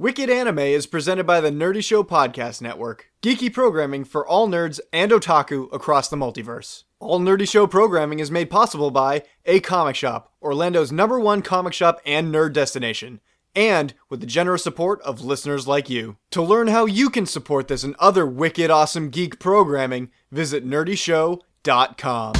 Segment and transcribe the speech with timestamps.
[0.00, 4.80] Wicked Anime is presented by the Nerdy Show Podcast Network, geeky programming for all nerds
[4.94, 6.84] and otaku across the multiverse.
[7.00, 11.74] All Nerdy Show programming is made possible by A Comic Shop, Orlando's number one comic
[11.74, 13.20] shop and nerd destination,
[13.54, 16.16] and with the generous support of listeners like you.
[16.30, 22.32] To learn how you can support this and other wicked awesome geek programming, visit nerdyshow.com.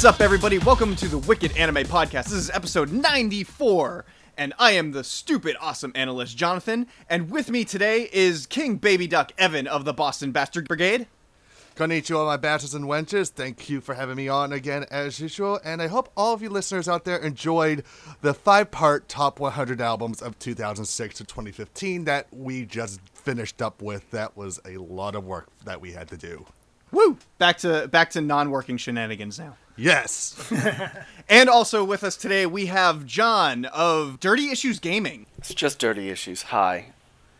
[0.00, 0.56] What's up, everybody?
[0.56, 2.24] Welcome to the Wicked Anime Podcast.
[2.24, 4.06] This is episode 94,
[4.38, 6.86] and I am the stupid, awesome analyst, Jonathan.
[7.10, 11.06] And with me today is King Baby Duck Evan of the Boston Bastard Brigade.
[11.76, 13.28] Konnichiwa, my bastards and wenches.
[13.28, 15.60] Thank you for having me on again, as usual.
[15.62, 17.84] And I hope all of you listeners out there enjoyed
[18.22, 23.82] the five part top 100 albums of 2006 to 2015 that we just finished up
[23.82, 24.10] with.
[24.12, 26.46] That was a lot of work that we had to do.
[26.90, 27.18] Woo!
[27.38, 29.56] Back to back to non-working shenanigans now.
[29.80, 30.36] Yes.
[31.32, 35.26] And also with us today we have John of Dirty Issues Gaming.
[35.38, 36.42] It's just dirty issues.
[36.42, 36.86] Hi.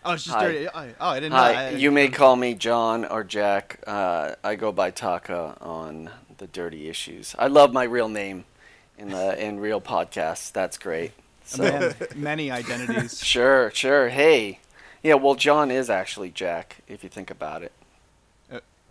[0.04, 0.44] Oh, it's just Hi.
[0.46, 0.68] dirty.
[0.68, 1.38] Oh, oh, I didn't know.
[1.38, 1.66] Hi.
[1.66, 3.80] I- You may call me John or Jack.
[3.88, 7.34] Uh, I go by Taka on the dirty issues.
[7.36, 8.44] I love my real name
[8.96, 10.52] in the in real podcasts.
[10.52, 11.10] That's great.
[11.44, 13.18] So Man, many identities.
[13.24, 14.08] sure, sure.
[14.08, 14.60] Hey.
[15.02, 17.72] Yeah, well John is actually Jack if you think about it.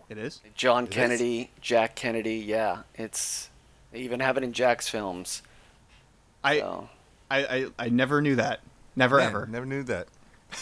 [0.09, 0.41] It is.
[0.55, 2.37] John Kennedy, Jack Kennedy.
[2.37, 3.49] Yeah, it's
[3.91, 5.43] they even have it in Jack's films.
[6.43, 6.89] I, So.
[7.29, 8.61] I, I, I never knew that.
[8.95, 9.47] Never Man, ever.
[9.47, 10.07] Never knew that.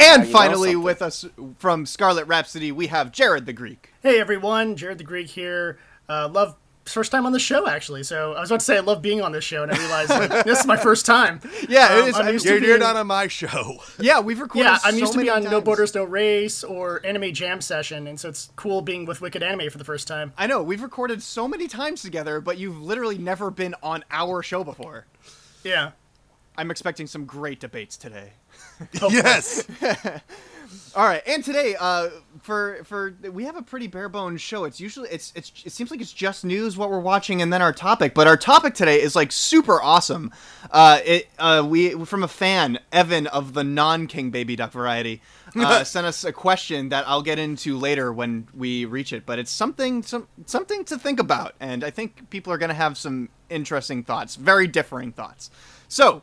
[0.00, 1.24] And you know finally, with us
[1.58, 3.92] from Scarlet Rhapsody, we have Jared the Greek.
[4.00, 5.76] Hey everyone, Jared the Greek here.
[6.08, 6.54] Uh, love
[6.92, 8.02] first time on the show actually.
[8.02, 10.10] So I was about to say I love being on this show, and I realized
[10.10, 11.40] like, this is my first time.
[11.68, 12.16] Yeah, it Um, is.
[12.16, 13.78] I'm used to You're, you're being- not on my show.
[14.00, 14.64] yeah, we've recorded.
[14.70, 15.60] Yeah, I'm so used to be on No.
[15.60, 19.68] Borders No Race or Anime Jam Session, and so it's cool being with Wicked Anime
[19.70, 20.32] for the first time.
[20.38, 24.42] I know we've recorded so many times together, but you've literally never been on our
[24.42, 25.06] show before.
[25.64, 25.90] Yeah.
[26.56, 28.32] I'm expecting some great debates today.
[29.10, 29.64] yes.
[30.94, 32.08] All right, and today, uh,
[32.40, 34.64] for for we have a pretty bare bones show.
[34.64, 37.62] It's usually it's it's it seems like it's just news what we're watching and then
[37.62, 38.14] our topic.
[38.14, 40.32] But our topic today is like super awesome.
[40.70, 45.22] Uh, it uh we from a fan Evan of the non King Baby Duck variety
[45.56, 49.24] uh, sent us a question that I'll get into later when we reach it.
[49.24, 52.98] But it's something some something to think about, and I think people are gonna have
[52.98, 55.50] some interesting thoughts, very differing thoughts.
[55.88, 56.22] So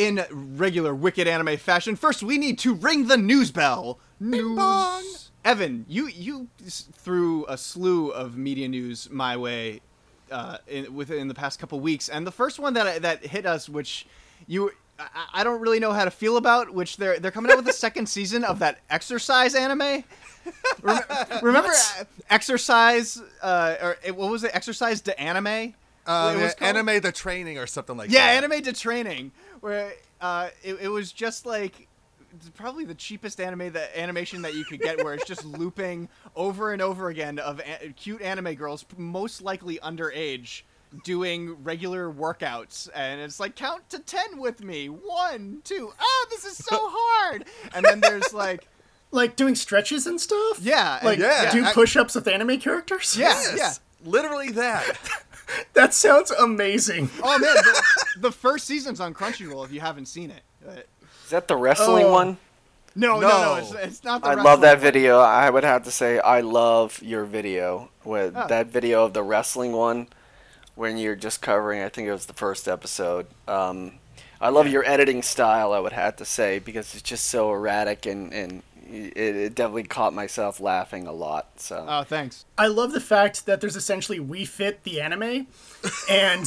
[0.00, 3.98] in regular wicked anime fashion, first we need to ring the news bell.
[4.18, 4.56] News.
[4.56, 5.04] bong.
[5.44, 9.80] Evan, you you threw a slew of media news my way
[10.30, 13.68] uh, in, within the past couple weeks, and the first one that that hit us,
[13.68, 14.06] which
[14.46, 17.58] you I, I don't really know how to feel about, which they're they're coming out
[17.58, 20.04] with a second season of that exercise anime.
[20.82, 21.02] Rem-
[21.42, 24.50] remember uh, exercise uh, or it- what was it?
[24.54, 25.74] Exercise to anime.
[26.06, 28.32] Um, It was called- anime the training or something like yeah, that.
[28.42, 31.86] Yeah, anime to training, where uh, it, it was just like
[32.54, 36.72] probably the cheapest anime the animation that you could get, where it's just looping over
[36.72, 40.62] and over again of a- cute anime girls, most likely underage,
[41.04, 46.44] doing regular workouts, and it's like count to ten with me, one, two, oh, this
[46.44, 47.44] is so hard,
[47.74, 48.66] and then there's like.
[49.12, 50.60] Like doing stretches and stuff.
[50.60, 53.16] Yeah, Like Yeah, do I- push-ups with anime characters.
[53.18, 53.54] Yeah, Yes.
[53.56, 54.08] yeah.
[54.08, 54.84] Literally that.
[55.74, 57.08] That sounds amazing.
[57.22, 57.82] Oh man, the,
[58.20, 60.42] the first season's on Crunchyroll if you haven't seen it.
[60.66, 60.72] Uh,
[61.24, 62.12] Is that the wrestling Oh.
[62.12, 62.36] one?
[62.94, 63.54] no, no, no, No.
[63.56, 64.22] it's, it's not.
[64.22, 64.28] The.
[64.28, 64.82] I love that one.
[64.82, 65.18] video.
[65.20, 68.46] I would have to say I love your video with Oh.
[68.48, 70.08] that video of the wrestling one
[70.74, 71.82] when you're just covering.
[71.82, 73.26] I think it was the first episode.
[73.48, 73.92] Um,
[74.40, 75.72] I love your editing style.
[75.72, 79.84] I would have to say because it's just so erratic and and it, it definitely
[79.84, 81.60] caught myself laughing a lot.
[81.60, 82.44] So Oh, thanks.
[82.58, 85.46] I love the fact that there's essentially Wii Fit the anime,
[86.10, 86.46] and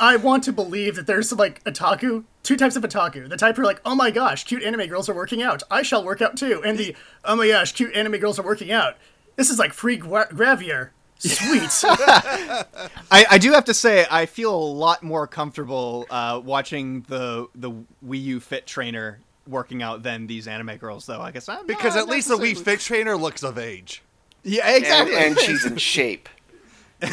[0.00, 3.28] I want to believe that there's like otaku, two types of otaku.
[3.28, 5.62] The type who are like, oh my gosh, cute anime girls are working out.
[5.70, 6.62] I shall work out too.
[6.64, 6.94] And the,
[7.24, 8.96] oh my gosh, cute anime girls are working out.
[9.36, 10.90] This is like free gra- gravure.
[11.20, 11.70] Sweet.
[13.10, 17.48] I, I do have to say I feel a lot more comfortable uh, watching the
[17.56, 17.72] the
[18.06, 19.18] Wii U Fit trainer
[19.48, 21.20] working out than these anime girls, though.
[21.20, 24.02] I guess I'm Because not at least the Wii necessarily- Fit trainer looks of age.
[24.44, 25.16] Yeah, exactly.
[25.16, 26.28] and she's in shape.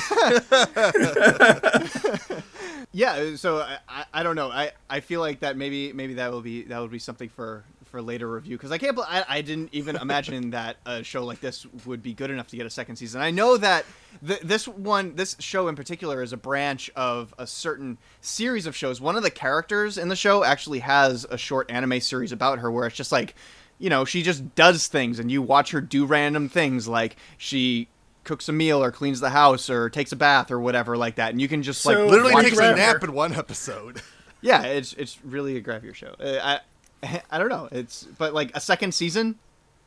[2.92, 4.50] yeah, so I, I, I don't know.
[4.52, 7.64] I, I feel like that maybe maybe that will be that would be something for
[7.96, 9.00] for later review because I can't.
[9.00, 12.58] I, I didn't even imagine that a show like this would be good enough to
[12.58, 13.22] get a second season.
[13.22, 13.86] I know that
[14.28, 18.76] th- this one, this show in particular, is a branch of a certain series of
[18.76, 19.00] shows.
[19.00, 22.70] One of the characters in the show actually has a short anime series about her
[22.70, 23.34] where it's just like,
[23.80, 27.88] you know, she just does things and you watch her do random things like she
[28.26, 31.30] cooks a meal or cleans the house or takes a bath or whatever like that
[31.32, 34.02] and you can just So- like Literally takes a nap in one episode.
[34.42, 36.14] yeah, it's it's really a Gravure show.
[36.20, 36.60] Uh, I
[37.31, 37.69] I don't know.
[37.72, 39.38] It's but like a second season,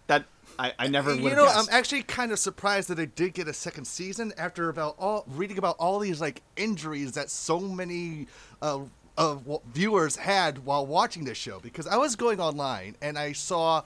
[0.09, 0.25] that
[0.59, 1.69] I, I never would You know, guessed.
[1.69, 5.25] I'm actually kind of surprised that they did get a second season after about all
[5.29, 8.27] reading about all these like injuries that so many
[8.61, 8.81] uh,
[9.17, 11.61] uh, w- viewers had while watching this show.
[11.61, 13.83] Because I was going online and I saw,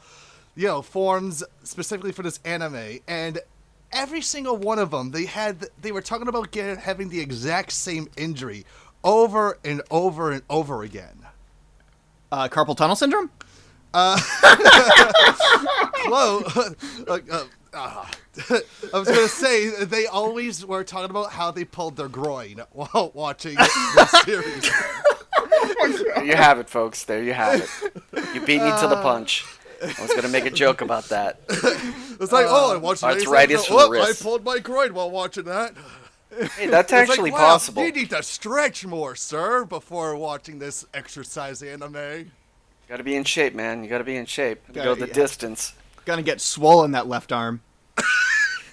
[0.55, 3.39] you know, forums specifically for this anime, and
[3.93, 7.73] every single one of them they had they were talking about getting, having the exact
[7.73, 8.65] same injury
[9.05, 11.27] over and over and over again.
[12.33, 13.31] Uh, carpal tunnel syndrome.
[16.05, 16.43] Hello.
[17.07, 17.45] like, uh,
[17.75, 18.11] ah.
[18.95, 23.11] I was gonna say they always were talking about how they pulled their groin while
[23.13, 24.71] watching the series.
[26.15, 27.05] There you have it, folks.
[27.05, 27.69] There you have it.
[28.35, 29.45] You beat me to the punch.
[29.83, 31.41] I was gonna make a joke about that.
[31.49, 33.89] It's like, oh, I watched this arthritis episode.
[33.89, 35.75] from the Oh, I pulled my groin while watching that.
[36.57, 37.85] Hey, that's It's actually like, wow, possible.
[37.85, 42.31] You need to stretch more, sir, before watching this exercise anime.
[42.89, 43.83] Got to be in shape, man.
[43.85, 44.61] You got to be in shape.
[44.69, 45.13] You go Gotta- the yeah.
[45.15, 45.73] distance.
[46.05, 47.61] Gonna get swollen that left arm.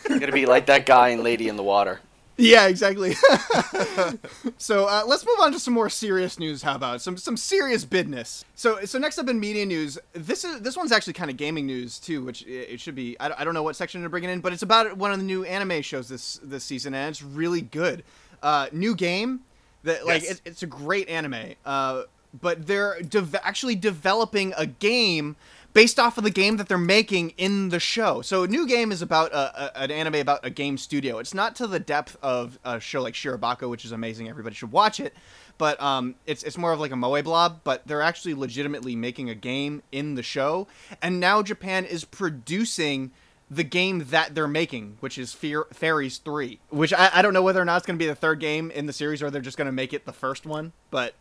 [0.09, 1.99] You got to be like that guy in Lady in the Water.
[2.39, 3.13] Yeah, exactly.
[4.57, 6.61] so uh, let's move on to some more serious news.
[6.61, 8.45] How about some some serious business?
[8.55, 11.65] So so next up in media news, this is this one's actually kind of gaming
[11.65, 13.15] news too, which i- it should be.
[13.19, 15.11] I don't, I don't know what section to bring it in, but it's about one
[15.11, 18.03] of the new anime shows this this season, and it's really good.
[18.41, 19.41] Uh, new game
[19.83, 20.31] that like Yes.
[20.31, 21.55] it, it's a great anime.
[21.65, 22.03] Uh,
[22.41, 25.35] but they're dev- actually developing a game
[25.73, 28.21] based off of the game that they're making in the show.
[28.21, 31.19] So, New Game is about a, a, an anime about a game studio.
[31.19, 34.29] It's not to the depth of a show like Shirobako, which is amazing.
[34.29, 35.13] Everybody should watch it.
[35.57, 37.61] But um, it's it's more of like a moe blob.
[37.63, 40.67] But they're actually legitimately making a game in the show,
[41.01, 43.11] and now Japan is producing
[43.51, 46.59] the game that they're making, which is Fear, Fairies 3.
[46.69, 48.69] Which I, I don't know whether or not it's going to be the third game
[48.71, 50.73] in the series or they're just going to make it the first one.
[50.91, 51.15] But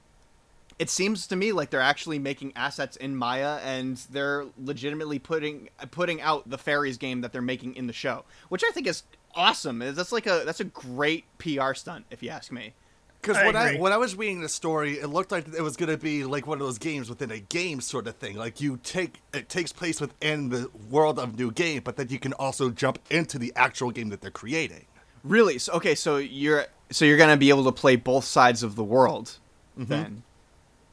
[0.78, 5.68] it seems to me like they're actually making assets in Maya and they're legitimately putting
[5.90, 9.02] putting out the Fairies game that they're making in the show, which I think is
[9.34, 9.80] awesome.
[9.80, 12.74] That's like a that's a great PR stunt if you ask me.
[13.20, 15.76] Because I when I when I was reading the story, it looked like it was
[15.76, 18.36] gonna be like one of those games within a game sort of thing.
[18.36, 22.20] Like you take it takes place within the world of new game, but then you
[22.20, 24.86] can also jump into the actual game that they're creating.
[25.24, 25.58] Really?
[25.58, 28.76] So, okay, so you're so you're going to be able to play both sides of
[28.76, 29.38] the world
[29.78, 29.90] mm-hmm.
[29.90, 30.22] then.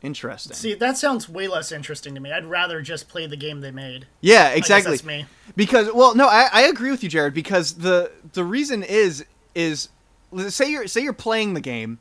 [0.06, 0.56] Interesting.
[0.56, 2.32] See, that sounds way less interesting to me.
[2.32, 4.06] I'd rather just play the game they made.
[4.22, 4.92] Yeah, exactly.
[4.92, 5.26] that's me.
[5.56, 7.34] Because well, no, I, I agree with you, Jared.
[7.34, 9.26] Because the the reason is
[9.56, 9.90] is
[10.50, 11.98] say you're say you're playing the game,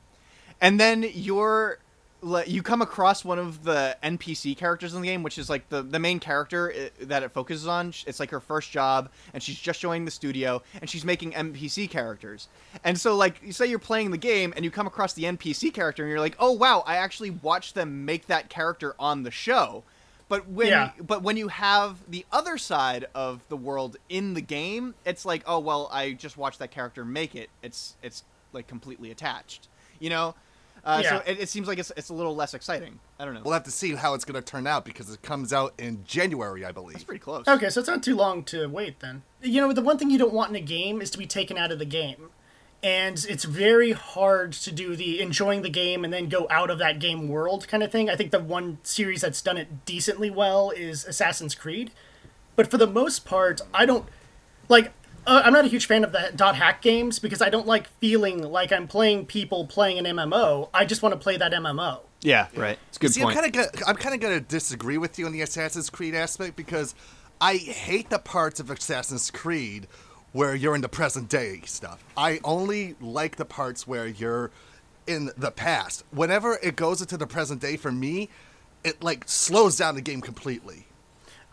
[0.60, 1.78] and then you're
[2.24, 5.68] like, you come across one of the NPC characters in the game, which is like
[5.68, 7.92] the the main character i- that it focuses on.
[8.06, 11.88] It's like her first job, and she's just joining the studio, and she's making NPC
[11.88, 12.48] characters.
[12.82, 15.72] And so, like, you say you're playing the game, and you come across the NPC
[15.72, 19.30] character, and you're like, oh wow, I actually watched them make that character on the
[19.30, 19.84] show.
[20.28, 20.90] But when Yeah.
[21.00, 25.42] but when you have the other side of the world in the game, it's like,
[25.46, 27.50] oh well, I just watched that character make it.
[27.62, 29.68] It's it's like completely attached,
[30.00, 30.34] you know.
[30.84, 33.00] Uh, So it, it seems like it's it's a little less exciting.
[33.18, 33.40] I don't know.
[33.44, 36.64] We'll have to see how it's gonna turn out because it comes out in January,
[36.64, 36.96] I believe.
[36.96, 37.48] it's pretty close.
[37.48, 39.22] Okay, so it's not too long to wait then.
[39.42, 41.56] You know, the one thing you don't want in a game is to be taken
[41.56, 42.30] out of the game.
[42.82, 46.78] And it's very hard to do the enjoying the game and then go out of
[46.80, 48.10] that game world kind of thing.
[48.10, 51.92] I think the one series that's done it decently well is Assassin's Creed.
[52.56, 54.04] But for the most part, I don't
[54.68, 54.92] like
[55.26, 57.88] uh, I'm not a huge fan of the dot hack games because I don't like
[57.98, 60.68] feeling like I'm playing people playing an MMO.
[60.74, 62.00] I just want to play that MMO.
[62.22, 62.78] Yeah, right.
[62.88, 63.36] It's a good See, point.
[63.36, 66.56] I'm kind of I'm kind of gonna disagree with you on the Assassin's Creed aspect
[66.56, 66.94] because
[67.40, 69.86] I hate the parts of Assassin's Creed
[70.32, 72.02] where you're in the present day stuff.
[72.16, 74.50] I only like the parts where you're
[75.06, 76.02] in the past.
[76.10, 78.28] Whenever it goes into the present day, for me,
[78.82, 80.86] it like slows down the game completely.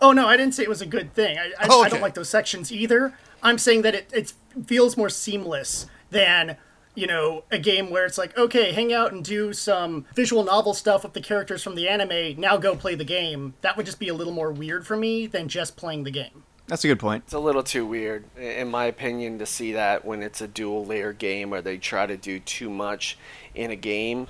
[0.01, 1.37] Oh no, I didn't say it was a good thing.
[1.37, 3.13] I, I, Oh, I don't like those sections either.
[3.43, 4.33] I'm saying that it, it
[4.65, 6.57] feels more seamless than
[6.93, 10.73] you know a game where it's like okay, hang out and do some visual novel
[10.73, 12.39] stuff with the characters from the anime.
[12.39, 13.53] Now go play the game.
[13.61, 16.43] That would just be a little more weird for me than just playing the game.
[16.67, 17.23] That's a good point.
[17.25, 20.85] It's a little too weird, in my opinion, to see that when it's a dual
[20.85, 23.17] layer game or they try to do too much
[23.53, 24.27] in a game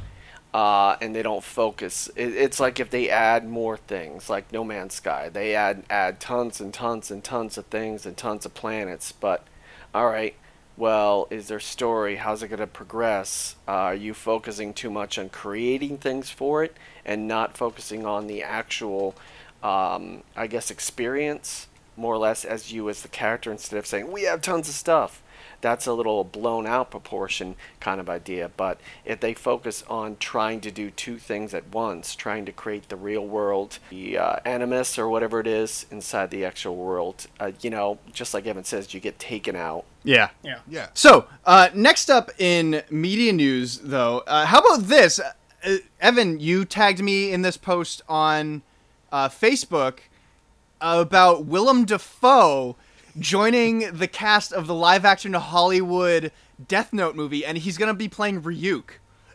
[0.53, 2.09] uh, and they don't focus.
[2.15, 6.19] It, it's like if they add more things, like No Man's Sky, they add add
[6.19, 9.11] tons and tons and tons of things and tons of planets.
[9.11, 9.45] But
[9.93, 10.35] all right,
[10.77, 12.17] well, is there story?
[12.17, 13.55] How's it going to progress?
[13.67, 18.27] Uh, are you focusing too much on creating things for it and not focusing on
[18.27, 19.15] the actual,
[19.63, 21.67] um, I guess, experience?
[21.97, 24.73] more or less as you as the character instead of saying we have tons of
[24.73, 25.21] stuff
[25.61, 30.59] that's a little blown out proportion kind of idea but if they focus on trying
[30.59, 34.97] to do two things at once trying to create the real world the uh, animus
[34.97, 38.93] or whatever it is inside the actual world uh, you know just like evan says
[38.93, 40.29] you get taken out Yeah.
[40.43, 40.59] Yeah.
[40.67, 40.87] Yeah.
[40.93, 45.19] So, uh, next up in media news, though, uh, how about this?
[45.19, 48.63] Uh, Evan, you tagged me in this post on
[49.11, 49.99] uh, Facebook
[50.79, 52.75] about Willem Dafoe
[53.19, 56.31] joining the cast of the live action Hollywood
[56.67, 58.91] Death Note movie, and he's going to be playing Ryuk.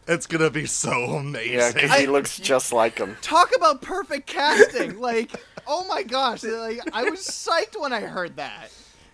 [0.09, 1.75] It's gonna be so yeah amazing.
[1.75, 5.01] because he looks just like him Talk about perfect casting!
[5.01, 5.33] like,
[5.67, 6.45] oh my gosh!
[6.45, 8.71] Like, I was psyched when I heard that.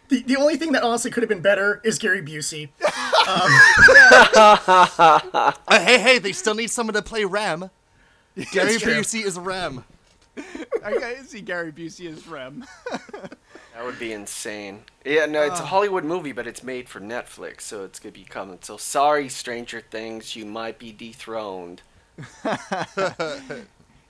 [0.09, 2.69] The, the only thing that honestly could have been better is Gary Busey.
[3.25, 7.71] Uh, hey, hey, they still need someone to play Rem.
[8.51, 8.75] Gary.
[8.75, 9.85] Busey is Rem.
[10.85, 12.67] I see Gary Busey as Rem.
[13.75, 17.63] That would be insane yeah no it's a hollywood movie but it's made for netflix
[17.63, 21.83] so it's gonna be coming so sorry stranger things you might be dethroned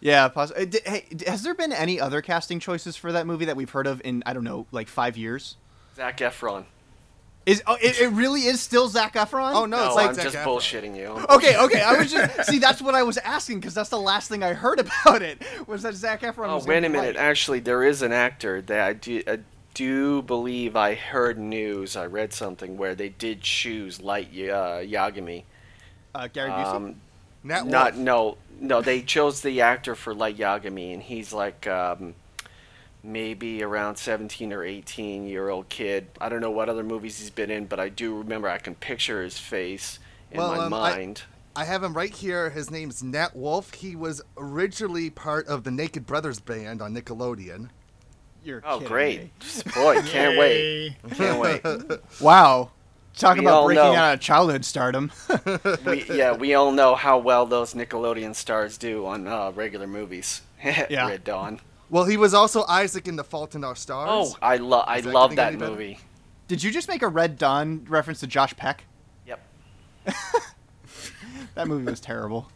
[0.00, 0.64] Yeah, possibly.
[0.66, 3.70] Uh, hey, d- has there been any other casting choices for that movie that we've
[3.70, 5.56] heard of in I don't know, like five years?
[5.94, 6.64] zac efron
[7.46, 9.52] Is oh, it, it really is still Zac Efron?
[9.54, 10.44] Oh, no, No, it's like I'm Zac just Efron.
[10.44, 11.06] bullshitting you.
[11.30, 11.82] Okay, okay.
[11.82, 12.58] I was just see.
[12.58, 15.82] That's what I was asking because that's the last thing I heard about it was
[15.82, 16.48] that Zac Efron.
[16.48, 17.14] Oh, was wait gonna a minute.
[17.16, 17.24] Light.
[17.24, 19.38] Actually, there is an actor that I do, I
[19.74, 21.96] do believe I heard news.
[21.96, 25.44] I read something where they did choose Light uh, Yagami.
[26.14, 26.74] Uh, Gary Busey.
[26.74, 26.94] Um,
[27.44, 28.82] Nat not no no.
[28.82, 32.14] They chose the actor for Light Yagami, and he's like um,
[33.02, 36.06] maybe around 17 or 18 year old kid.
[36.20, 38.74] I don't know what other movies he's been in, but I do remember I can
[38.74, 39.98] picture his face
[40.30, 41.22] in Well, my um, I- mind.
[41.54, 42.48] I have him right here.
[42.48, 43.74] His name's Nat Wolff.
[43.74, 47.68] He was originally part of the Naked Brothers band on Nickelodeon.
[48.44, 49.20] You're Oh, kidding great!
[49.20, 49.30] me.
[49.74, 50.96] Boy, can't wait!
[51.14, 52.00] Can't wait.
[52.20, 52.70] Wow.
[53.16, 53.94] Talk We about breaking know.
[53.94, 55.12] out of childhood stardom.
[55.86, 60.40] we, yeah, we all know how well those Nickelodeon stars do on uh, regular movies.
[60.88, 61.08] Yeah.
[61.08, 61.60] Red Dawn.
[61.90, 64.08] Well, he was also Isaac in The Fault in Our Stars.
[64.10, 65.72] Oh, I love I that love that any better?
[65.72, 65.98] movie.
[66.48, 68.84] Did you just make a Red Dawn reference to Josh Peck?
[69.26, 69.40] Yep.
[71.54, 72.48] That movie was terrible.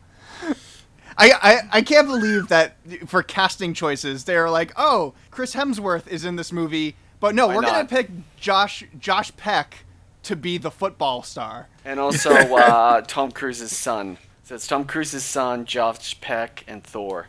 [1.18, 6.24] I, I, I can't believe that for casting choices they're like, oh, Chris Hemsworth is
[6.24, 9.84] in this movie, but no, Why we're gonna pick Josh Josh Peck
[10.24, 11.68] to be the football star.
[11.84, 14.18] And also uh, Tom Cruise's son.
[14.44, 17.28] So it's Tom Cruise's son, Josh Peck, and Thor.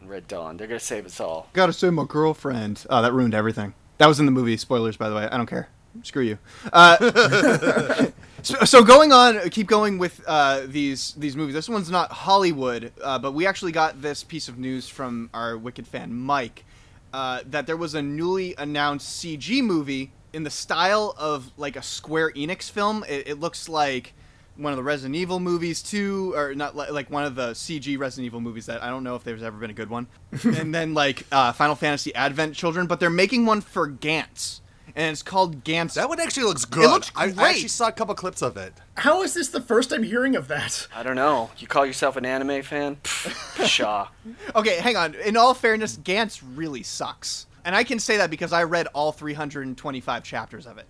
[0.00, 0.56] And Red Dawn.
[0.56, 1.48] They're gonna save us all.
[1.52, 2.86] Gotta say, my girlfriend.
[2.88, 3.74] Oh, that ruined everything.
[3.98, 4.56] That was in the movie.
[4.56, 5.28] Spoilers, by the way.
[5.30, 5.68] I don't care.
[6.02, 6.38] Screw you.
[6.72, 8.06] Uh,
[8.42, 11.54] so, so going on, keep going with uh, these these movies.
[11.54, 15.56] This one's not Hollywood, uh, but we actually got this piece of news from our
[15.56, 16.64] Wicked fan Mike
[17.12, 21.82] uh, that there was a newly announced CG movie in the style of like a
[21.82, 23.04] Square Enix film.
[23.08, 24.14] It, it looks like
[24.56, 27.98] one of the Resident Evil movies too, or not li- like one of the CG
[27.98, 30.06] Resident Evil movies that I don't know if there's ever been a good one.
[30.44, 34.60] and then like uh, Final Fantasy Advent Children, but they're making one for Gantz,
[34.96, 35.94] and it's called Gantz.
[35.94, 36.84] That one actually looks good.
[36.84, 38.74] It looks I, I actually saw a couple clips of it.
[38.96, 40.86] How is this the first I'm hearing of that?
[40.94, 41.50] I don't know.
[41.58, 42.96] You call yourself an anime fan?
[43.04, 44.08] Pshaw.
[44.54, 45.14] Okay, hang on.
[45.14, 49.12] In all fairness, Gantz really sucks, and I can say that because I read all
[49.12, 50.86] 325 chapters of it.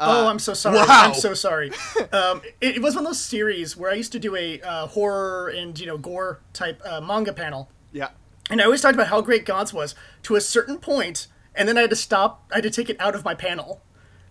[0.00, 0.76] oh, I'm so sorry.
[0.78, 0.86] wow.
[0.88, 1.70] I'm so sorry.
[2.12, 4.86] Um, it, it was one of those series where I used to do a uh,
[4.86, 8.10] horror and you know gore type uh, manga panel, Yeah.
[8.50, 9.94] and I always talked about how great Gantz was
[10.24, 12.46] to a certain point, and then I had to stop.
[12.50, 13.82] I had to take it out of my panel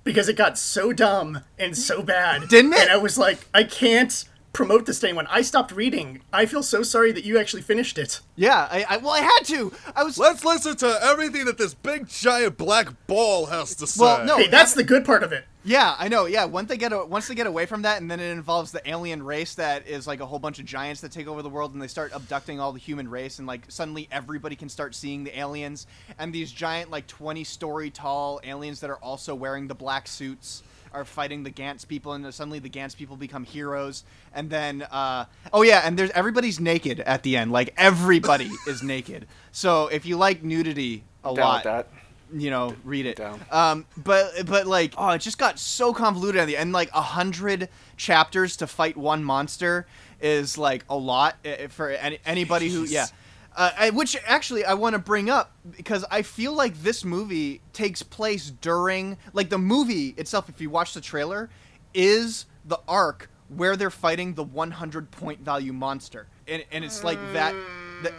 [0.03, 2.47] because it got so dumb and so bad.
[2.49, 2.81] Didn't it?
[2.81, 5.27] And I was like, I can't promote this to anyone.
[5.29, 6.21] I stopped reading.
[6.31, 8.21] I feel so sorry that you actually finished it.
[8.35, 9.73] Yeah, I, I well, I had to.
[9.95, 14.03] I was Let's listen to everything that this big giant black ball has to say.
[14.03, 14.37] Well, no.
[14.37, 15.45] Hey, that's the good part of it.
[15.65, 16.25] Yeah, I know.
[16.25, 18.71] Yeah, once they get a, once they get away from that, and then it involves
[18.71, 21.49] the alien race that is like a whole bunch of giants that take over the
[21.49, 24.93] world, and they start abducting all the human race, and like suddenly everybody can start
[24.93, 25.87] seeing the aliens,
[26.19, 30.63] and these giant like twenty story tall aliens that are also wearing the black suits
[30.91, 34.03] are fighting the Gantz people, and suddenly the Gantz people become heroes,
[34.33, 38.83] and then uh, oh yeah, and there's everybody's naked at the end, like everybody is
[38.83, 39.27] naked.
[39.51, 41.87] So if you like nudity a Down lot.
[42.33, 43.17] You know, read it.
[43.17, 43.39] Down.
[43.51, 46.73] Um, but but like, oh, it just got so convoluted at the end.
[46.73, 49.85] Like a hundred chapters to fight one monster
[50.21, 53.07] is like a lot eh, for any, anybody who, yeah.
[53.55, 57.61] Uh, I, which actually I want to bring up because I feel like this movie
[57.71, 60.49] takes place during like the movie itself.
[60.49, 61.49] If you watch the trailer,
[61.93, 67.19] is the arc where they're fighting the 100 point value monster, and and it's like
[67.33, 67.53] that.
[68.01, 68.13] that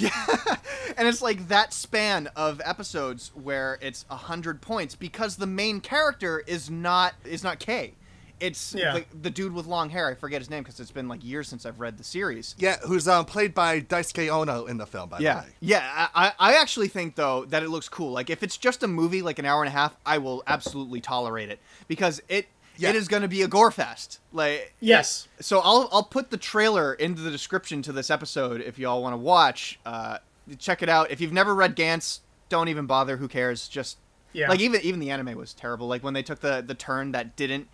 [0.00, 0.56] yeah,
[0.96, 5.80] and it's like that span of episodes where it's a hundred points because the main
[5.80, 7.94] character is not is not K.
[8.38, 8.92] It's Yeah.
[8.98, 10.08] the, the dude with long hair.
[10.08, 12.54] I forget his name because it's been like years since I've read the series.
[12.58, 15.52] Yeah, who's um, played by Daisuke Ono in the film, by Yeah, the way.
[15.60, 16.08] yeah.
[16.14, 18.12] I, I I actually think though that it looks cool.
[18.12, 21.00] Like if it's just a movie, like an hour and a half, I will absolutely
[21.00, 22.46] tolerate it because it
[22.78, 22.90] Yeah.
[22.90, 24.20] it is going to be a gore fest.
[24.32, 25.28] Like Yes.
[25.40, 29.12] so I'll I'll put the trailer into the description to this episode if y'all want
[29.14, 29.78] to watch.
[29.86, 30.18] Uh,
[30.58, 31.10] check it out.
[31.10, 33.16] If you've never read Gantz, don't even bother.
[33.16, 33.68] Who cares?
[33.68, 33.98] Just
[34.32, 34.48] Yeah.
[34.48, 35.86] like even even the anime was terrible.
[35.88, 37.68] Like when they took the the turn that didn't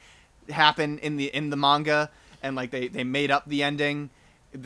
[0.51, 2.11] happen in the in the manga
[2.43, 4.11] and like they they made up the ending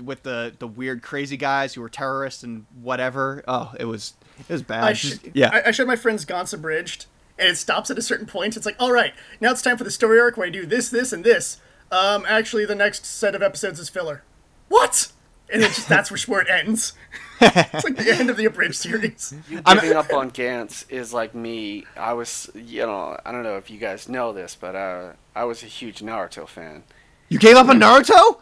[0.03, 3.43] with the the weird crazy guys who were terrorists and whatever.
[3.47, 4.85] Oh, it was it was bad.
[4.85, 5.51] I sh- yeah.
[5.53, 7.07] I, I showed my friends Gantz Abridged,
[7.39, 8.57] and it stops at a certain point.
[8.57, 10.89] It's like, all right, now it's time for the story arc where I do this,
[10.89, 11.61] this, and this.
[11.93, 14.23] Um, actually, the next set of episodes is filler.
[14.69, 15.13] What?
[15.49, 16.95] And it's just that's where, where it ends.
[17.41, 19.33] it's like the end of the abridged series.
[19.49, 21.85] You giving up on Gantz is like me.
[21.97, 25.45] I was, you know, I don't know if you guys know this, but uh, I
[25.45, 26.83] was a huge Naruto fan.
[27.29, 28.41] you gave up on Naruto?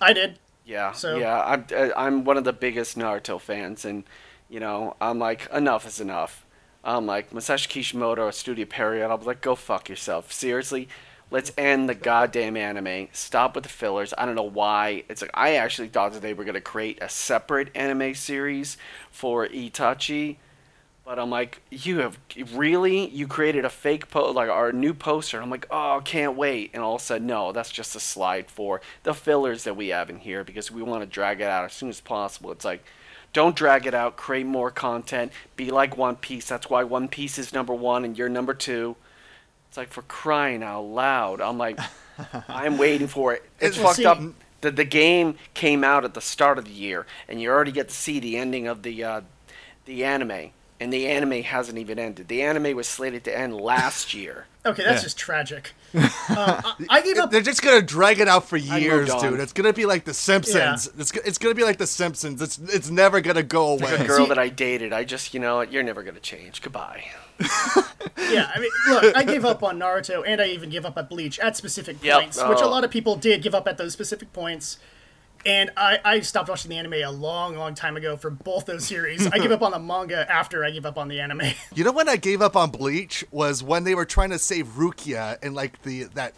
[0.00, 0.38] I did.
[0.64, 1.40] Yeah, So- yeah.
[1.44, 4.02] I'm uh, I'm one of the biggest Naruto fans, and
[4.48, 6.44] you know, I'm like, enough is enough.
[6.82, 9.10] I'm like Masashi Kishimoto, or Studio Pierrot.
[9.10, 10.32] I'm like, go fuck yourself.
[10.32, 10.88] Seriously,
[11.30, 13.08] let's end the goddamn anime.
[13.12, 14.14] Stop with the fillers.
[14.16, 15.04] I don't know why.
[15.08, 18.76] It's like I actually thought that they were gonna create a separate anime series
[19.10, 20.36] for Itachi.
[21.04, 22.18] But I'm like, you have
[22.52, 25.42] really you created a fake po like our new poster.
[25.42, 26.70] I'm like, oh, can't wait.
[26.72, 29.88] And all of a sudden, no, that's just a slide for the fillers that we
[29.88, 32.52] have in here because we want to drag it out as soon as possible.
[32.52, 32.84] It's like,
[33.32, 34.16] don't drag it out.
[34.16, 35.32] Create more content.
[35.56, 36.48] Be like One Piece.
[36.48, 38.96] That's why One Piece is number one and you're number two.
[39.68, 41.40] It's like for crying out loud.
[41.40, 41.78] I'm like,
[42.48, 43.44] I'm waiting for it.
[43.60, 44.18] It's Well, fucked see- up.
[44.62, 47.88] The, the game came out at the start of the year, and you already get
[47.88, 49.20] to see the ending of the uh,
[49.86, 52.28] the anime, and the anime hasn't even ended.
[52.28, 54.48] The anime was slated to end last year.
[54.66, 55.04] Okay, that's Yeah.
[55.04, 55.72] just tragic.
[55.94, 57.30] Um, I, I gave up.
[57.30, 59.40] They're just gonna drag it out for years, dude.
[59.40, 60.88] It's gonna be like The Simpsons.
[60.98, 62.40] It's, it's gonna be like The Simpsons.
[62.40, 63.90] It's it's never gonna go away.
[63.90, 64.06] The away.
[64.06, 66.62] girl that I dated, I just, you know, you're never gonna change.
[66.62, 67.04] Goodbye.
[68.30, 71.08] Yeah, I mean, look, I gave up on Naruto, and I even gave up at
[71.10, 72.20] Bleach at specific Yep.
[72.20, 72.70] points, which a Oh.
[72.70, 74.78] lot of people did give up at those specific points.
[75.46, 78.84] And I, I stopped watching the anime a long, long time ago for both those
[78.86, 79.26] series.
[79.26, 81.40] I gave up on the manga after I gave up on the anime.
[81.74, 84.66] You know when I gave up on Bleach was when they were trying to save
[84.76, 86.34] Rukia in like the that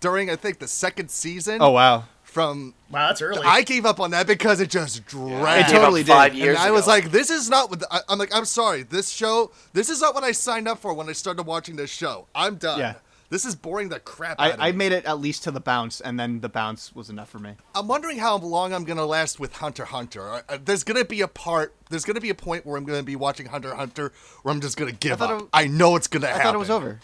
[0.00, 1.58] during I think the second season.
[1.60, 2.04] Oh wow.
[2.24, 3.42] From wow, that's early.
[3.46, 5.68] I gave up on that because it just I dragged.
[5.70, 6.12] gave totally up did.
[6.12, 8.34] five And years and I was like, this is not what I, I'm like.
[8.34, 8.82] I'm sorry.
[8.82, 11.90] This show, this is not what I signed up for when I started watching this
[11.90, 12.26] show.
[12.34, 12.80] I'm done.
[12.80, 12.94] Yeah.
[13.28, 15.58] This is boring the crap out of I, I made it at least to the
[15.60, 17.54] Bount, and then the Bount was enough for me.
[17.74, 20.28] I'm wondering how long I'm gonna last with Hunter Hunter.
[20.30, 21.74] Uh, uh, There's gonna be a part.
[21.90, 24.12] There's gonna be a point where I'm gonna be watching Hunter Hunter
[24.42, 25.42] where I'm just gonna give thought up.
[25.42, 26.40] it- I know it's gonna happen.
[26.40, 27.00] I thought it was over.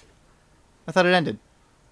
[0.86, 1.38] I thought it ended.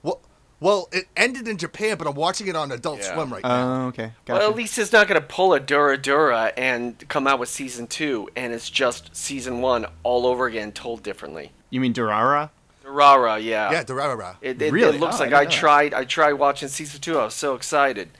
[0.03, 0.21] Well,
[0.61, 3.14] well, it ended in Japan, but I'm watching it on Adult Yeah.
[3.14, 3.85] Swim right now.
[3.85, 4.12] Oh, okay.
[4.27, 4.38] Gotcha.
[4.40, 7.87] Well, at least it's not gonna pull a Dura Dura and come out with season
[7.88, 11.51] two, and it's just season one all over again, told differently.
[11.71, 12.51] you mean Durara?
[12.90, 13.70] Durara, yeah.
[13.72, 14.37] yeah, Durarara.
[14.40, 14.96] It, it, Really?
[14.96, 15.94] it looks Oh, like didn't I, tried.
[15.94, 17.18] I tried watching season two.
[17.18, 18.11] I was so excited,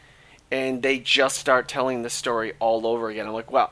[0.51, 3.27] and they just start telling the story all over again.
[3.27, 3.71] I'm like, wow,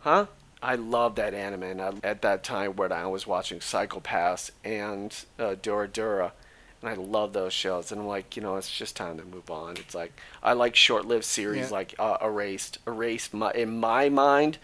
[0.00, 0.26] huh?
[0.62, 1.62] I love that anime.
[1.64, 6.32] And I, at that time when I was watching Psycho Pass and uh, Dora Dura,
[6.80, 7.92] and I love those shows.
[7.92, 9.76] And I'm like, you know, it's just time to move on.
[9.76, 11.76] It's like I like short-lived series Yeah.
[11.76, 12.78] like uh, Erased.
[12.86, 14.56] Erased, my, in my mind,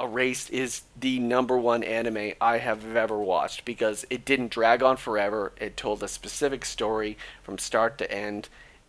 [0.00, 4.96] Erased is the number one anime I have ever watched because it didn't drag on
[4.96, 5.52] forever.
[5.60, 8.48] It told a specific story from start to end,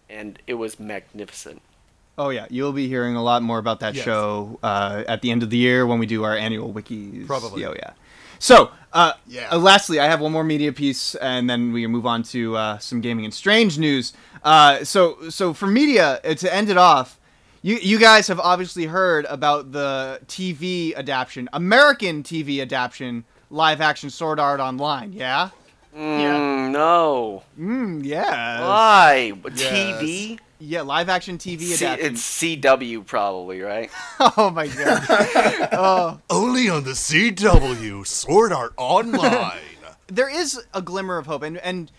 [0.10, 1.62] and it was magnificent.
[2.18, 4.04] Oh yeah, you'll be hearing a lot more about that Yes.
[4.06, 7.26] show uh, at the end of the year when we do our annual wikis.
[7.26, 7.66] Probably.
[7.66, 7.92] Oh yeah.
[8.40, 9.50] So Uh, Yeah.
[9.52, 12.56] uh, lastly, I have one more media piece, and then we can move on to
[12.58, 14.14] uh, some gaming and strange news.
[14.44, 17.19] Uh, so, so for media uh, to end it off,
[17.62, 24.10] you you guys have obviously heard about the TV adaptation, American TV adaptation, live action
[24.10, 25.14] Sword Art Online.
[25.14, 25.50] Yeah.
[25.94, 26.00] Yeah.
[26.00, 27.44] Mm, no.
[27.60, 28.62] Mm, yeah.
[28.62, 29.34] Why?
[29.44, 30.40] TV?
[30.60, 32.14] Yeah, live action TV C- adaptation.
[32.14, 33.90] it's CW probably, right?
[34.38, 35.04] oh my god.
[35.72, 36.20] oh.
[36.30, 39.60] Only on the CW Sword Art Online.
[40.08, 41.92] there is a glimmer of hope, and and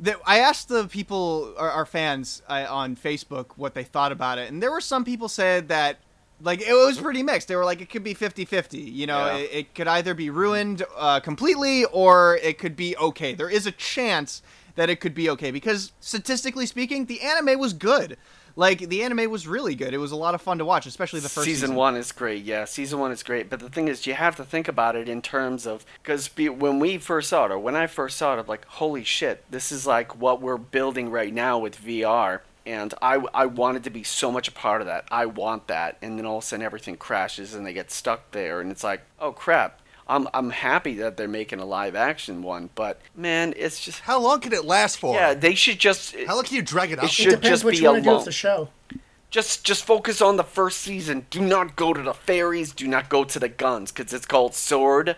[0.00, 4.38] the, I asked the people, our, our fans uh, on Facebook, what they thought about
[4.38, 5.98] it, and there were some people said that
[6.42, 7.48] like it was pretty mixed.
[7.48, 8.92] They were like it could be 50-50.
[8.92, 9.36] You know, Yeah.
[9.36, 13.34] it, it could either be ruined uh, completely or it could be okay.
[13.34, 14.42] There is a chance
[14.76, 18.16] that it could be okay because statistically speaking, the anime was good.
[18.56, 19.94] Like the anime was really good.
[19.94, 21.76] It was a lot of fun to watch, especially the first season, season.
[21.76, 22.44] one is great.
[22.44, 23.50] Yeah, season one is great.
[23.50, 26.78] But the thing is, you have to think about it in terms of because when
[26.78, 29.72] we first saw it, or when I first saw it, I'm like, holy shit, this
[29.72, 32.40] is like what we're building right now with VR.
[32.66, 35.06] And I, I wanted to be so much a part of that.
[35.10, 35.96] I want that.
[36.02, 38.60] And then all of a sudden everything crashes and they get stuck there.
[38.60, 39.80] And it's like, oh crap.
[40.10, 42.68] I'm, I'm happy that they're making a live action one.
[42.74, 44.00] But man, it's just.
[44.00, 45.14] How long can it last for?
[45.14, 46.14] Yeah, they should just.
[46.26, 47.04] How long can you drag it out?
[47.04, 48.68] It It should depends just what be you want do with the show.
[49.30, 51.26] just just focus on the first season.
[51.30, 52.72] Do not go to the fairies.
[52.72, 55.16] Do not go to the guns because it's called Sword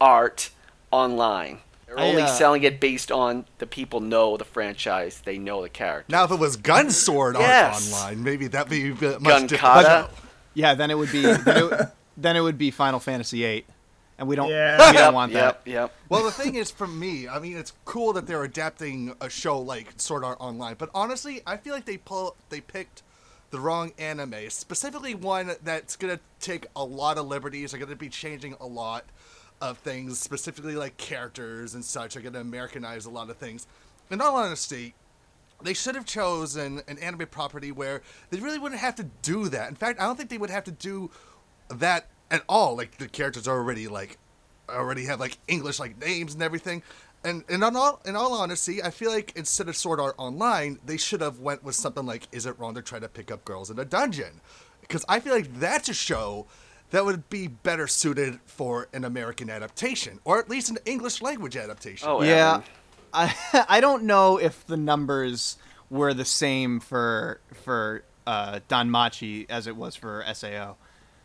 [0.00, 0.50] Art
[0.90, 1.60] Online.
[1.86, 5.20] They're I, only uh, selling it based on the people know the franchise.
[5.24, 6.10] They know the character.
[6.10, 7.92] Now, if it was Gun Sword Yes.
[7.92, 9.86] Art Online, maybe that'd be a bit much different.
[9.86, 10.10] Gunkata.
[10.54, 11.38] Yeah, then it would be then
[11.72, 13.64] it, then it would be Final Fantasy VIII,
[14.18, 14.90] and we don't Yeah.
[14.90, 15.62] we don't want that.
[15.64, 15.94] yep, yep.
[16.08, 19.58] Well, the thing is, for me, I mean, it's cool that they're adapting a show
[19.58, 23.02] like Sword Art Online, but honestly, I feel like they pull they picked
[23.50, 27.72] the wrong anime, specifically one that's gonna take a lot of liberties.
[27.72, 29.04] They're gonna be changing a lot
[29.60, 32.14] of things, specifically like characters and such.
[32.14, 33.66] They're gonna Americanize a lot of things.
[34.10, 34.94] In all honesty,
[35.62, 39.68] they should have chosen an anime property where they really wouldn't have to do that.
[39.68, 41.10] In fact, I don't think they would have to do
[41.68, 42.76] that at all.
[42.76, 44.18] Like the characters are already like
[44.68, 46.82] already have like English like names and everything.
[47.24, 50.80] And and in all in all honesty, I feel like instead of Sword Art Online,
[50.84, 53.44] they should have went with something like Is It Wrong to Try to Pick Up
[53.44, 54.40] Girls in a Dungeon?
[54.80, 56.46] Because I feel like that's a show
[56.90, 61.56] that would be better suited for an American adaptation, or at least an English language
[61.56, 62.08] adaptation.
[62.08, 62.64] Oh, Yeah, Evan.
[63.14, 65.58] I I don't know if the numbers
[65.90, 70.76] were the same for for uh, DanMachi as it was for SAO.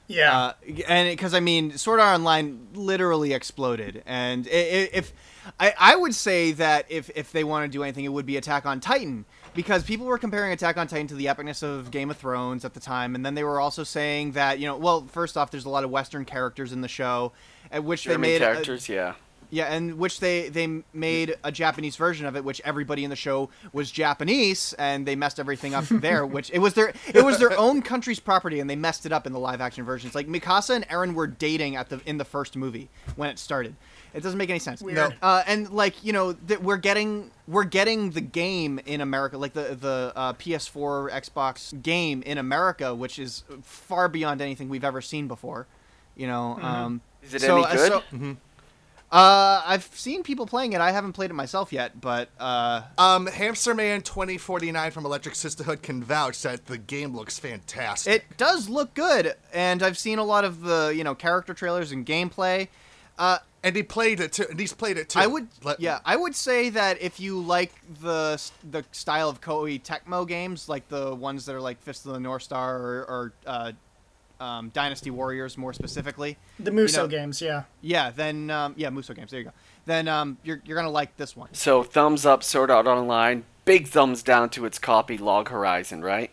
[0.07, 0.37] Yeah.
[0.37, 0.53] Uh,
[0.87, 5.13] and because I mean, Sword Art Online literally exploded, and i- i- if
[5.59, 8.37] I, I would say that if if they want to do anything, it would be
[8.37, 12.09] Attack on Titan, because people were comparing Attack on Titan to the epicness of Game
[12.09, 15.05] of Thrones at the time, and then they were also saying that you know, well,
[15.11, 17.31] first off, there's a lot of Western characters in the show,
[17.71, 19.13] at which German they made a- characters, yeah.
[19.49, 23.15] Yeah, and which they they made a Japanese version of it, which everybody in the
[23.15, 26.25] show was Japanese, and they messed everything up there.
[26.25, 29.25] Which it was their it was their own country's property, and they messed it up
[29.27, 30.15] in the live action versions.
[30.15, 33.75] Like Mikasa and Eren were dating at the in the first movie when it started.
[34.13, 34.81] It doesn't make any sense.
[34.81, 34.95] Weird.
[34.97, 35.11] No.
[35.21, 39.53] Uh, and like you know, that we're getting we're getting the game in America, like
[39.53, 45.01] the the uh, PS4, Xbox game in America, which is far beyond anything we've ever
[45.01, 45.67] seen before.
[46.15, 47.91] You know, um, Is it so- any good?
[48.11, 48.37] so-
[49.11, 50.81] uh, I've seen people playing it.
[50.81, 55.81] I haven't played it myself yet, but uh, Um, Hamster Man 2049 from Electric Sisterhood
[55.81, 58.13] can vouch that the game looks fantastic.
[58.13, 59.33] it does look good.
[59.53, 62.67] And I've seen a lot of the you know character trailers and gameplay.
[63.17, 64.45] Uh, and he played it too.
[64.49, 65.19] And he's played it too.
[65.19, 68.39] I would, Let- yeah, I would say that if you like the
[68.69, 72.19] the style of Koei Tecmo games, like the ones that are like Fist of the
[72.19, 73.71] North Star or, or uh,
[74.39, 77.63] um, Dynasty Warriors, more specifically, the Muso know- games, yeah.
[77.81, 79.31] yeah, then um, yeah, Muso games.
[79.31, 79.51] There you go.
[79.85, 81.49] Then um, you're you're gonna like this one.
[81.53, 83.43] So thumbs up, Sword Art Online.
[83.65, 86.31] Big thumbs down to its copy, Log Horizon, right?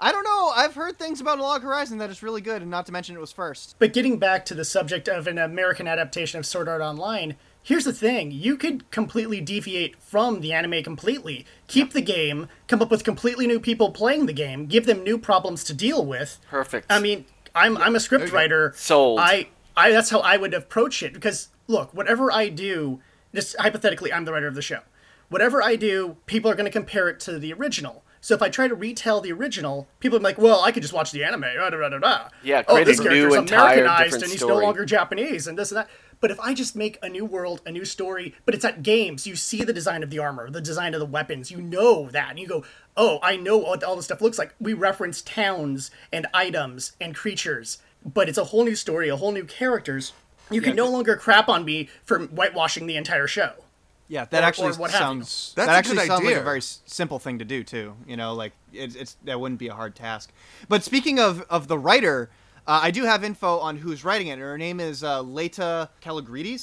[0.00, 0.52] I don't know.
[0.54, 3.20] I've heard things about Log Horizon that is really good, and not to mention it
[3.20, 3.76] was first.
[3.78, 7.84] But getting back to the subject of an American adaptation of Sword Art Online, here's
[7.84, 8.30] the thing.
[8.30, 11.44] You could completely deviate from the anime completely.
[11.66, 15.18] Keep the game, come up with completely new people playing the game, give them new
[15.18, 16.38] problems to deal with.
[16.48, 16.86] Perfect.
[16.88, 17.24] I mean,
[17.54, 18.72] I'm I'm a script writer.
[18.76, 19.18] Sold.
[19.18, 23.00] I I that's how I would approach it because look, whatever I do,
[23.34, 24.80] just hypothetically, I'm the writer of the show.
[25.28, 28.04] Whatever I do, people are going to compare it to the original.
[28.20, 30.94] So if I try to retell the original, people are like, "Well, I could just
[30.94, 32.28] watch the anime." Da, da, da, da.
[32.42, 34.54] Yeah, oh, this a new, character's Americanized different and he's story.
[34.54, 35.90] no longer Japanese and this and that.
[36.24, 39.26] But if I just make a new world, a new story, but it's at games,
[39.26, 42.30] you see the design of the armor, the design of the weapons, you know that,
[42.30, 42.64] and you go,
[42.96, 47.14] "Oh, I know what all this stuff looks like." We reference towns and items and
[47.14, 50.14] creatures, but it's a whole new story, a whole new characters.
[50.50, 53.52] you can no longer crap on me for whitewashing the entire show.
[54.08, 55.52] Yeah, that Or- actually or what have sounds.
[55.56, 57.96] That's that actually good sounds like a very s- simple thing to do too.
[58.06, 60.32] You know, like it's, it's that wouldn't be a hard task.
[60.70, 62.30] But speaking of of the writer,
[62.66, 64.38] uh, I do have info on who's writing it.
[64.38, 65.88] Her name is uh, Laeta.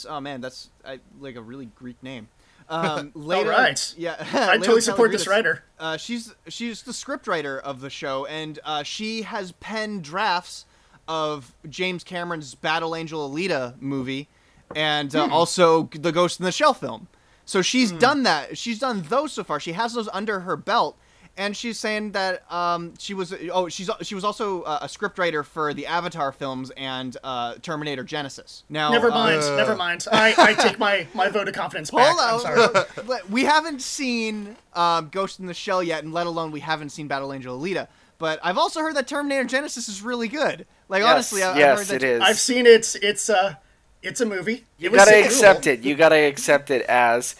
[0.09, 2.27] Oh man, that's I, like a really Greek name.
[2.71, 3.93] Um, Laeta, right.
[3.97, 5.61] Yeah, I totally support this writer.
[5.77, 10.65] Uh, she's she's the scriptwriter of the show, and uh, she has penned drafts
[11.05, 14.29] of James Cameron's Battle Angel Alita movie,
[14.73, 17.09] and uh, also the Ghost in the Shell film.
[17.43, 18.57] So she's done that.
[18.57, 19.59] She's done those so far.
[19.59, 20.97] She has those under her belt,
[21.37, 25.43] and she's saying that um, she was oh she's she was also uh, a scriptwriter
[25.45, 28.63] for the Avatar films and uh, Terminator Genisys.
[28.69, 29.41] Now Never uh, mind.
[29.57, 30.05] never mind.
[30.11, 32.15] I, I take my, my vote of confidence back.
[32.19, 32.85] I'm Hold sorry.
[33.09, 33.31] on.
[33.31, 37.07] We haven't seen um, Ghost in the Shell yet, and let alone we haven't seen
[37.07, 37.87] Battle Angel Alita.
[38.17, 40.67] But I've also heard that Terminator Genisys is really good.
[40.89, 42.21] Like Yes, honestly, I- I've yes, heard that it is.
[42.21, 42.95] I've seen it.
[43.01, 43.55] It's uh,
[44.03, 44.65] it's a movie.
[44.77, 45.25] You it gotta doable.
[45.25, 45.79] accept it.
[45.81, 47.35] You gotta accept it as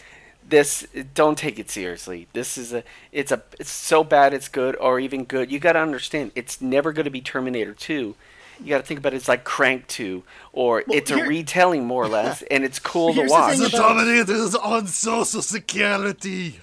[0.52, 0.86] this.
[1.14, 2.28] Don't take it seriously.
[2.32, 2.84] This is a.
[3.10, 3.42] It's a.
[3.58, 5.50] It's so bad it's good, or even good.
[5.50, 6.30] You gotta understand.
[6.36, 8.14] It's never gonna be Terminator Two.
[8.60, 9.16] You gotta think about it.
[9.16, 13.14] It's like Crank Two, or it's a retelling more or less, and it's cool to
[13.14, 13.50] Here's the watch.
[13.54, 16.60] thing The about- Terminator is on social security.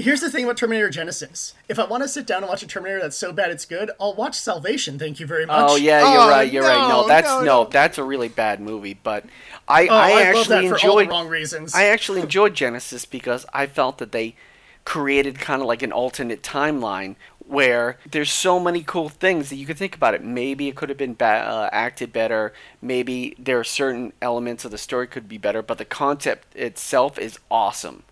[0.00, 1.54] Here's the thing about Terminator Genisys.
[1.68, 3.90] If I want to sit down and watch a Terminator that's so bad it's good,
[4.00, 4.96] I'll watch Salvation.
[4.96, 5.56] Thank you very much.
[5.70, 6.52] Oh yeah, you're Oh, right.
[6.52, 6.88] You're right.
[6.88, 7.68] no, No, that's no, no, no.
[7.68, 8.94] that's a really bad movie.
[8.94, 9.24] But
[9.66, 11.08] I, Oh, I I, love that actually for all the enjoyed.
[11.10, 11.74] wrong reasons.
[11.74, 14.36] I actually enjoyed Genisys because I felt that they
[14.84, 19.66] created kind of like an alternate timeline where there's so many cool things that you
[19.66, 20.22] could think about it.
[20.22, 22.52] Maybe it could have been ba- uh, acted better.
[22.80, 27.18] Maybe there are certain elements of the story could be better, but the concept itself
[27.18, 28.04] is awesome.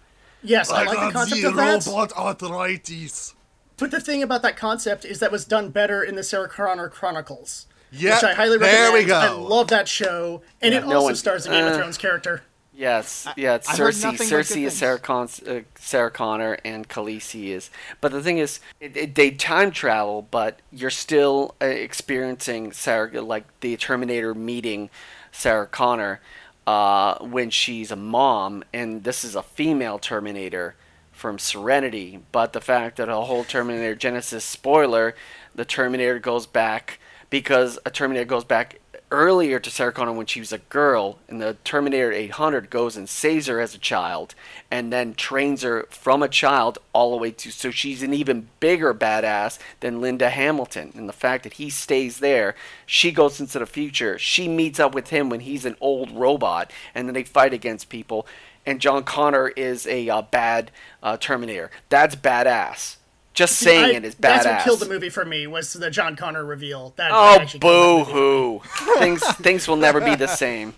[0.47, 1.87] Yes, I, I like the concept the of that.
[1.87, 3.35] robot arthritis.
[3.77, 6.89] But the thing about that concept is that was done better in the Sarah Connor
[6.89, 7.67] Chronicles.
[7.93, 9.05] Yep, which I highly there recommend.
[9.05, 9.19] we go.
[9.19, 11.99] I love that show, and it no also one- stars a Game of uh, Thrones
[11.99, 12.43] character.
[12.75, 14.03] Yes, yeah, it's I heard Cersei.
[14.03, 14.77] nothing but good Cersei is.
[14.77, 17.71] Sarah, Con- uh, Sarah Connor, and Khaleesi is.
[18.03, 23.23] But the thing is, it, it, they time travel, but you're still uh, experiencing Sarah,
[23.23, 24.91] like the Terminator meeting
[25.33, 26.21] Sarah Connor
[26.67, 30.75] uh, when she's a mom, and this is a female Terminator
[31.13, 32.21] from Serenity.
[32.33, 35.15] But the fact that a whole Terminator Genisys spoiler,
[35.55, 36.99] the Terminator goes back
[37.31, 41.41] because a Terminator goes back earlier to Sarah Connor when she was a girl, and
[41.41, 44.35] the Terminator 800 goes and saves her as a child,
[44.71, 48.49] and then trains her from a child all the way to so she's an even
[48.59, 50.93] bigger badass than Linda Hamilton.
[50.95, 54.19] And the fact that he stays there, she goes into the future.
[54.19, 57.89] She meets up with him when he's an old robot, and then they fight against
[57.89, 58.27] people.
[58.65, 61.71] And John Connor is a uh, bad uh, Terminator.
[61.89, 62.96] That's badass.
[63.37, 64.21] Just saying I- it is badass.
[64.21, 66.95] That's what killed the movie for me was the John Connor reveal.
[66.97, 68.63] That Oh, actually boo hoo!
[68.99, 70.75] things things will never be the same.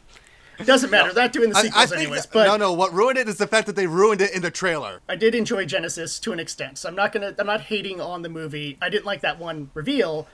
[0.65, 1.13] Doesn't matter.
[1.13, 2.23] They're not doing the I, I sequels think anyways.
[2.25, 2.73] that- but no, no.
[2.73, 5.01] What ruined it is the fact that they ruined it in the trailer.
[5.09, 6.79] I did enjoy Genisys to an extent.
[6.79, 8.77] So I'm not gonna I'm not hating on the movie.
[8.83, 10.27] I didn't like that one reveal,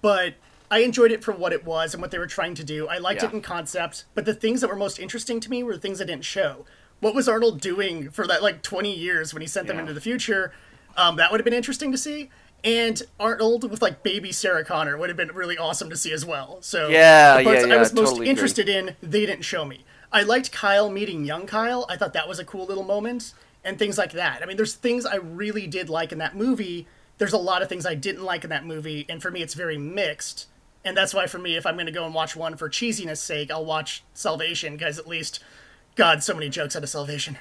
[0.00, 0.34] but
[0.70, 2.86] I enjoyed it for what it was and what they were trying to do.
[2.86, 5.74] I liked it in concept, but the things that were most interesting to me were
[5.74, 6.64] the things I didn't show.
[7.00, 9.80] What was Arnold doing for that like 20 years when he sent them Yeah.
[9.82, 10.52] into the future?
[10.96, 12.30] Um, that would have been interesting to see.
[12.64, 16.24] And Arnold with like baby Sarah Connor would have been really awesome to see as
[16.24, 16.58] well.
[16.60, 18.30] So Yeah, the parts yeah, I was yeah, most totally agree.
[18.30, 19.84] interested in, they didn't show me.
[20.12, 21.86] I liked Kyle meeting young Kyle.
[21.88, 24.42] I thought that was a cool little moment and things like that.
[24.42, 26.86] I mean, there's things I really did like in that movie.
[27.18, 29.54] There's a lot of things I didn't like in that movie, and for me, it's
[29.54, 30.46] very mixed.
[30.84, 33.18] And that's why, for me, if I'm going to go and watch one for cheesiness
[33.18, 35.38] sake, I'll watch Salvation, because at least,
[35.94, 37.38] God, so many jokes out of Salvation.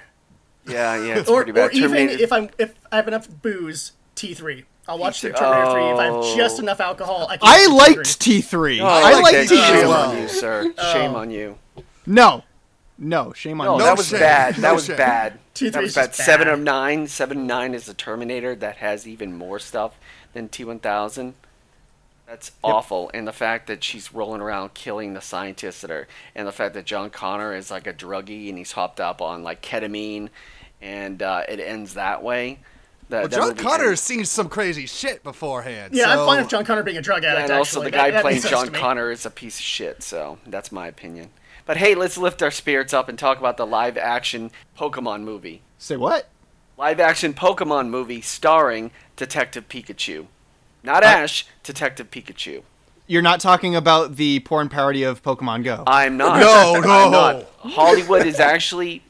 [0.71, 1.69] Yeah, yeah, it's Or, pretty bad.
[1.69, 4.63] or even if I'm if I have enough booze, T3.
[4.87, 5.35] I'll watch T3.
[5.37, 6.27] Terminator 3 if I Oh.
[6.27, 7.27] have just enough alcohol.
[7.29, 8.81] I, can I liked T3.
[8.81, 9.49] Oh, I like liked.
[9.51, 9.67] T3.
[9.67, 10.09] Shame well.
[10.11, 10.63] on you, sir.
[10.93, 11.17] Shame oh.
[11.17, 11.57] on you.
[12.05, 12.43] No,
[12.97, 13.79] no, shame on No, you.
[13.79, 14.19] No that was shame.
[14.19, 14.55] bad.
[14.55, 14.97] That No was shame.
[14.97, 15.39] bad.
[15.55, 16.15] T3 That was is bad.
[16.15, 17.07] Seven of nine.
[17.07, 19.93] Seven of nine is the Terminator that has even more stuff
[20.33, 21.35] than T one thousand.
[22.27, 23.11] That's awful.
[23.13, 26.73] And the fact that she's rolling around killing the scientists that are, and the fact
[26.75, 30.29] that John Connor is like a druggie and he's hopped up on like ketamine,
[30.81, 32.59] and uh, it ends that way.
[33.09, 35.93] That, Well, that John movie Connor has seen some crazy shit beforehand.
[35.93, 36.21] Yeah, so...
[36.21, 37.49] I'm fine with John Connor being a drug addict.
[37.49, 37.91] and also actually.
[37.91, 38.69] the guy That- that playing makes John.
[38.69, 40.01] Connor is a piece of shit.
[40.03, 41.29] So that's my opinion.
[41.65, 45.61] But hey, let's lift our spirits up and talk about the live action Pokemon movie.
[45.77, 46.29] Say what?
[46.77, 50.27] Live action Pokemon movie starring Detective Pikachu.
[50.83, 52.63] Not Ash, Detective Pikachu.
[53.05, 55.83] You're not talking about the porn parody of Pokemon Go.
[55.85, 56.39] I'm not.
[56.39, 57.09] No, I'm no.
[57.11, 57.45] not.
[57.73, 59.03] Hollywood is actually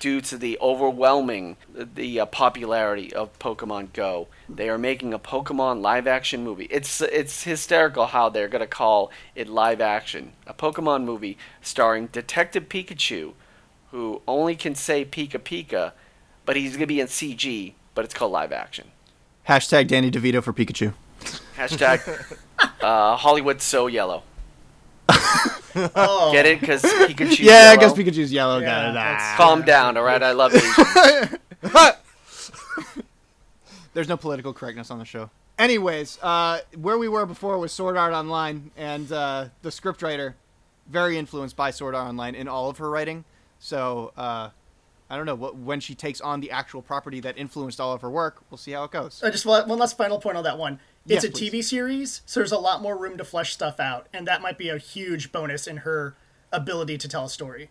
[0.00, 4.26] due to the overwhelming the uh, popularity of Pokemon Go.
[4.48, 6.66] They are making a Pokemon live action movie.
[6.70, 10.32] It's it's hysterical how they're going to call it live action.
[10.46, 13.34] A Pokemon movie starring Detective Pikachu,
[13.92, 15.92] who only can say Pika Pika,
[16.44, 18.90] but he's going to be in CG, but it's called live action.
[19.48, 20.94] Hashtag Danny DeVito for Pikachu.
[21.56, 22.38] Hashtag
[22.80, 24.22] uh, Hollywood so yellow.
[25.94, 26.60] Oh, Get it?
[26.60, 27.40] Because Pikachu.
[27.40, 28.58] Yeah, I guess Pikachu's yellow.
[28.58, 28.96] Yeah, Got it.
[28.98, 29.34] Ah.
[29.36, 30.22] Calm down, all right?
[30.22, 31.36] I love Asians.
[33.94, 35.30] There's no political correctness on the show.
[35.58, 40.34] Anyways, uh, where we were before was Sword Art Online, and uh, the scriptwriter,
[40.88, 43.24] very influenced by Sword Art Online in all of her writing.
[43.58, 44.50] So uh,
[45.10, 48.00] I don't know what when she takes on the actual property that influenced all of
[48.00, 48.42] her work.
[48.48, 49.22] We'll see how it goes.
[49.22, 50.78] Uh, just one one last final point on that one.
[51.06, 51.50] It's Yes, a please.
[51.50, 54.58] TV series, so there's a lot more room to flesh stuff out, and that might
[54.58, 56.14] be a huge bonus in her
[56.52, 57.70] ability to tell a story.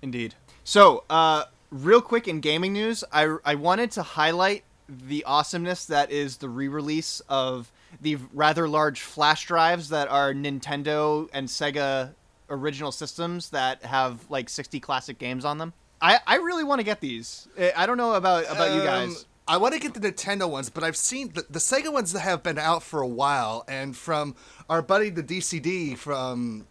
[0.00, 0.34] Indeed.
[0.64, 6.10] So, uh, real quick in gaming news, I, I wanted to highlight the awesomeness that
[6.10, 12.12] is the re-release of the rather large flash drives that are Nintendo and Sega
[12.48, 15.72] original systems that have like 60 classic games on them.
[16.00, 17.48] I, I really want to get these.
[17.58, 19.26] I- I don't know about about you Um, guys.
[19.48, 22.20] I want to get the Nintendo ones, but I've seen the, the Sega ones that
[22.20, 24.34] have been out for a while, and from
[24.68, 26.66] our buddy the DCD from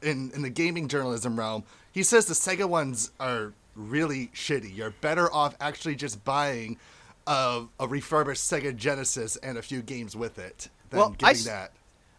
[0.00, 4.74] in in the gaming journalism realm, he says the Sega ones are really shitty.
[4.76, 6.78] You're better off actually just buying
[7.26, 11.36] a, a refurbished Sega Genesis and a few games with it than Well, I getting
[11.36, 11.72] s- that.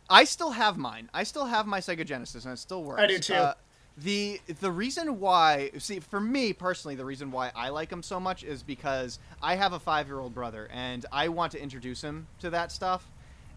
[0.09, 1.09] I still have mine.
[1.13, 3.01] I still have my Sega Genesis, and it still works.
[3.01, 3.33] I do too.
[3.33, 3.53] Uh,
[3.97, 8.19] the the reason why, see, for me personally, the reason why I like them so
[8.19, 12.01] much is because I have a five year old brother, and I want to introduce
[12.01, 13.05] him to that stuff,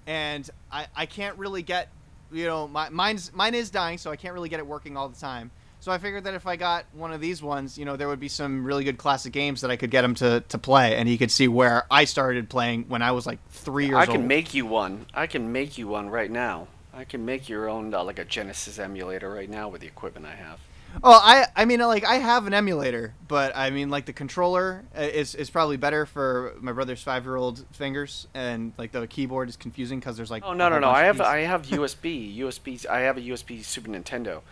[0.07, 1.89] and I I can't really get,
[2.33, 5.09] you know, my mine's mine is dying, so I can't really get it working all
[5.09, 5.51] the time.
[5.85, 8.19] So I figured that if I got one of these ones, you know, there would
[8.19, 11.07] be some really good classic games that I could get him to, to play, and
[11.07, 14.09] he could see where I started playing when I was like three years I old.
[14.09, 15.05] I can make you one.
[15.13, 16.69] I can make you one right now.
[16.97, 20.27] I can make your own uh, like a Genesis emulator right now with the equipment
[20.27, 20.61] I have.
[21.03, 24.85] Oh, I I mean like I have an emulator, but I mean like the controller
[24.97, 29.07] uh, is is probably better for my brother's five year old fingers, and like the
[29.09, 30.89] keyboard is confusing because there's like Oh no no no!
[30.91, 31.21] I have.
[31.21, 32.87] I have USB USB.
[32.91, 34.43] I have a USB Super Nintendo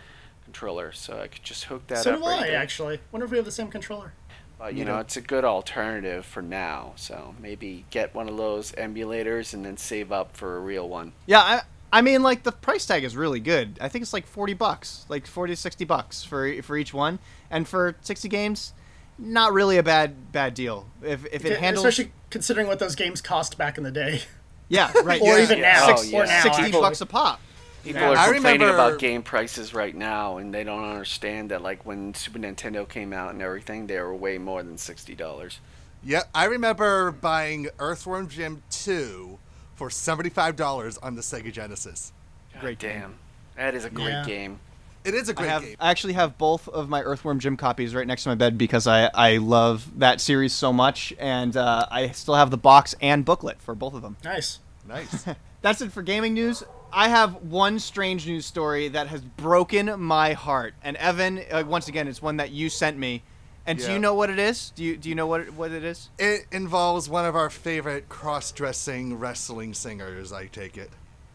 [0.44, 2.18] controller, so I could just hook that so up.
[2.18, 2.58] do right I, there.
[2.58, 2.98] actually.
[3.12, 4.12] Wonder if we have the same controller.
[4.58, 6.92] But you know, it's a good alternative for now.
[6.96, 11.12] So maybe get one of those emulators and then save up for a real one.
[11.26, 11.40] yeah.
[11.40, 13.78] I I mean like the price tag is really good.
[13.80, 17.18] I think it's like forty bucks, like forty to sixty bucks for for each one,
[17.50, 18.72] and for sixty games,
[19.18, 20.88] not really a bad bad deal.
[21.02, 24.22] If if it handles Especially considering what those games cost back in the day.
[24.68, 25.42] yeah right or yeah.
[25.42, 25.72] even yeah.
[25.72, 25.86] now.
[25.90, 26.24] Oh, or yeah.
[26.24, 26.80] now, 60 actually.
[26.80, 27.40] bucks a pop.
[27.84, 28.08] People Yeah.
[28.10, 32.14] are complaining remember- about game prices right now, and they don't understand that like when
[32.14, 35.58] Super Nintendo came out and everything, they were way more than sixty dollars.
[36.04, 39.38] Yeah, I remember buying Earthworm Jim 2
[39.82, 42.12] for $75 on the Sega Genesis.
[42.60, 43.00] Great game.
[43.00, 43.14] damn,
[43.56, 44.24] that is a great Yeah.
[44.24, 44.60] game.
[45.04, 45.76] It is a I great have game.
[45.80, 48.86] I actually have both of my Earthworm Jim copies right next to my bed because
[48.86, 53.24] I I love that series so much, and uh, I still have the box and
[53.24, 54.16] booklet for both of them.
[54.22, 54.60] Nice.
[54.86, 55.24] Nice.
[55.62, 56.62] That's it for gaming news.
[56.92, 61.88] I have one strange news story that has broken my heart, and Evan, uh, once
[61.88, 63.24] again, it's one that you sent me.
[63.66, 64.72] And do you know what it is?
[64.74, 66.08] Do you do you know what it, what it is?
[66.18, 70.90] it involves one of our favorite cross-dressing wrestling singers, I take it.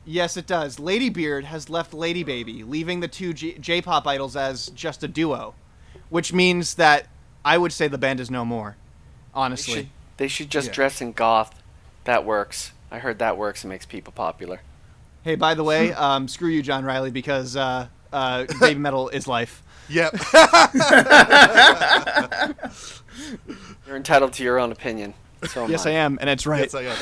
[0.06, 0.80] Yes, it does.
[0.80, 5.08] Lady Beard has left Lady Baby, leaving the two J- J-pop idols as just a
[5.08, 5.54] duo,
[6.10, 7.08] which means that
[7.44, 8.78] I would say the band is no more.
[9.34, 9.74] They Honestly.
[9.74, 10.74] should, they should just Yeah.
[10.74, 11.62] dress in goth.
[12.06, 12.72] That works.
[12.90, 14.62] I heard that works and makes people popular.
[15.24, 19.62] Hey, by the way, um, screw you, John Riley, because uh, uh, Babymetal is life.
[19.90, 20.14] Yep.
[23.88, 25.14] You're entitled to your own opinion.
[25.48, 26.70] So am Yes, I am, and it's right.
[26.72, 26.98] yes, I am.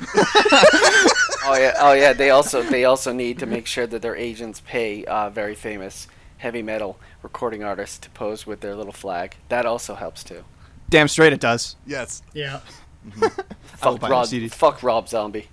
[1.42, 2.12] Oh yeah, oh yeah.
[2.12, 6.06] They also they also need to make sure that their agents pay uh, very famous
[6.36, 9.36] heavy metal recording artists to pose with their little flag.
[9.48, 10.44] That also helps too.
[10.90, 11.76] Damn straight it does.
[11.86, 12.22] Yes.
[12.34, 12.60] Yeah.
[13.82, 15.48] I will Fuck Rob, the fuck Rob Zombie.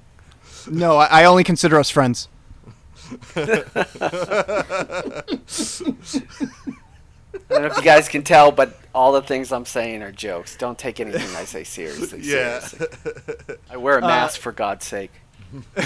[0.69, 2.27] No, I, I only consider us friends.
[7.49, 10.11] I don't know if you guys can tell, but all the things I'm saying are
[10.11, 10.55] jokes.
[10.57, 12.19] Don't take anything I say seriously.
[12.23, 12.59] Yeah.
[12.59, 13.55] seriously.
[13.69, 15.11] I wear a mask for God's sake.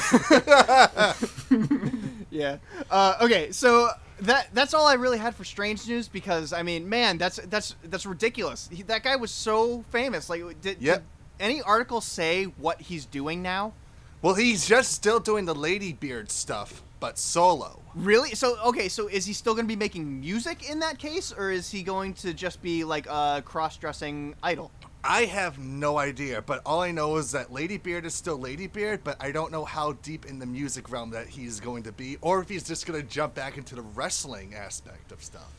[2.34, 2.58] Yeah.
[2.90, 3.90] Uh, okay, so
[4.22, 7.76] that that's all I really had for strange news because I mean, man, that's that's
[7.84, 8.70] that's ridiculous.
[8.72, 10.30] He, that guy was so famous.
[10.30, 11.00] Like, did, Yep.
[11.00, 11.04] did
[11.44, 13.74] any article say what he's doing now?
[14.22, 16.82] Well, he's just still doing the Lady Beard stuff.
[17.02, 17.82] But solo.
[17.94, 18.30] Really?
[18.36, 21.52] So okay, so is he still going to be making music in that case, or
[21.52, 24.72] is he going to just be like a cross-dressing idol?
[25.04, 28.68] I have no idea, but all I know is that Lady Beard is still Lady
[28.68, 31.92] Beard, but I don't know how deep in the music realm that he's going to
[31.92, 35.52] be, or if he's just going to jump back into the wrestling aspect of stuff.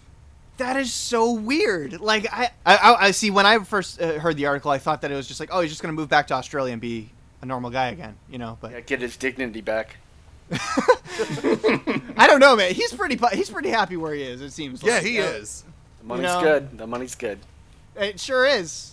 [0.58, 2.00] That is so weird.
[2.00, 3.30] Like I, I, I see.
[3.30, 5.60] When I first uh, heard the article, I thought that it was just like, oh,
[5.60, 8.38] he's just going to move back to Australia and be a normal guy again, you
[8.38, 8.58] know.
[8.60, 9.96] But Yeah, get his dignity back.
[12.16, 12.74] I don't know, man.
[12.74, 14.40] He's pretty, he's pretty happy where he is.
[14.40, 14.82] It seems.
[14.82, 15.02] Yeah, like.
[15.04, 15.64] he Uh, is.
[16.00, 16.78] The money's know- good.
[16.78, 17.38] The money's good.
[17.96, 18.92] It sure is.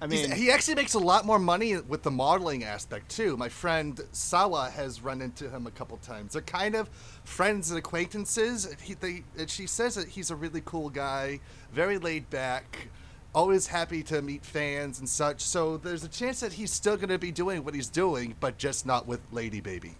[0.00, 3.36] I He's- mean, he actually makes a lot more money with the modeling aspect too.
[3.36, 6.32] My friend Sawa has run into him a couple times.
[6.34, 6.88] They're kind of
[7.24, 8.72] friends and acquaintances.
[8.82, 11.40] He, they, and she says that he's a really cool guy,
[11.72, 12.88] very laid back,
[13.34, 15.40] always happy to meet fans and such.
[15.40, 18.56] So there's a chance that he's still going to be doing what he's doing, but
[18.56, 19.94] just not with Lady Baby.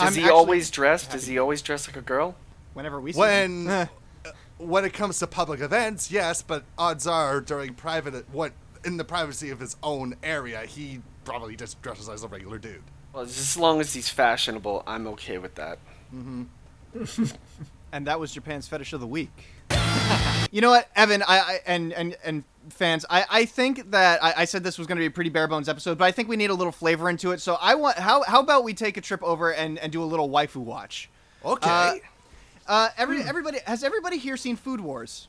[0.00, 1.06] Does I'm he actually always dress?
[1.06, 2.36] Does he always dress like a girl?
[2.74, 3.88] whenever we see When him.
[4.24, 8.52] Uh, when it comes to public events, yes, but odds are during private what
[8.84, 12.82] in the privacy of his own area, he probably just dresses as a regular dude.
[13.12, 15.78] Well, just as long as he's fashionable, I'm okay with that.
[16.14, 17.24] Mm-hmm.
[17.92, 19.30] and that was Japan's fetish of the week.
[20.50, 24.34] you know what, Evan, I, I and and and fans, I, I think that I,
[24.38, 26.28] I said this was going to be a pretty bare bones episode, but I think
[26.28, 27.40] we need a little flavor into it.
[27.40, 30.04] So I want how how about we take a trip over and and do a
[30.04, 31.08] little waifu watch.
[31.44, 31.68] Okay.
[31.70, 31.94] Uh,
[32.68, 35.26] Uh, every everybody has everybody here seen Food Wars?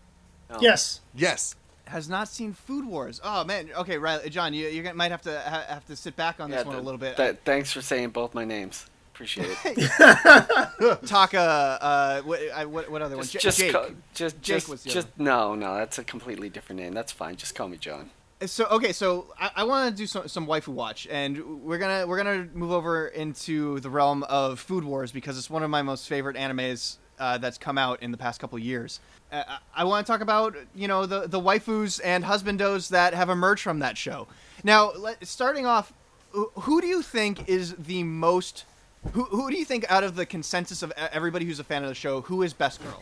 [0.60, 1.00] Yes.
[1.16, 1.56] yes.
[1.86, 3.20] Has not seen Food Wars.
[3.24, 3.70] Oh man.
[3.76, 6.66] Okay, Riley, John, you you might have to ha- have to sit back on this
[6.66, 7.18] one a little bit.
[7.18, 8.86] th- thanks for saying both my names.
[9.22, 11.00] Appreciate it.
[11.06, 13.26] Taka, uh, what, I, what what other one?
[13.26, 13.72] just, J- just, Jake.
[13.74, 15.76] ca- just, Jake just, was just no, no.
[15.76, 16.94] That's a completely different name.
[16.94, 17.36] That's fine.
[17.36, 18.10] Just call me John.
[18.46, 22.08] So okay, so I, I want to do some some waifu watch, and we're gonna
[22.08, 25.84] we're gonna move over into the realm of Food Wars because it's one of my
[25.84, 29.00] most favorite animes uh, that's come out in the past couple years.
[29.32, 33.14] Uh, I, I want to talk about you know the the waifus and husbandos that
[33.14, 34.28] have emerged from that show.
[34.64, 35.94] Now, let, starting off,
[36.32, 38.66] who- who do you think is the most
[39.14, 41.90] who, who do you think out of the consensus of everybody who's a fan of
[41.90, 43.02] the show who is best girl?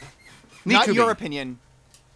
[0.66, 1.60] Not your opinion.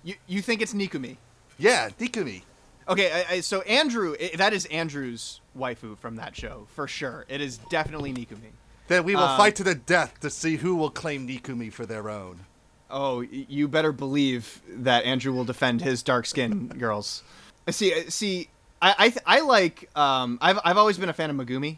[0.04, 1.18] You you think it's Nikumi?
[1.58, 2.44] Yeah, Nikumi.
[2.88, 7.26] Okay, I, I, so Andrew, i that is Andrew's waifu from that show for sure.
[7.30, 8.52] It is definitely Nikumi.
[8.88, 11.86] Then we will Um, fight to the death to see who will claim Nikumi for
[11.86, 12.42] their own.
[12.92, 17.24] Oh, you better believe that Andrew will defend his dark skin girls.
[17.70, 18.50] See, uh, see,
[18.82, 19.90] I I, th- I like.
[19.98, 21.78] Um, I've I've always been a fan of Megumi.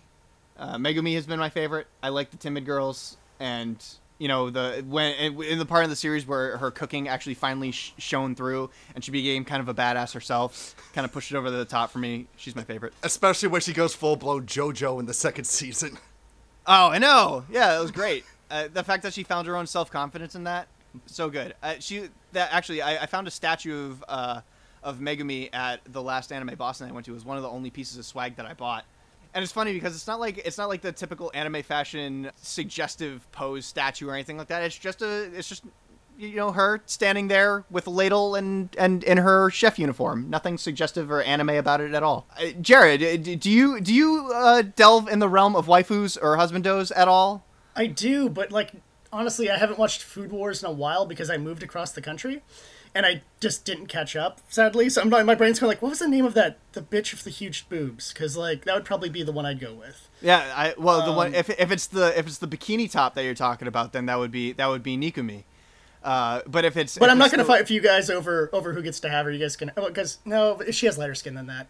[0.58, 1.88] Uh, Megumi has been my favorite.
[2.02, 3.84] I like the timid girls, and
[4.18, 7.72] you know the when in the part of the series where her cooking actually finally
[7.72, 10.76] sh- shone through, and she became kind of a badass herself.
[10.94, 12.28] Kind of pushed it over the top for me.
[12.38, 12.94] She's my favorite.
[13.04, 15.98] Especially when she goes full blown JoJo in the second season.
[16.66, 17.46] Oh, I know.
[17.52, 18.24] Yeah, it was great.
[18.50, 20.68] Uh, the fact that she found her own self confidence in that,
[21.06, 21.54] so good.
[21.62, 24.42] Uh, she that actually, I, I found a statue of uh,
[24.84, 27.12] of Megumi at the last anime Boston I went to.
[27.12, 28.86] It was one of the only pieces of swag that I bought.
[29.36, 33.30] And it's funny because it's not like it's not like the typical anime fashion suggestive
[33.34, 34.64] pose statue or anything like that.
[34.64, 35.66] It's just a it's just
[36.18, 40.30] you know her standing there with a ladle and and in her chef uniform.
[40.30, 42.28] Nothing suggestive or anime about it at all.
[42.40, 46.38] Uh, Jared, uh, do you do you uh, delve in the realm of waifus or
[46.38, 47.46] husbandos at all?
[47.76, 48.72] I do, but like
[49.12, 52.42] honestly, I haven't watched Food Wars in a while because I moved across the country,
[52.96, 54.40] and I just didn't catch up.
[54.50, 56.58] Sadly, so I'm not, my brain's kind of like, what was the name of that
[56.72, 58.14] the bitch with the huge boobs?
[58.14, 60.10] Because like that would probably be the one I'd go with.
[60.22, 63.14] Yeah, I well the one Um, if if it's the if it's the bikini top
[63.16, 65.44] that you're talking about, then that would be that would be Nikumi.
[66.04, 68.50] Uh, but if it's But if I'm not gonna the- fight with you guys over
[68.54, 69.32] over who gets to have her.
[69.32, 71.68] You guys can because no, she has lighter skin than that.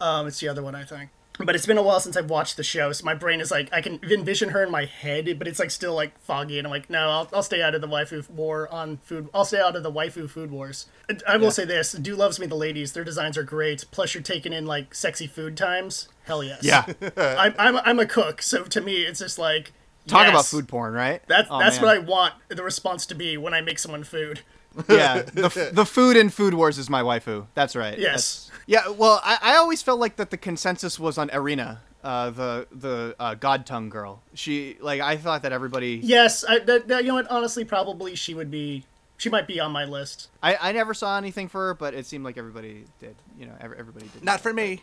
[0.00, 1.10] Um, it's the other one I think.
[1.44, 3.72] But it's been a while since I've watched the show, so my brain is like
[3.72, 6.70] I can envision her in my head, but it's like still like foggy, and I'm
[6.70, 9.28] like, no, I'll, I'll stay out of the waifu war on food.
[9.32, 10.86] I'll stay out of the waifu food wars.
[11.08, 12.92] And I will say this: Do loves me the ladies.
[12.92, 13.84] Their designs are great.
[13.90, 16.08] Plus, you're taking in like sexy food times.
[16.24, 16.60] Hell yes.
[16.62, 16.84] Yeah,
[17.16, 19.72] I'm I'm I'm a cook, so to me, it's just like
[20.06, 21.22] talk about food porn, right?
[21.26, 21.84] That's Oh, that's man.
[21.86, 24.40] what I want the response to be when I make someone food.
[24.88, 27.46] yeah, the, the food in Food Wars is my waifu.
[27.54, 27.98] That's right.
[27.98, 28.46] Yes.
[28.46, 32.30] That's- yeah, well, I, I always felt like that the consensus was on Erina, uh,
[32.30, 34.22] the the uh, God Tongue girl.
[34.34, 35.98] She like I thought that everybody.
[36.02, 37.28] Yes, I, that, that, you know what?
[37.30, 38.84] Honestly, probably she would be.
[39.16, 40.28] She might be on my list.
[40.42, 43.16] I, I never saw anything for her, but it seemed like everybody did.
[43.38, 44.24] You know, every, everybody did.
[44.24, 44.82] Not for me.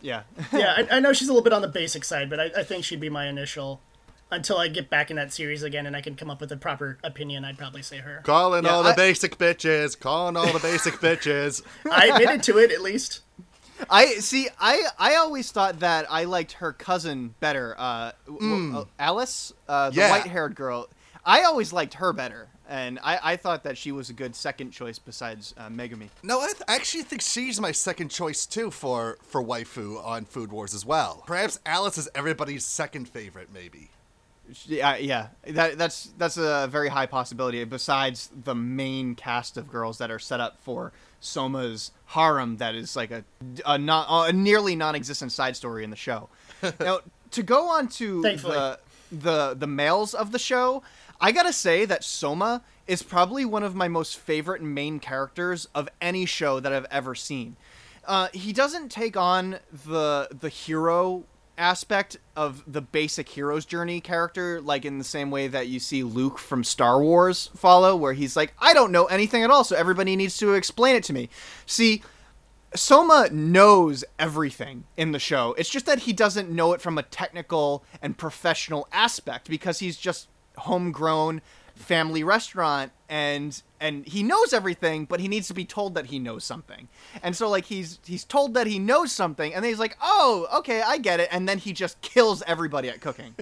[0.00, 0.22] Yeah.
[0.52, 2.62] Yeah, I, I know she's a little bit on the basic side, but I, I
[2.62, 3.80] think she'd be my initial.
[4.30, 6.56] Until I get back in that series again and I can come up with a
[6.56, 8.20] proper opinion, I'd probably say her.
[8.24, 9.98] Calling Yeah, all the basic bitches.
[9.98, 11.62] Calling all the basic bitches.
[11.90, 13.20] I admitted to it at least.
[13.88, 14.48] I see.
[14.60, 17.74] I I always thought that I liked her cousin better.
[17.78, 20.10] Uh, w- uh, Alice, uh, the Yeah.
[20.10, 20.88] white-haired girl.
[21.24, 24.72] I always liked her better, and I, I thought that she was a good second
[24.72, 26.08] choice besides uh, Megumi.
[26.22, 30.50] No, I th- actually think she's my second choice too for for waifu on Food
[30.52, 31.22] Wars as well.
[31.26, 33.90] Perhaps Alice is everybody's second favorite, maybe.
[34.66, 35.28] Yeah, yeah.
[35.46, 37.62] That that's that's a very high possibility.
[37.64, 42.96] Besides the main cast of girls that are set up for Soma's harem, that is
[42.96, 43.24] like a
[43.66, 46.28] a, not, a nearly non-existent side story in the show.
[46.80, 48.54] now, to go on to Thankfully.
[48.54, 48.78] the
[49.10, 50.82] the the males of the show,
[51.20, 55.88] I gotta say that Soma is probably one of my most favorite main characters of
[56.00, 57.56] any show that I've ever seen.
[58.06, 61.24] Uh, he doesn't take on the the hero
[61.58, 66.02] aspect of the basic hero's journey character like in the same way that you see
[66.02, 69.76] Luke from Star Wars follow where he's like I don't know anything at all so
[69.76, 71.28] everybody needs to explain it to me.
[71.66, 72.02] See
[72.74, 75.54] Soma knows everything in the show.
[75.56, 79.96] It's just that he doesn't know it from a technical and professional aspect because he's
[79.96, 80.28] just
[80.58, 81.40] homegrown
[81.78, 86.18] family restaurant and and he knows everything but he needs to be told that he
[86.18, 86.88] knows something.
[87.22, 90.46] And so like he's he's told that he knows something and then he's like, "Oh,
[90.58, 93.34] okay, I get it." And then he just kills everybody at cooking.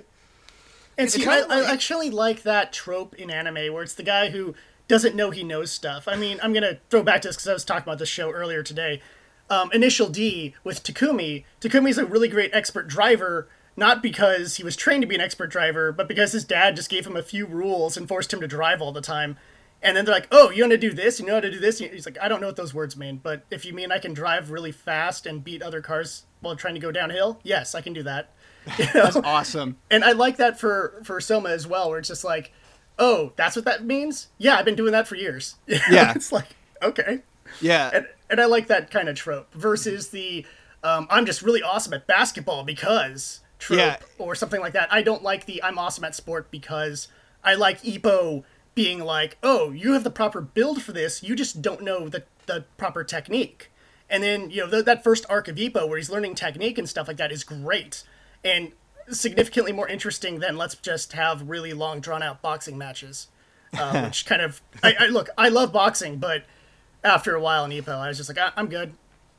[0.99, 4.03] And see, I, kinda I like- actually like that trope in anime where it's the
[4.03, 4.55] guy who
[4.89, 6.07] doesn't know he knows stuff.
[6.07, 8.30] I mean, I'm gonna throw back to this because I was talking about this show
[8.30, 9.03] earlier today.
[9.51, 11.45] Um, Initial D with Takumi.
[11.61, 15.49] Takumi's a really great expert driver, not because he was trained to be an expert
[15.51, 18.47] driver, but because his dad just gave him a few rules and forced him to
[18.49, 19.37] drive all the time.
[19.83, 21.20] And then they're like, "Oh, you want to do this?
[21.20, 22.97] You know how to do this?" And he's like, "I don't know what those words
[22.97, 26.57] mean, but if you mean I can drive really fast and beat other cars while
[26.57, 28.31] trying to go downhill, yes, I can do that."
[28.79, 28.91] You know?
[29.05, 29.77] That's awesome.
[29.91, 32.53] and I like that for for Soma as well, where it's just like,
[32.99, 34.29] oh, that's what that means.
[34.39, 35.57] Yeah, I've been doing that for years.
[35.68, 36.12] Yeah.
[36.16, 37.20] it's like okay,
[37.61, 37.91] Yeah.
[37.93, 40.45] and and I like that kind of trope versus the
[40.83, 43.96] um, I'm just really awesome at basketball because trope Yeah.
[44.18, 44.92] or something like that.
[44.92, 47.09] I don't like the I'm awesome at sport because
[47.44, 48.44] I like Ippo
[48.74, 52.24] being like, oh, you have the proper build for this, you just don't know the
[52.46, 53.70] the proper technique.
[54.09, 56.88] And then you know th- that first arc of Ippo where he's learning technique and
[56.88, 58.04] stuff like that is great
[58.44, 58.72] and
[59.11, 63.28] significantly more interesting than let's just have really long drawn out boxing matches.
[63.76, 66.44] Uh, which kind of I, I look I love boxing, but
[67.02, 68.94] after a while in Ippo, I was just like I, I'm good.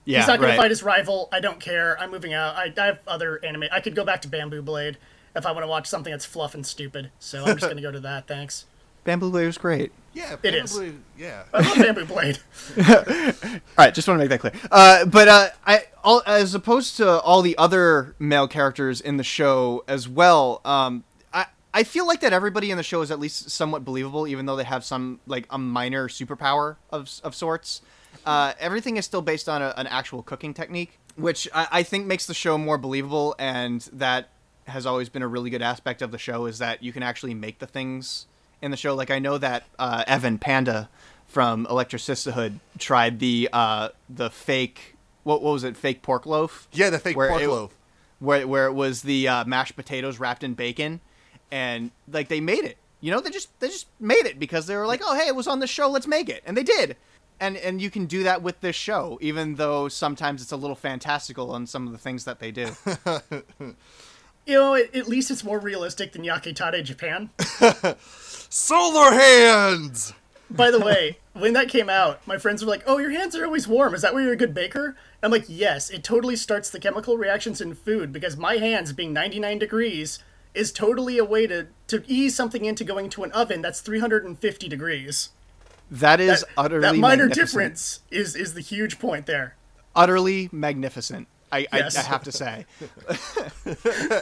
[0.08, 0.55] Yeah, He's not going right.
[0.55, 1.30] to fight his rival.
[1.32, 1.99] I don't care.
[1.99, 2.55] I'm moving out.
[2.55, 3.66] I, I have other anime.
[3.72, 4.97] I could go back to Bamboo Blade
[5.36, 7.12] if I want to watch something that's fluff and stupid.
[7.20, 8.28] So I'm just going to go to that.
[8.28, 8.66] Thanks.
[9.03, 9.91] Bamboo Blade was great.
[10.14, 10.72] Yeah, It is.
[10.74, 11.43] probably- Yeah.
[11.53, 12.39] I love Bamboo Blade.
[12.78, 14.53] All right, just want to make that clear.
[14.72, 19.24] Uh, but uh, I, all, as opposed to all the other male characters in the
[19.24, 21.03] show as well, um,
[21.34, 24.45] I, I feel like that everybody in the show is at least somewhat believable, even
[24.45, 27.82] though they have some like a minor superpower of of sorts.
[28.28, 32.06] Uh, everything is still based on a, an actual cooking technique, which I, I think
[32.08, 34.28] makes the show more believable, and that
[34.66, 37.34] has always been a really good aspect of the show is that you can actually
[37.34, 38.26] make the things
[38.62, 38.96] in the show.
[38.96, 40.90] Like I know that uh, Evan Panda
[41.26, 45.78] from Electric Sisterhood tried the uh, the fake what, what was it?
[45.78, 46.68] Fake pork loaf?
[46.72, 47.74] Yeah, the fake pork it- loaf.
[48.20, 51.00] where where it was the uh, mashed potatoes wrapped in bacon
[51.52, 52.78] and like they made it.
[53.00, 55.36] You know they just they just made it because they were like oh hey it
[55.36, 56.44] was on the show let's make it.
[56.46, 56.98] And they did
[57.40, 60.76] and and you can do that with this show even though sometimes it's a little
[60.76, 62.70] fantastical on some of the things that they do
[64.48, 67.30] You know, at, at least it's more realistic than Yakitate Japan.
[68.50, 70.14] Solar hands.
[70.50, 73.44] By the way, when that came out, my friends were like, "Oh, your hands are
[73.44, 73.94] always warm.
[73.94, 77.18] Is that why you're a good baker?" I'm like, "Yes, it totally starts the chemical
[77.18, 80.20] reactions in food because my hands being 99 degrees
[80.54, 84.70] is totally a way to to ease something into going to an oven that's 350
[84.70, 85.30] degrees."
[85.92, 89.56] That is That, utterly that minor difference is is the huge point there.
[89.96, 91.96] utterly magnificent I, Yes.
[91.96, 92.66] I, I have to say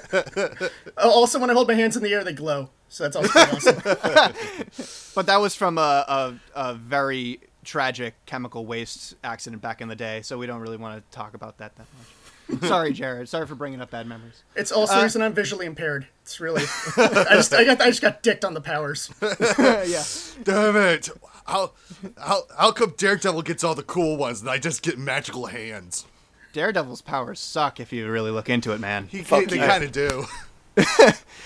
[0.05, 2.69] Uh, Also, when I hold my hands in the air, they glow.
[2.87, 3.81] So that's also awesome.
[5.15, 9.95] But that was from a, a, a very tragic chemical waste accident back in the
[9.95, 12.07] day, so we don't really want to talk about that that much.
[12.61, 13.27] Sorry, Jared.
[13.29, 14.43] Sorry for bringing up bad memories.
[14.55, 16.07] It's also the uh, reason I'm visually impaired.
[16.21, 16.61] It's really,
[16.97, 19.09] I just I got I just got dicked on the powers.
[19.59, 20.03] yeah.
[20.43, 21.09] Damn it.
[21.45, 21.73] How,
[22.17, 26.05] how, how come Daredevil gets all the cool ones and I just get magical hands?
[26.53, 29.07] Daredevil's powers suck if you really look into it, man.
[29.07, 29.61] He, Fuck they you.
[29.61, 30.25] kind of do.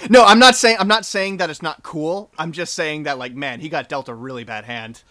[0.09, 2.31] No, I'm not saying I'm not saying that it's not cool.
[2.37, 5.03] I'm just saying that like, man, he got dealt a really bad hand.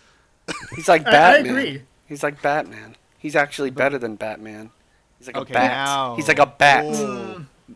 [0.75, 1.51] He's like I- I Batman.
[1.51, 1.83] agree.
[2.07, 2.97] He's like Batman.
[3.19, 4.71] He's actually better than Batman.
[5.19, 5.71] He's like Okay, a bat.
[5.73, 6.85] now- He's like a bat.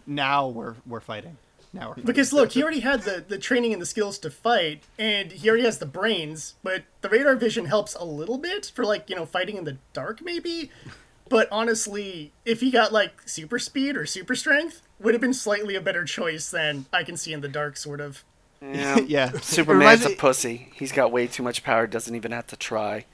[0.06, 1.36] Now we're we're fighting.
[1.72, 2.04] Now we're fighting.
[2.06, 5.48] Because look, he already had the, the training and the skills to fight, and he
[5.48, 9.16] already has the brains, but the radar vision helps a little bit for like, you
[9.16, 10.70] know, fighting in the dark maybe.
[11.28, 15.74] But honestly, if he got like super speed or super strength, would have been slightly
[15.74, 18.22] a better choice than I can see in the dark, sort of.
[18.60, 18.98] Yeah.
[19.06, 19.30] yeah.
[19.40, 20.70] Superman's Reminds a pussy.
[20.74, 21.86] He's got way too much power.
[21.86, 23.06] Doesn't even have to try.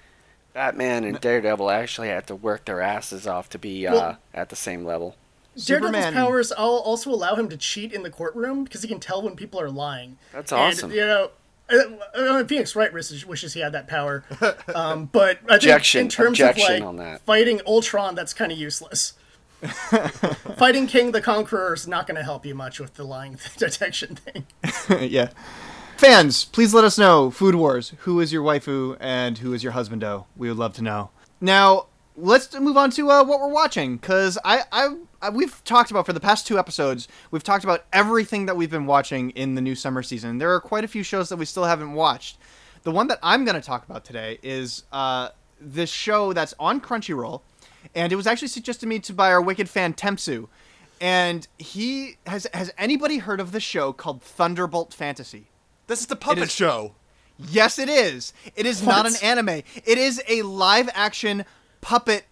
[0.54, 4.48] Batman and Daredevil actually had to work their asses off to be uh, Well- at
[4.48, 5.16] the same level.
[5.64, 9.00] Daredevil's Superman- powers al- also allow him to cheat in the courtroom because he can
[9.00, 10.16] tell when people are lying.
[10.32, 10.92] That's And, awesome.
[10.92, 11.30] you know,
[11.70, 11.76] uh,
[12.14, 14.24] uh, Phoenix Wright wishes, wishes he had that power.
[14.74, 16.00] Um, but I think Objection.
[16.02, 17.20] in terms Objection of like on that.
[17.22, 19.14] fighting Ultron, that's kind of useless.
[20.56, 24.16] fighting Kang the Conqueror is not going to help you much with the lying detection
[24.16, 24.46] thing.
[25.10, 25.30] yeah.
[25.98, 29.72] Fans, please let us know, Food Wars, who is your waifu and who is your
[29.72, 30.26] husbando?
[30.36, 31.10] We would love to know.
[31.40, 31.86] Now,
[32.16, 36.06] let's move on to uh, what we're watching, because I, I, I, we've talked about,
[36.06, 39.60] for the past two episodes, we've talked about everything that we've been watching in the
[39.60, 40.38] new summer season.
[40.38, 42.38] There are quite a few shows that we still haven't watched.
[42.84, 45.30] The one that I'm going to talk about today is uh,
[45.60, 47.40] this show that's on Crunchyroll,
[47.96, 50.46] and it was actually suggested to me to by our wicked fan Tempsu.
[51.00, 55.48] And he has has anybody heard of the show called Thunderbolt Fantasy?
[55.88, 56.94] This is the puppet is- show.
[57.38, 58.32] Yes, it is.
[58.56, 59.48] It is not an anime.
[59.84, 61.44] It is a live action
[61.80, 62.24] puppet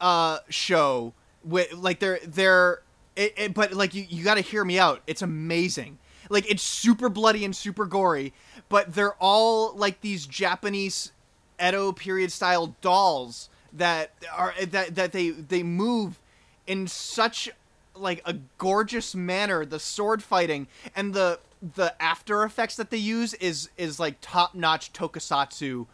[0.00, 1.12] uh, show.
[1.44, 2.80] With like they're they're,
[3.14, 5.02] it, it, but like you you got to hear me out.
[5.06, 5.98] It's amazing.
[6.30, 8.32] Like it's super bloody and super gory,
[8.68, 11.12] but they're all like these Japanese
[11.62, 16.18] Edo period style dolls that are that that they they move
[16.66, 17.50] in such
[17.94, 21.38] like a gorgeous manner the sword fighting and the
[21.74, 25.86] the after effects that they use is is like top notch tokusatsu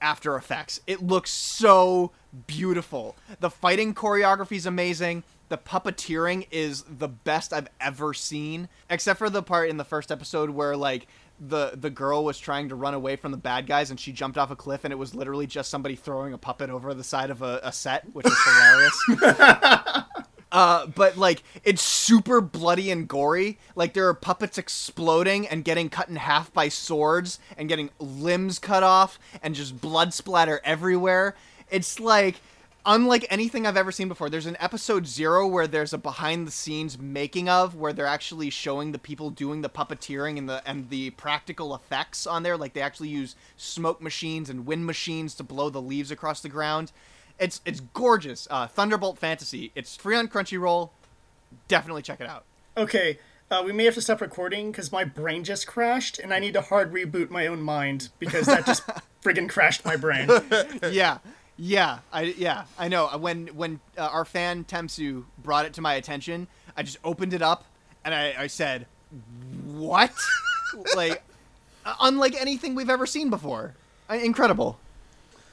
[0.00, 0.80] after effects.
[0.86, 2.12] It looks so
[2.46, 3.16] beautiful.
[3.40, 5.24] The fighting choreography is amazing.
[5.48, 10.12] The puppeteering is the best i've ever seen except for the part in the first
[10.12, 11.08] episode where like
[11.40, 14.38] the the girl was trying to run away from the bad guys and she jumped
[14.38, 17.30] off a cliff and it was literally just somebody throwing a puppet over the side
[17.30, 19.04] of a, a set which is hilarious
[20.52, 23.58] uh, but like it's super bloody and gory.
[23.74, 28.58] Like there are puppets exploding and getting cut in half by swords and getting limbs
[28.58, 31.36] cut off and just blood splatter everywhere.
[31.70, 32.36] It's like
[32.86, 34.30] unlike anything I've ever seen before.
[34.30, 38.50] There's an episode zero where there's a behind the scenes making of where they're actually
[38.50, 42.56] showing the people doing the puppeteering and the and the practical effects on there.
[42.56, 46.48] Like they actually use smoke machines and wind machines to blow the leaves across the
[46.48, 46.92] ground.
[47.40, 48.46] It's it's gorgeous.
[48.50, 49.72] Uh, Thunderbolt Fantasy.
[49.74, 50.90] It's free on Crunchyroll.
[51.66, 52.44] Definitely check it out.
[52.76, 53.18] Okay,
[53.50, 56.54] uh, we may have to stop recording because my brain just crashed and I need
[56.54, 58.84] to hard reboot my own mind because that just
[59.24, 60.28] friggin' crashed my brain.
[60.90, 61.18] yeah,
[61.56, 63.08] yeah, I yeah I know.
[63.18, 67.42] When when uh, our fan Temsu brought it to my attention, I just opened it
[67.42, 67.64] up
[68.04, 68.86] and I, I said,
[69.64, 70.12] "What?"
[70.94, 71.22] like,
[71.86, 73.74] uh, unlike anything we've ever seen before.
[74.08, 74.78] Uh, incredible.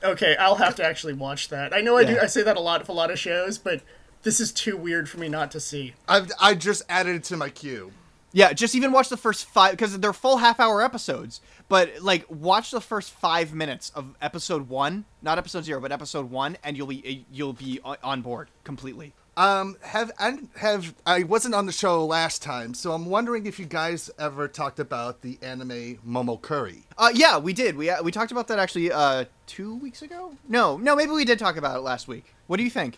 [0.04, 1.74] Okay, I'll have to actually watch that.
[1.74, 2.20] I know I do.
[2.22, 3.82] I say that a lot of a lot of shows, but
[4.24, 5.94] this is too weird for me not to see.
[6.08, 7.92] I've, I just added it to my queue.
[8.34, 11.42] Yeah, just even watch the first five because they're full half hour episodes.
[11.70, 16.30] But like, watch the first five minutes of episode one, not episode zero, but episode
[16.30, 19.14] one, and you'll be eh, you'll be on- on board completely.
[19.38, 23.60] Um, have I have I wasn't on the show last time, so I'm wondering if
[23.60, 26.82] you guys ever talked about the anime Momokuri.
[26.98, 27.78] Uh, yeah, we did.
[27.78, 30.34] We uh, we talked about that actually uh two weeks ago.
[30.50, 32.34] No, no, maybe we did talk about it last week.
[32.48, 32.98] What do you think?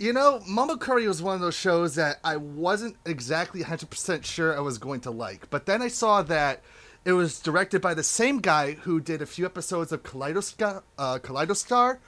[0.00, 4.60] You know, Momokuri was one of those shows that I wasn't exactly 100% sure I
[4.60, 5.50] was going to like.
[5.50, 6.62] But then I saw that
[7.04, 11.18] it was directed by the same guy who did a few episodes of Kaleidostar, uh,
[11.18, 11.98] Kaleidostar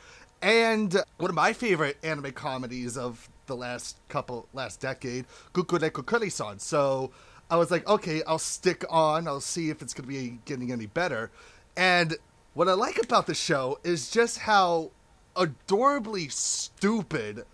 [0.43, 6.59] and one of my favorite anime comedies of the last couple, last decade, Gugure Kokkuri-san.
[6.59, 7.11] So
[7.51, 9.26] I was like, okay, I'll stick on.
[9.28, 11.30] I'll see if it's going to be getting any better.
[11.76, 12.16] And
[12.55, 14.90] what I like about the show is just how
[15.36, 17.45] adorably stupid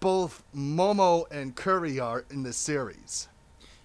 [0.00, 3.28] both Momo and Kuri are in this series.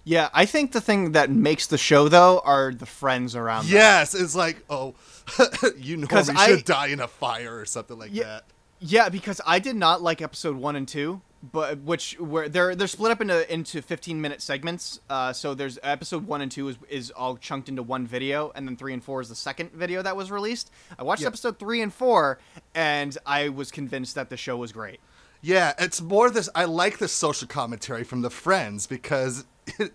[0.04, 3.66] Yeah, I think the thing that makes the show though are the friends around.
[3.66, 3.74] them.
[3.74, 4.94] Yes, it's like, oh,
[5.76, 8.24] you know, I- should die in a fire or something like Yeah.
[8.24, 8.44] that.
[8.80, 12.88] Yeah, because I did not like episode one and two, but which where they're they're
[12.88, 15.00] split up into into fifteen minute segments.
[15.08, 18.66] Uh, so there's episode one and two is is all chunked into one video, and
[18.66, 20.70] then three and four is the second video that was released.
[20.98, 21.28] I watched Yep.
[21.28, 22.38] episode three and four,
[22.74, 24.98] and I was convinced that the show was great.
[25.40, 26.48] Yeah, it's more this.
[26.54, 29.44] I like the social commentary from the friends because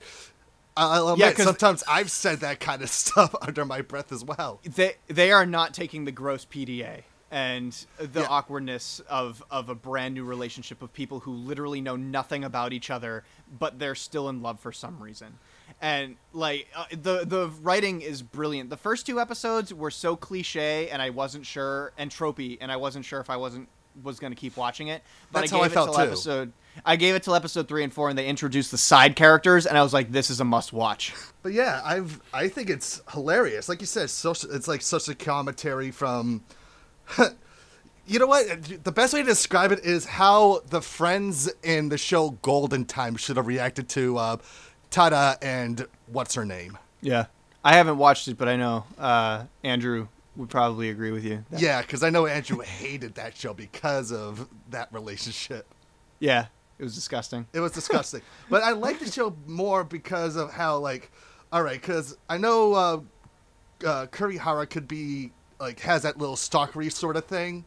[0.77, 4.59] I'll admit, Yeah, sometimes I've said that kind of stuff under my breath as well.
[4.63, 7.03] They they are not taking the gross PDA
[7.33, 8.27] and the Yeah.
[8.29, 12.91] awkwardness of of a brand new relationship of people who literally know nothing about each
[12.91, 13.23] other,
[13.59, 15.39] but they're still in love for some reason.
[15.81, 18.69] And like uh, the the writing is brilliant.
[18.69, 22.75] The first two episodes were so cliche, and I wasn't sure, and tropey, and I
[22.77, 23.67] wasn't sure if I wasn't
[24.03, 25.03] was going to keep watching it.
[25.31, 26.11] But That's I how gave I it felt till too.
[26.11, 26.51] episode.
[26.85, 29.75] I gave it till episode three and four, and they introduced the side characters, and
[29.77, 31.13] I was like, "This is a must-watch."
[31.43, 33.67] But yeah, I've I think it's hilarious.
[33.67, 36.43] Like you said, social, it's like such a commentary from.
[38.07, 38.83] you know what?
[38.83, 43.15] The best way to describe it is how the friends in the show Golden Time
[43.15, 44.37] should have reacted to uh,
[44.91, 46.77] Tada and what's her name.
[47.01, 47.25] Yeah,
[47.63, 51.45] I haven't watched it, but I know uh, Andrew would probably agree with you.
[51.57, 55.67] Yeah, because I know Andrew hated that show because of that relationship.
[56.19, 56.47] Yeah,
[56.79, 57.47] it was disgusting.
[57.53, 58.21] It was disgusting.
[58.49, 61.11] but I like the show more because of how, like,
[61.51, 62.99] all right, because I know uh,
[63.85, 65.31] uh, Kurihara could be
[65.63, 67.65] like has that little stalkery sort of thing,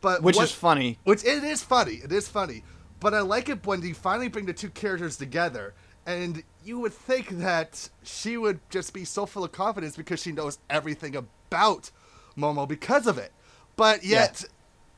[0.00, 0.98] but Which what- is funny.
[1.04, 1.94] Which it is funny.
[2.02, 2.64] It is funny.
[3.00, 5.72] But I like it when you finally bring the two characters together,
[6.06, 10.32] and you would think that she would just be so full of confidence because she
[10.32, 11.90] knows everything about
[12.36, 13.32] Momo because of it.
[13.76, 14.44] But yet,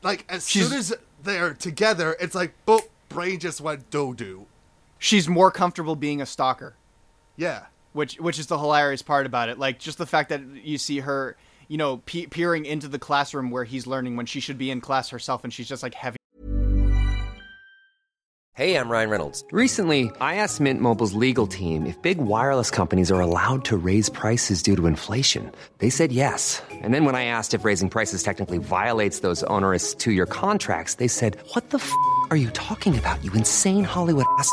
[0.03, 4.47] like as She's- soon as they're together, it's like boop, brain just went do do.
[4.99, 6.75] She's more comfortable being a stalker.
[7.37, 7.67] Yeah.
[7.93, 9.59] which which is the hilarious part about it.
[9.59, 11.37] Like just the fact that you see her,
[11.73, 14.83] you know, pe- peering into the classroom where he's learning when she should be in
[14.83, 16.19] class herself, and she's just like heavy.
[18.55, 19.43] Hey, I'm Ryan Reynolds.
[19.51, 24.11] Recently, I asked Mint Mobile's legal team if big wireless companies are allowed to raise
[24.11, 25.51] prices due to inflation.
[25.79, 26.61] They said yes.
[26.71, 31.09] And then when I asked if raising prices technically violates those onerous two-year contracts, they
[31.09, 31.91] said, "What the f***
[32.29, 33.25] are you talking about?
[33.25, 34.53] You insane Hollywood ass."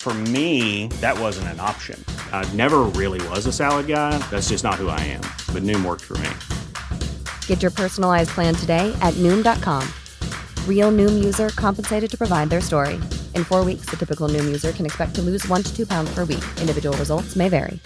[0.00, 2.02] For me, that wasn't an option.
[2.32, 4.16] I never really was a salad guy.
[4.30, 5.20] That's just not who I am.
[5.52, 6.30] But Noom worked for me.
[7.46, 9.86] Get your personalized plan today at Noom.com.
[10.66, 12.94] Real Noom user compensated to provide their story.
[13.34, 16.14] In four weeks, the typical Noom user can expect to lose one to two pounds
[16.14, 16.44] per week.
[16.58, 17.78] Individual results may vary.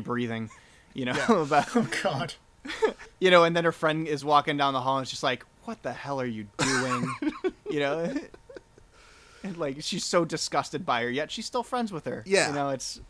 [0.00, 0.48] breathing,
[0.94, 2.34] you know, about Oh God.
[3.20, 5.44] you know, and then her friend is walking down the hall and it's just like,
[5.64, 7.12] "What the hell are you doing?"
[7.70, 8.14] you know,
[9.42, 12.22] and like she's so disgusted by her, yet she's still friends with her.
[12.26, 12.48] Yeah.
[12.48, 13.00] you know, it's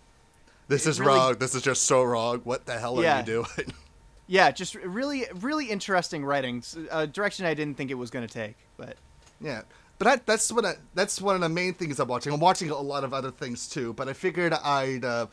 [0.69, 1.35] This It is really- wrong.
[1.39, 2.41] This is just so wrong.
[2.45, 3.47] What the hell are you doing?
[4.27, 8.27] yeah, just really, really interesting writing, S- a direction I didn't think it was going
[8.27, 8.97] to take, but
[9.41, 9.63] Yeah,
[9.99, 12.33] but that, that's what I, that's one of the main things I'm watching.
[12.33, 15.27] I'm watching a lot of other things too, but I figured I'd uh,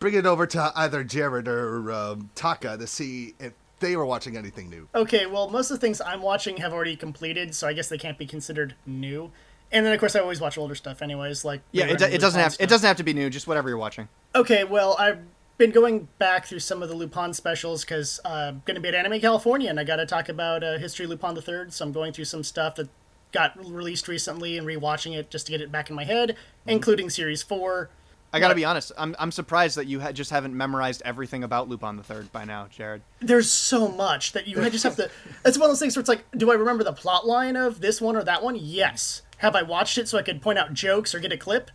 [0.00, 4.36] bring it over to either Jared or um, Taka to see if they were watching
[4.36, 4.88] anything new.
[4.94, 7.98] Okay, well, most of the things I'm watching have already completed, so I guess they
[7.98, 9.30] can't be considered new.
[9.72, 11.44] And then, of course, I always watch older stuff, anyways.
[11.44, 12.64] Like yeah, it, do- it doesn't have stuff.
[12.64, 14.08] it doesn't have to be new, just whatever you're watching.
[14.34, 15.18] Okay, well, I've
[15.58, 18.88] been going back through some of the Lupin specials because uh, I'm going to be
[18.88, 21.72] at Anime California, and I got to talk about uh, History of Lupin the Third.
[21.72, 22.88] So I'm going through some stuff that
[23.32, 27.08] got released recently and rewatching it just to get it back in my head, including
[27.08, 27.88] Series Four.
[28.34, 31.44] I got to be honest, I'm I'm surprised that you ha- just haven't memorized everything
[31.44, 33.02] about Lupin the Third by now, Jared.
[33.20, 35.10] There's so much that you just have to.
[35.44, 37.80] It's one of those things where it's like, do I remember the plot line of
[37.80, 38.56] this one or that one?
[38.56, 39.20] Yes.
[39.42, 41.70] Have I watched it so I could point out jokes or get a clip?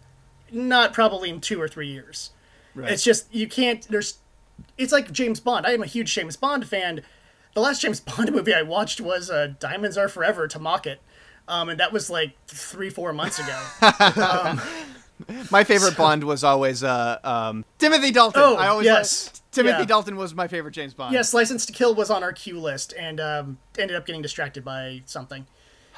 [0.52, 2.32] Not probably in two or three years.
[2.76, 3.88] It's just you can't.
[3.88, 4.18] There's.
[4.78, 5.66] It's like James Bond.
[5.66, 7.02] I am a huge James Bond fan.
[7.54, 11.02] The last James Bond movie I watched was uh, Diamonds Are Forever to mock it,
[11.48, 13.60] um, and that was like three four months ago.
[15.52, 18.42] My favorite Bond was always uh, um, Timothy Dalton.
[18.46, 19.26] Oh, I always yes.
[19.28, 19.86] liked- Timothy Yeah.
[19.86, 21.12] Dalton was my favorite James Bond.
[21.12, 24.64] yes, License to Kill was on our queue list and um, ended up getting distracted
[24.64, 25.48] by something.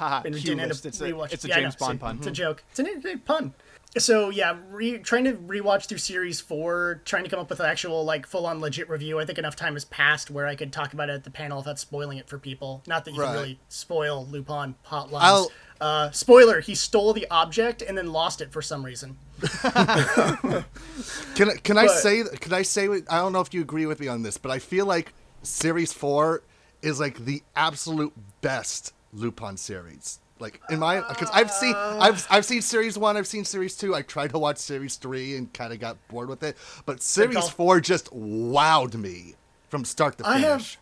[0.00, 0.22] Haha.
[0.22, 0.86] Q didn't list.
[0.86, 2.16] It's a, it's a Yeah, James Bond pun.
[2.18, 2.64] It's a joke.
[2.70, 3.54] It's an a pun.
[3.98, 7.66] So yeah, re- trying to rewatch through series four, trying to come up with an
[7.66, 9.18] actual like full on legit review.
[9.18, 11.58] I think enough time has passed where I could talk about it at the panel
[11.58, 12.82] without spoiling it for people.
[12.86, 13.26] Not that you Right.
[13.26, 15.18] can really spoil Lupin hotlines.
[15.22, 19.16] I'll- Uh, spoiler: He stole the object and then lost it for some reason.
[21.34, 24.06] Can can I say can I say I don't know if you agree with me
[24.08, 26.42] on this, but I feel like Series Four
[26.82, 30.20] is like the absolute best Lupin series.
[30.38, 33.94] Like in my because I've seen I've I've seen Series One, I've seen Series Two.
[33.94, 36.56] I tried to watch Series Three and kind of got bored with it,
[36.86, 39.34] but Series Four just wowed me
[39.68, 40.44] from start to finish.
[40.44, 40.76] I have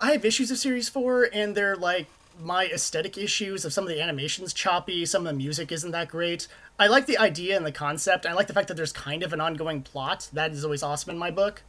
[0.00, 2.06] I have issues of series four, and they're like
[2.40, 6.08] my aesthetic issues of some of the animations choppy, some of the music isn't that
[6.08, 6.48] great.
[6.78, 8.26] I like the idea and the concept.
[8.26, 10.28] I like the fact that there's kind of an ongoing plot.
[10.32, 11.62] That is always awesome in my book.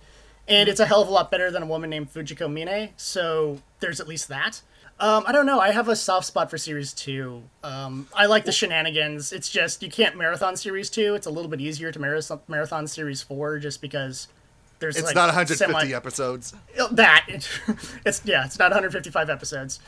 [0.47, 3.61] And it's a hell of a lot better than a woman named Fujiko Mine, so
[3.79, 4.61] there's at least that.
[4.97, 5.59] Um, I don't know.
[5.59, 7.43] I have a soft spot for series two.
[7.63, 9.33] Um, I like the shenanigans.
[9.33, 11.15] It's just you can't marathon series two.
[11.15, 14.29] It's a little bit easier to marathon marathon series four just because
[14.79, 16.53] there's It's like not 150 semi- episodes.
[16.79, 17.25] Oh, that
[18.05, 19.79] it's yeah, it's not 155 episodes.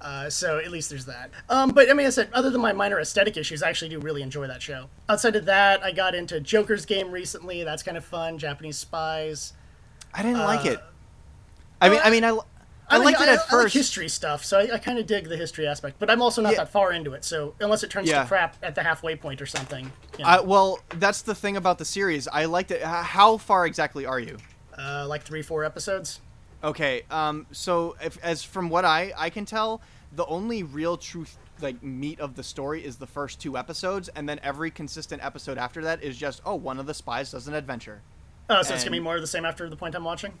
[0.00, 1.30] Uh, so at least there's that.
[1.48, 3.98] Um, but I mean, I said other than my minor aesthetic issues, I actually do
[4.00, 4.86] really enjoy that show.
[5.08, 7.62] Outside of that, I got into Joker's game recently.
[7.64, 8.38] That's kind of fun.
[8.38, 9.52] Japanese spies.
[10.14, 10.80] I didn't like it.
[11.80, 12.38] I mean, I mean, I,
[12.92, 13.74] I, like- liked it I, at I like first.
[13.74, 15.98] history stuff, so I, I kind of dig the history aspect.
[15.98, 16.58] But I'm also not Yeah.
[16.58, 17.24] that far into it.
[17.24, 18.22] So unless it turns Yeah.
[18.22, 21.56] to crap at the halfway point or something, you know, I, well, that's the thing
[21.56, 22.28] about the series.
[22.28, 22.82] I liked it.
[22.82, 24.36] How far exactly are you?
[24.78, 26.20] uh, like three, four episodes.
[26.64, 29.82] Okay, um, so if, as from what I I can tell,
[30.12, 34.28] the only real truth like meat of the story is the first two episodes, and
[34.28, 37.54] then every consistent episode after that is just oh one of the spies does an
[37.54, 38.00] adventure.
[38.48, 40.32] Oh, so it's gonna be more of the same after the point I'm watching.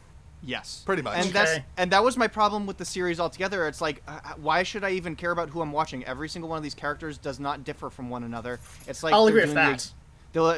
[0.44, 1.18] Yes, Pretty much.
[1.18, 3.68] And that's and that was my problem with the series altogether.
[3.68, 6.04] It's like, uh, why should I even care about who I'm watching?
[6.04, 8.58] Every single one of these characters does not differ from one another.
[8.88, 9.72] It's like I'll agree with doing the that.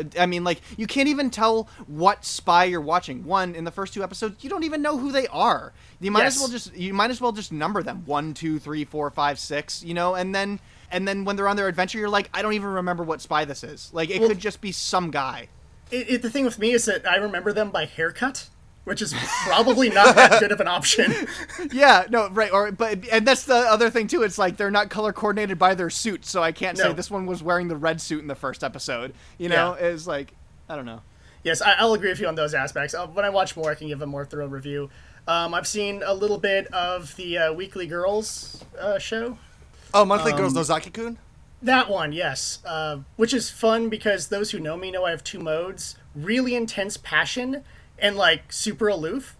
[0.08, 3.24] ex- I mean, like you can't even tell what spy you're watching.
[3.24, 5.72] One in the first two episodes, you don't even know who they are.
[6.00, 8.84] You might as well just you might as well just number them one, two, three,
[8.84, 9.82] four, five, six.
[9.82, 10.60] You know, and then
[10.90, 13.44] and then when they're on their adventure, you're like, I don't even remember what spy
[13.44, 13.90] this is.
[13.92, 15.48] Like it Well- could just be some guy.
[15.90, 18.48] It, it, the thing with me is that I remember them by haircut,
[18.84, 19.14] which is
[19.44, 21.12] probably not that good of an option.
[21.72, 24.22] Yeah, no, right, or but and that's the other thing too.
[24.22, 27.26] It's like they're not color coordinated by their suits, so I can't say this one
[27.26, 29.14] was wearing the red suit in the first episode.
[29.38, 29.86] You know, Yeah.
[29.86, 30.34] is like
[30.68, 31.00] I don't know.
[31.42, 32.94] Yes, I, I'll agree with you on those aspects.
[32.94, 34.88] Uh, when I watch more, I can give a more thorough review.
[35.28, 39.38] Um, I've seen a little bit of the uh, Weekly Girls uh, show.
[39.92, 41.18] Oh, Monthly Girls Um, Nozaki-kun?
[41.62, 42.60] That one, yes.
[42.64, 46.54] Uh, which is fun because those who know me know I have two modes really
[46.54, 47.62] intense passion
[48.04, 49.36] and like super aloof.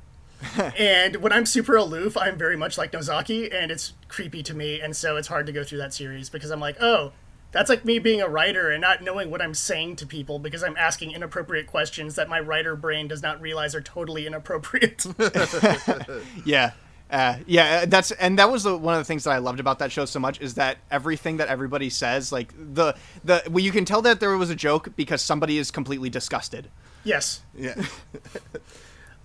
[0.79, 4.81] and when I'm super aloof, I'm very much like Nozaki, and it's creepy to me,
[4.81, 7.13] and so it's hard to go through that series because I'm like, oh,
[7.53, 10.65] that's like me being a writer and not knowing what I'm saying to people because
[10.65, 15.07] I'm asking inappropriate questions that my writer brain does not realize are totally inappropriate.
[16.45, 16.73] Yeah.
[17.11, 19.61] Uh, yeah, uh, that's and that was the, one of the things that I loved
[19.61, 23.63] about that show so much is that everything that everybody says, like the the well,
[23.63, 26.71] you can tell that there was a joke because somebody is completely disgusted.
[27.05, 27.43] Yes.
[27.57, 27.75] Yeah.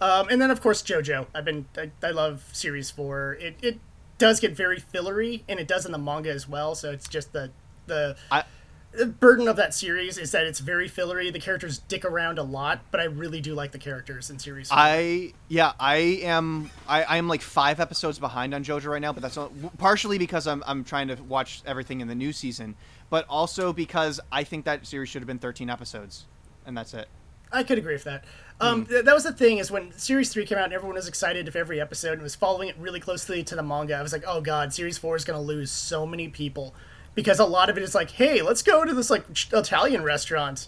[0.01, 1.27] Um, and then of course JoJo.
[1.35, 3.33] I've been I, I love series four.
[3.41, 3.79] It it
[4.17, 6.73] does get very fillery, and it does in the manga as well.
[6.73, 7.51] So it's just the
[7.87, 8.45] the, I-
[8.93, 11.29] the burden of that series is that it's very fillery.
[11.31, 14.69] The characters dick around a lot, but I really do like the characters in series.
[14.69, 14.77] four.
[14.79, 19.11] I yeah, I am I, I am like five episodes behind on JoJo right now,
[19.11, 22.75] but that's not, partially because I'm I'm trying to watch everything in the new season,
[23.09, 26.23] but also because I think that series should have been 13 episodes,
[26.65, 27.09] and that's it.
[27.51, 28.23] I could agree with that.
[28.61, 31.07] Um, th- that was the thing is when Series Three came out, and everyone was
[31.07, 33.95] excited of every episode and was following it really closely to the manga.
[33.95, 36.73] I was like, oh god, Series Four is going to lose so many people
[37.15, 40.67] because a lot of it is like, hey, let's go to this like Italian restaurant.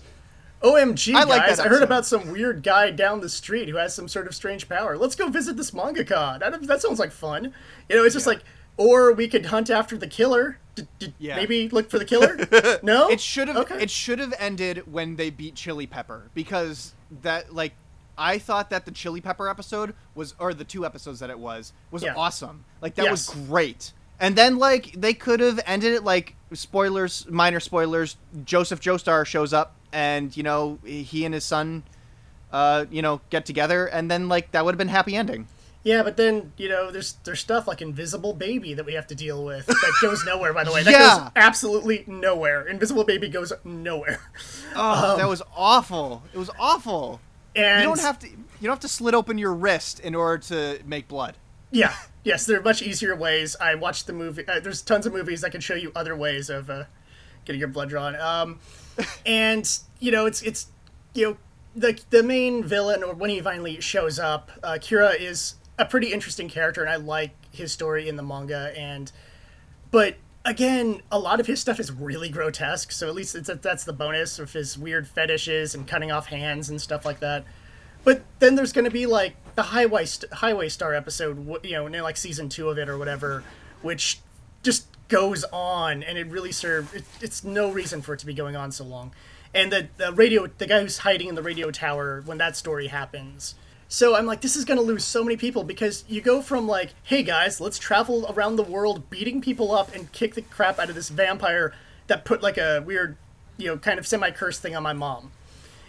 [0.64, 1.60] OMG, I like guys!
[1.60, 4.70] I heard about some weird guy down the street who has some sort of strange
[4.70, 4.96] power.
[4.96, 6.40] Let's go visit this mangaka.
[6.40, 7.54] That that sounds like fun.
[7.90, 8.44] You know, it's just like,
[8.78, 10.58] or we could hunt after the killer.
[10.76, 11.36] D- d- Yeah.
[11.36, 12.38] Maybe look for the killer.
[12.84, 13.82] no, It should have Okay.
[13.84, 17.74] it should have ended when they beat Chili Pepper because that like
[18.18, 21.74] I thought that the Chili Pepper episode was or the two episodes that it was
[21.92, 22.14] was Yeah.
[22.16, 22.64] awesome.
[22.82, 23.92] Like that was great.
[24.20, 28.16] And then like they could have ended it like spoilers, minor spoilers.
[28.46, 31.84] Joseph Joestar shows up and you know he and his son
[32.54, 35.48] uh you know get together and then like that would have been happy ending.
[35.84, 39.16] Yeah, but then you know, there's there's stuff like Invisible Baby that we have to
[39.16, 40.54] deal with that goes nowhere.
[40.54, 41.20] By the way, that Yeah.
[41.20, 42.68] goes absolutely nowhere.
[42.68, 44.20] Invisible Baby goes nowhere.
[44.76, 46.24] Oh, that was awful.
[46.34, 47.20] It was awful.
[47.56, 50.38] And you don't have to you don't have to slit open your wrist in order
[50.50, 51.36] to make blood.
[51.72, 53.56] Yeah, yes, there are much easier ways.
[53.60, 54.48] I watched the movie.
[54.48, 56.84] Uh, there's tons of movies that can show you other ways of uh,
[57.46, 58.16] getting your blood drawn.
[58.18, 58.60] Um,
[59.26, 59.68] and
[60.00, 60.68] you know, it's it's
[61.16, 61.38] you know
[61.76, 66.14] the the main villain, or when he finally shows up, uh, Kira is a pretty
[66.14, 68.72] interesting character, and I like his story in the manga.
[68.78, 69.12] And
[69.90, 70.16] but
[70.46, 72.92] again, a lot of his stuff is really grotesque.
[72.92, 76.70] So at least it's that's the bonus of his weird fetishes and cutting off hands
[76.70, 77.46] and stuff like that.
[78.04, 81.88] But then there's going to be like the highway st- highway star episode, you know,
[81.88, 83.44] in like season two of it or whatever,
[83.82, 84.20] which
[84.64, 86.96] just goes on, and it really served.
[86.96, 89.12] It, it's no reason for it to be going on so long.
[89.54, 92.88] And the the radio, the guy who's hiding in the radio tower when that story
[92.88, 93.56] happens.
[93.94, 96.66] So I'm like, this is going to lose so many people because you go from
[96.66, 100.80] like, hey guys, let's travel around the world beating people up and kick the crap
[100.80, 101.74] out of this vampire
[102.08, 103.18] that put like a weird,
[103.58, 105.34] you know, kind of semi cursed thing on my mom.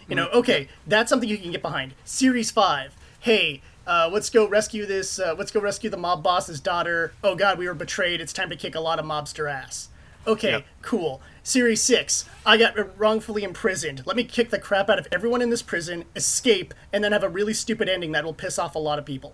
[0.09, 1.93] You know, okay, that's something you can get behind.
[2.03, 2.93] Series 5.
[3.21, 5.17] Hey, Uh, let's go rescue this.
[5.19, 7.13] Uh, let's go rescue the mob boss's daughter.
[7.23, 8.19] Oh God, we were betrayed.
[8.21, 9.87] It's time to kick a lot of mobster ass.
[10.27, 10.65] Okay, Yep.
[10.81, 11.21] cool.
[11.43, 12.25] Series six.
[12.45, 14.03] I got wrongfully imprisoned.
[14.05, 17.23] Let me kick the crap out of everyone in this prison, escape, and then have
[17.23, 19.33] a really stupid ending that will piss off a lot of people.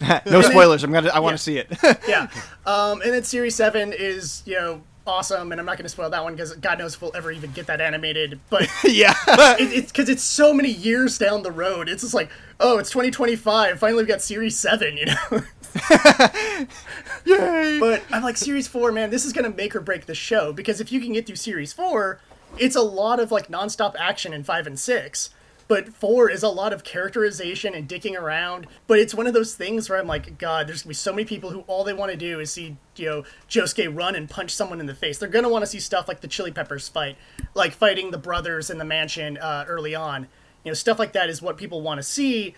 [0.26, 0.82] no spoilers.
[0.82, 1.10] I'm gonna.
[1.10, 1.62] I want to Yeah.
[1.76, 1.98] see it.
[2.08, 2.28] yeah.
[2.66, 6.10] Um, and then series seven is you know awesome, and I'm not going to spoil
[6.10, 8.40] that one because God knows if we'll ever even get that animated.
[8.50, 9.14] But yeah.
[9.28, 11.88] it, it's because it's so many years down the road.
[11.88, 13.78] It's just like, oh, it's 2025.
[13.78, 14.96] Finally, we got series seven.
[14.96, 15.44] You know.
[17.24, 17.78] Yay!
[17.80, 20.80] But I'm like, series four, man, this is gonna make or break the show because
[20.80, 22.20] if you can get through series four,
[22.58, 25.30] it's a lot of like nonstop action in five and six.
[25.66, 28.66] But four is a lot of characterization and dicking around.
[28.86, 31.24] But it's one of those things where I'm like, God, there's gonna be so many
[31.24, 34.54] people who all they want to do is see, you know, Josuke run and punch
[34.54, 35.18] someone in the face.
[35.18, 37.16] They're gonna want to see stuff like the Chili Peppers fight,
[37.54, 40.28] like fighting the brothers in the mansion uh, early on.
[40.64, 42.54] You know, stuff like that is what people want to see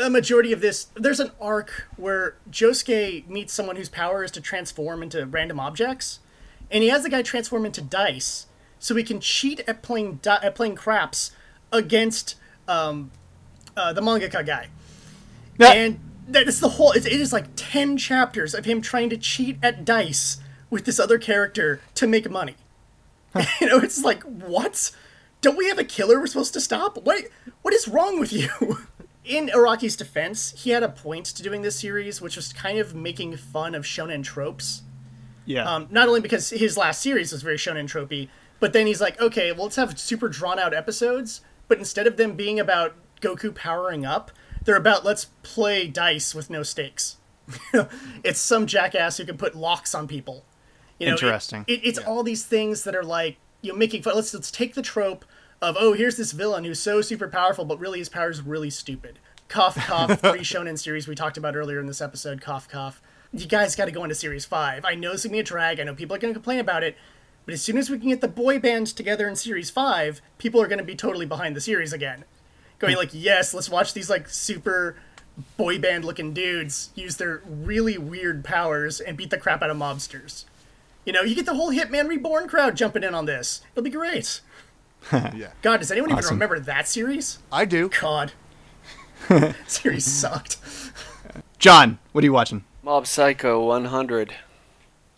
[0.00, 4.40] a majority of this there's an arc where Josuke meets someone whose power is to
[4.40, 6.20] transform into random objects
[6.70, 8.46] and he has the guy transform into dice
[8.78, 11.32] so he can cheat at playing di- at playing craps
[11.72, 12.34] against
[12.68, 13.10] um,
[13.76, 14.68] uh, the mangaka guy.
[15.74, 19.84] And that's the whole it, is like 10 chapters of him trying to cheat at
[19.84, 20.38] dice
[20.70, 22.56] with this other character to make money.
[23.60, 24.92] You know it's like what?
[25.40, 27.04] Don't we have a killer we're supposed to stop?
[27.04, 27.24] What
[27.62, 28.78] what is wrong with you
[29.24, 32.94] in Araki's defense, he had a point to doing this series, which was kind of
[32.94, 34.82] making fun of shonen tropes.
[35.46, 35.64] Yeah.
[35.70, 38.28] Um, not only because his last series was very shonen tropey,
[38.60, 42.16] but then he's like, okay, well, let's have super drawn out episodes, but instead of
[42.16, 44.30] them being about Goku powering up,
[44.64, 47.16] they're about let's play dice with no stakes.
[48.24, 50.44] it's some jackass who can put locks on people.
[50.98, 51.64] You know, Interesting.
[51.66, 54.14] It, it's all these things that are like you know making fun.
[54.14, 55.24] Let's let's take the trope
[55.62, 58.70] of oh here's this villain who's so super powerful, but really his power is really
[58.70, 59.18] stupid.
[59.48, 62.40] Cough cough three shonen series we talked about earlier in this episode.
[62.40, 63.00] Cough cough.
[63.32, 64.84] You guys got to go into series five.
[64.84, 65.80] I know it's gonna be a drag.
[65.80, 66.96] I know people are gonna complain about it.
[67.44, 70.62] But as soon as we can get the boy band together in series five, people
[70.62, 72.24] are to be totally behind the series again.
[72.78, 74.96] Going like, yes, let's watch these like super
[75.56, 79.76] boy band looking dudes use their really weird powers and beat the crap out of
[79.76, 80.44] mobsters.
[81.04, 83.62] You know, you get the whole Hitman Reborn crowd jumping in on this.
[83.72, 84.40] It'll be great.
[85.34, 85.50] yeah.
[85.62, 87.38] God, does anyone even remember that series?
[87.52, 87.88] I do.
[88.00, 88.32] God.
[89.66, 90.58] series sucked.
[91.58, 92.64] John, what are you watching?
[92.82, 94.34] Mob Psycho 100.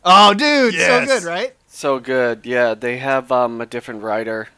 [0.05, 1.57] Oh, dude, so good, right?
[1.67, 2.47] So good.
[2.47, 4.49] Yeah, they have um, a different writer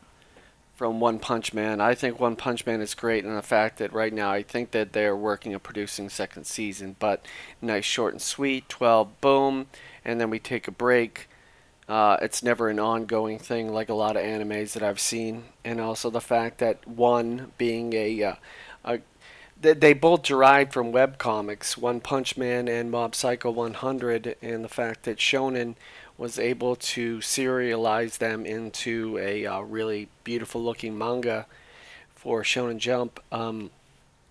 [0.79, 1.81] from One Punch Man.
[1.81, 4.71] I think One Punch Man is great in the fact that right now I think
[4.71, 7.25] that they're working on producing second season, but
[7.61, 9.67] nice short and sweet, 12 boom,
[10.05, 11.29] and then we take a break.
[11.89, 15.81] Uh, it's never an ongoing thing like a lot of animes that I've seen, and
[15.81, 18.35] also the fact that one being a, uh,
[18.85, 18.99] a
[19.61, 25.03] they, both derived from webcomics, One Punch Man and Mob Psycho 100, and the fact
[25.05, 25.75] that Shonen
[26.17, 31.47] was able to serialize them into a uh, really beautiful looking manga
[32.15, 33.19] for Shonen Jump.
[33.33, 33.71] Um,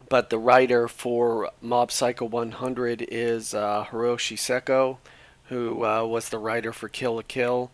[0.09, 4.97] but the writer for Mob Psycho 100 is uh, Hiroshi Seko,
[5.49, 7.71] who uh, was the writer for Kill la Kill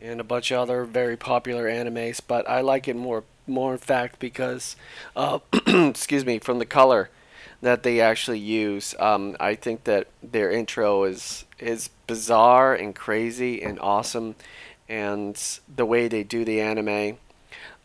[0.00, 2.20] and a bunch of other very popular animes.
[2.26, 4.76] But I like it more, more in fact, because,
[5.14, 7.10] uh, excuse me, from the color
[7.62, 8.94] that they actually use.
[8.98, 14.34] Um, I think that their intro is is bizarre and crazy and awesome,
[14.88, 15.40] and
[15.74, 17.18] the way they do the anime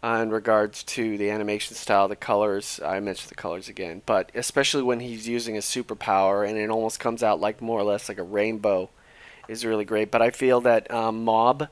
[0.04, 2.80] uh, in regards to the animation style, the colors.
[2.84, 7.00] I mentioned the colors again, but especially when he's using a superpower and it almost
[7.00, 8.90] comes out like more or less like a rainbow,
[9.48, 10.12] is really great.
[10.12, 11.70] But I feel that um, Mob,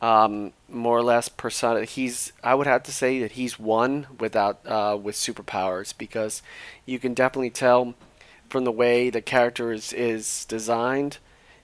[0.00, 2.32] um, more or less persona, he's.
[2.42, 6.42] I would have to say that he's one without uh, with superpowers because
[6.86, 7.94] you can definitely tell
[8.48, 11.18] from the way the character is, is designed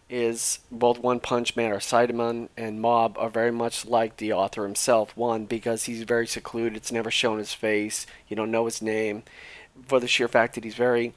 [0.09, 4.63] is both One Punch Man or Saitama and Mob are very much like the author
[4.63, 5.15] himself.
[5.17, 9.23] One, because he's very secluded, it's never shown his face, you don't know his name,
[9.87, 11.13] for the sheer fact that he's very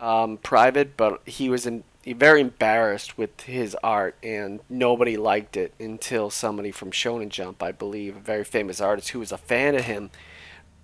[0.00, 1.84] um, private, but he was in,
[2.14, 7.72] very embarrassed with his art, and nobody liked it until somebody from Shonen Jump, I
[7.72, 10.10] believe, a very famous artist who was a fan of him,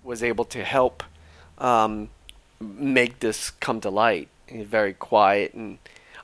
[0.03, 1.03] was able to help
[1.57, 2.09] um,
[2.59, 4.27] make this come to light.
[4.47, 5.77] He's very quiet, and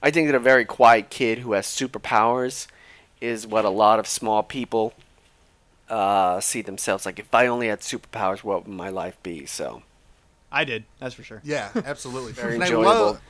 [0.03, 2.67] I think that a very quiet kid who has superpowers
[3.21, 4.93] is what a lot of small people
[5.89, 7.19] uh, see themselves like.
[7.19, 9.45] If I only had superpowers, what would my life be?
[9.45, 9.81] So
[10.51, 10.83] I did.
[10.99, 11.41] That's for sure.
[11.43, 12.31] Yeah, absolutely.
[12.33, 13.05] Very And I enjoyable.
[13.05, 13.21] love,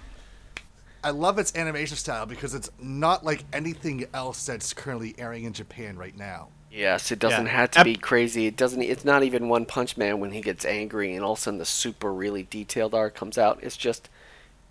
[1.03, 5.53] I love its animation style because it's not like anything else that's currently airing in
[5.53, 6.49] Japan right now.
[6.71, 7.51] Yes, it doesn't Yeah.
[7.51, 8.45] have to Ep- be crazy.
[8.45, 8.81] It doesn't.
[8.81, 11.57] It's not even One Punch Man when he gets angry and all of a sudden
[11.57, 13.59] the super really detailed art comes out.
[13.63, 14.09] It's just,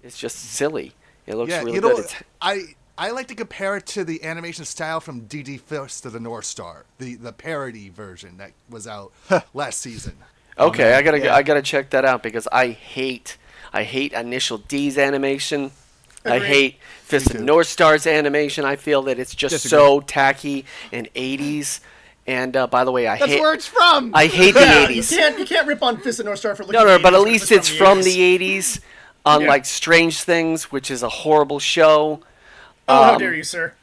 [0.02, 0.92] it's just silly.
[1.26, 2.04] It looks yeah, really you know, good.
[2.04, 2.62] It's, I
[2.96, 6.44] I like to compare it to the animation style from DD Fist of the North
[6.44, 9.12] Star, the the parody version that was out
[9.54, 10.16] last season.
[10.58, 11.34] okay, I gotta Yeah.
[11.34, 13.36] I gotta check that out because I hate
[13.72, 15.72] I hate Initial D's animation.
[16.24, 17.40] I hate Fist of.
[17.40, 18.64] North Star's animation.
[18.64, 19.70] I feel that it's just Disagree.
[19.70, 21.80] so tacky and 80s.
[22.26, 24.10] And uh, by the way, I That's hate where it's from.
[24.14, 25.10] I hate the Yeah, 80s.
[25.10, 26.78] You can't you can't rip on Fist of North Star for looking.
[26.78, 28.80] No, no, at but at 80s, least it's from the 80s.
[29.24, 32.20] Unlike Strange Things, which is a horrible show.
[32.86, 33.74] Oh, how um, dare you, sir?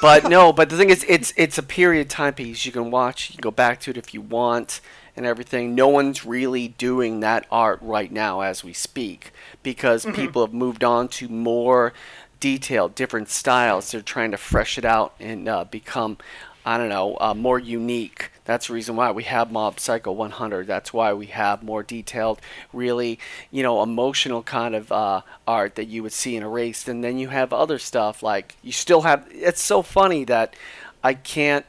[0.00, 2.64] But no, but the thing is, it's it's a period timepiece.
[2.64, 4.80] You can watch, you can go back to it if you want,
[5.16, 5.74] and everything.
[5.74, 9.32] No one's really doing that art right now as we speak
[9.62, 11.92] because people have moved on to more
[12.40, 13.90] detailed, different styles.
[13.90, 16.18] They're trying to fresh it out and uh, become,
[16.66, 18.30] I don't know, uh, more unique.
[18.44, 20.66] That's the reason why we have Mob Psycho 100.
[20.66, 22.40] That's why we have more detailed,
[22.72, 23.20] really,
[23.52, 26.88] you know, emotional kind of uh, art that you would see in a race.
[26.88, 29.28] And then you have other stuff like you still have.
[29.30, 30.56] It's so funny that
[31.04, 31.66] I can't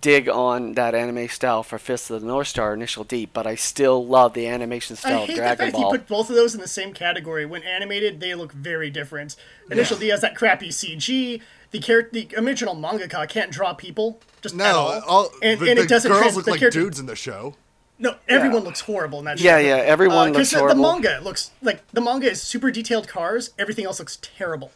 [0.00, 3.54] dig on that anime style for Fist of the North Star Initial D, but I
[3.54, 5.82] still love the animation I style of hate the Dragon fact Ball.
[5.92, 7.44] you put both of those in the same category.
[7.46, 9.36] When animated, they look very different.
[9.70, 11.40] Initial D has that crappy CG.
[11.70, 14.20] The character, the original mangaka can't draw people.
[14.40, 15.02] Just at No, all.
[15.06, 17.06] all, and, the, and the it doesn't girls trans- look the like character- dudes in
[17.06, 17.54] the show.
[18.00, 19.40] No, everyone looks horrible in that.
[19.40, 19.66] Yeah, show.
[19.66, 20.82] yeah, everyone looks Uh, the, horrible.
[20.84, 23.50] The manga looks like the manga is super detailed cars.
[23.58, 24.70] Everything else looks terrible.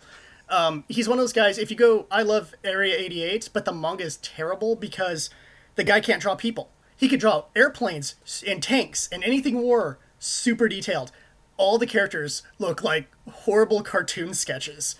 [0.48, 1.58] Um, he's one of those guys.
[1.58, 5.30] If you go, I love Area 88, but the manga is terrible because
[5.76, 6.70] the guy can't draw people.
[6.96, 8.14] He could draw airplanes
[8.46, 11.10] and tanks and anything war, super detailed.
[11.56, 14.96] All the characters look like horrible cartoon sketches.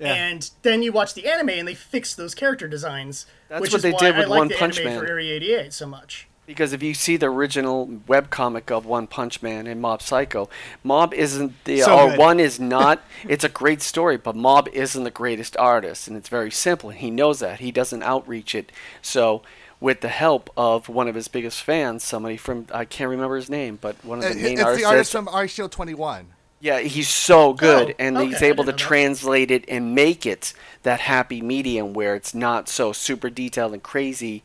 [0.00, 3.24] And then you watch the anime and they fix those character designs.
[3.48, 5.00] That's which what is they why did I with like One the Punch anime Man.
[5.00, 6.26] for Area 88 so much.
[6.52, 10.50] Because if you see the original webcomic of One Punch Man and Mob Psycho,
[10.84, 12.18] Mob isn't the So or good.
[12.18, 13.02] one is not.
[13.28, 16.90] it's a great story, but Mob isn't the greatest artist, and it's very simple.
[16.90, 17.60] And he knows that.
[17.60, 18.70] He doesn't outreach it.
[19.00, 19.42] So,
[19.80, 23.48] with the help of one of his biggest fans, somebody from I can't remember his
[23.50, 24.82] name, but one of the Uh, main it's artists.
[24.84, 26.26] the artist from Eyeshield 21.
[26.60, 28.88] yeah, he's so good, Oh, and okay, he's able to didn't know that.
[28.88, 30.52] translate it and make it
[30.84, 34.44] that happy medium where it's not so super detailed and crazy,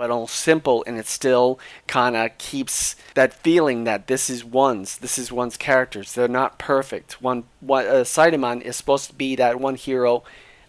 [0.00, 4.96] but all simple, and it still kind of keeps that feeling that this is one's,
[4.96, 6.14] this is one's characters.
[6.14, 7.20] They're not perfect.
[7.20, 10.24] One, one uh, Saitama is supposed to be that one hero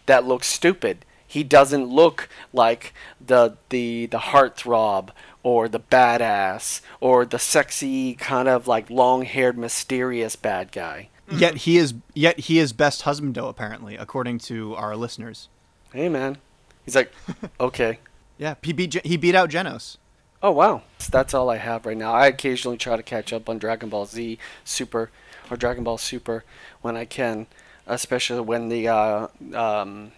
[0.06, 1.06] that looks stupid.
[1.26, 2.94] He doesn't look like
[3.26, 5.12] the the the heartthrob
[5.44, 11.08] or the badass or the sexy kind of like long-haired mysterious bad guy.
[11.32, 15.48] Yet he is yet he is best husbando apparently, according to our listeners.
[15.94, 16.38] Hey man.
[16.84, 17.14] He's like,
[17.62, 18.00] "Okay.
[18.38, 19.98] Yeah, he beat he beat out Genos.
[20.44, 20.82] Oh wow.
[21.12, 22.14] That's all I have right now.
[22.14, 25.12] I occasionally try to catch up on Dragon Ball Z Super
[25.50, 26.44] or Dragon Ball Super
[26.82, 27.48] when I can,
[27.86, 30.12] especially when the uh, um,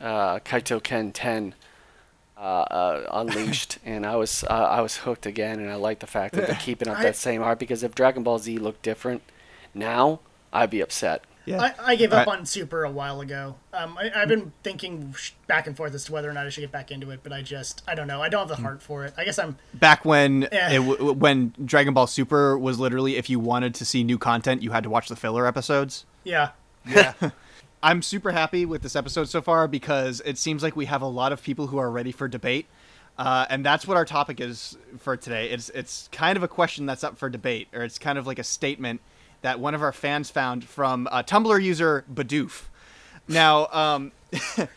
[0.00, 1.54] uh, Kaio-ken 10
[2.36, 6.08] uh, uh, unleashed, and I was uh, I was hooked again, and I like the
[6.08, 9.22] fact that they're keeping up that same art because if Dragon Ball Z looked different
[9.74, 10.20] now,
[10.52, 11.22] I'd be upset.
[11.44, 11.60] Yeah.
[11.60, 12.40] I, I gave up Alright.
[12.40, 13.56] on Super a while ago.
[13.72, 15.14] Um, I, I've been thinking
[15.46, 17.32] back and forth as to whether or not I should get back into it, but
[17.32, 18.22] I just I don't know.
[18.22, 19.14] I don't have the heart for it.
[19.18, 20.70] I guess I'm Back when Yeah.
[20.70, 24.62] it w- when Dragon Ball Super was literally if you wanted to see new content,
[24.62, 26.04] you had to watch the filler episodes.
[26.24, 26.50] yeah.
[26.86, 27.14] Yeah.
[27.84, 31.06] I'm super happy with this episode so far because it seems like we have a
[31.08, 32.66] lot of people who are ready for debate.
[33.18, 35.50] Uh, and that's what our topic is for today.
[35.50, 38.38] It's it's kind of a question that's up for debate, or it's kind of like
[38.38, 39.00] a statement
[39.42, 42.64] that one of our fans found from uh, Tumblr user Badoof.
[43.28, 44.12] Now, um,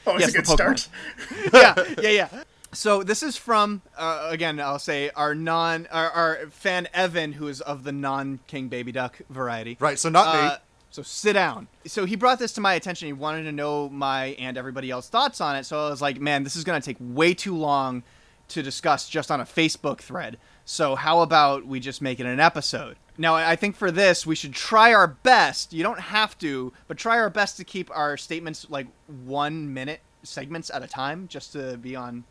[0.06, 0.90] Oh, Yes, it's a the good start.
[1.54, 2.44] yeah, yeah, yeah.
[2.74, 4.60] So this is from uh, again.
[4.60, 8.92] I'll say our non our, our fan Evan, who is of the non King Baby
[8.92, 9.78] Duck variety.
[9.80, 10.42] Right, so not me.
[10.42, 10.58] Uh,
[10.92, 11.68] So sit down.
[11.88, 13.06] So he brought this to my attention.
[13.08, 15.66] He wanted to know my and everybody else thoughts on it.
[15.66, 18.04] So I was like, man, this is gonna take way too long
[18.50, 20.38] to discuss just on a Facebook thread.
[20.66, 22.98] So how about we just make it an episode?
[23.18, 25.72] Now I think for this we should try our best.
[25.72, 30.02] You don't have to, but try our best to keep our statements like one minute
[30.24, 32.24] segments at a time, just to be on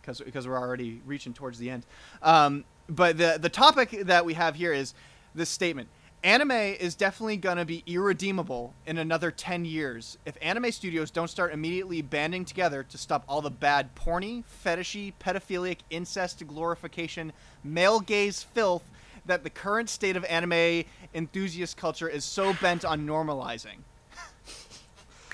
[0.00, 1.86] because because we're already reaching towards the end.
[2.22, 4.94] Um, but the the topic that we have here is
[5.34, 5.88] this statement:
[6.24, 11.52] anime is definitely gonna be irredeemable in another ten years if anime studios don't start
[11.52, 17.32] immediately banding together to stop all the bad, porny, fetishy, pedophilic, incest, glorification,
[17.64, 18.84] male gaze filth
[19.26, 20.84] that the current state of anime
[21.14, 23.78] enthusiast culture is so bent on normalizing.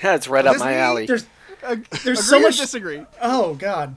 [0.03, 1.07] That's right up my alley.
[1.07, 1.25] There's
[1.63, 2.57] uh, Agree there's so much.
[2.59, 3.05] disagree.
[3.21, 3.97] Oh God.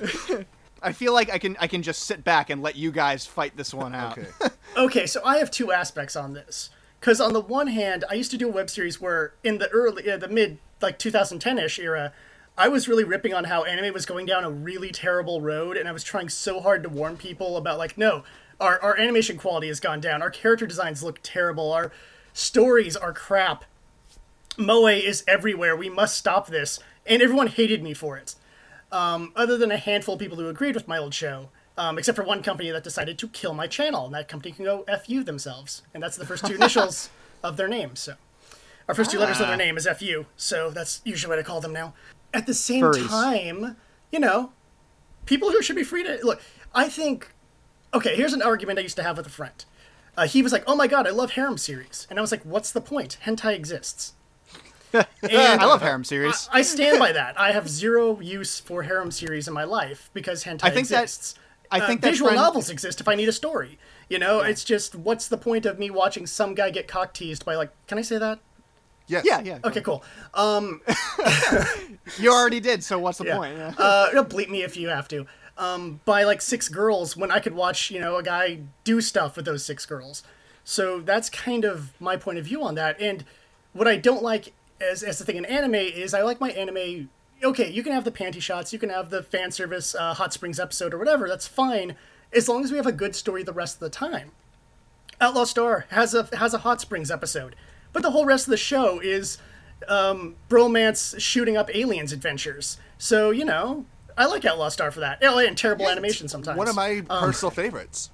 [0.86, 3.26] I I feel like I can I can just sit back and let you guys
[3.26, 4.18] fight this one out.
[4.18, 4.28] Okay.
[4.76, 6.68] Okay, so I have two aspects on this.
[7.00, 9.70] Because on the one hand, I used to do a web series where in the
[9.70, 12.12] early, uh, the mid, like 2010-ish era,
[12.58, 15.88] I was really ripping on how anime was going down a really terrible road, and
[15.88, 18.24] I was trying so hard to warn people about like, no,
[18.60, 21.90] our our animation quality has gone down, our character designs look terrible, our
[22.34, 23.64] stories are crap.
[24.58, 25.74] Moe is everywhere.
[25.74, 28.34] We must stop this, and everyone hated me for it.
[28.96, 32.16] Um, other than a handful of people who agreed with my old show, um, except
[32.16, 35.22] for one company that decided to kill my channel, and that company can go fu
[35.22, 37.10] themselves, and that's the first two initials
[37.42, 37.94] of their name.
[37.94, 38.14] So,
[38.88, 41.60] our first two letters of their name is fu, so that's usually what I call
[41.60, 41.92] them now.
[42.32, 43.06] At the same Furries.
[43.08, 43.76] time,
[44.10, 44.52] you know,
[45.26, 46.40] people who should be free to look.
[46.74, 47.34] I think.
[47.92, 49.62] Okay, here's an argument I used to have with a friend.
[50.16, 52.44] Uh, he was like, "Oh my god, I love harem series," and I was like,
[52.44, 53.18] "What's the point?
[53.26, 54.14] Hentai exists."
[54.92, 55.06] And
[55.60, 56.48] I love harem series.
[56.52, 57.38] I stand by that.
[57.38, 61.02] I have zero use for harem series in my life because hentai I think that-
[61.02, 61.34] exists.
[61.70, 63.76] I Uh, think that visual friend- novels exist if I need a story.
[64.08, 67.44] You know, it's just what's the point of me watching some guy get cock teased
[67.44, 67.70] by like?
[67.88, 68.38] Can I say that?
[69.08, 69.24] Yes.
[69.24, 69.58] yeah, yeah.
[69.64, 70.02] Okay, cool.
[72.18, 73.36] You already did, so what's the Yeah.
[73.36, 73.56] point?
[73.56, 73.74] Yeah.
[73.76, 75.26] Uh, bleep me if you have to.
[75.58, 79.36] Um, by like six girls when I could watch, you know, a guy do stuff
[79.36, 80.22] with those six girls.
[80.64, 83.00] So that's kind of my point of view on that.
[83.00, 83.24] And
[83.72, 87.10] what I don't like as, as the thing in anime is I like my anime.
[87.44, 90.32] Okay, you can have the panty shots, you can have the fan service uh, Hot
[90.32, 91.28] Springs episode or whatever.
[91.28, 91.96] That's fine,
[92.32, 94.30] as long as we have a good story the rest of the time.
[95.20, 97.54] Outlaw Star has a has a Hot Springs episode,
[97.92, 99.38] but the whole rest of the show is
[99.88, 102.78] um, bromance shooting up aliens adventures.
[102.98, 103.84] So you know,
[104.16, 105.18] I like Outlaw Star for that.
[105.22, 106.56] Oh, and terrible animation sometimes.
[106.58, 108.10] One of my Um, personal favorites.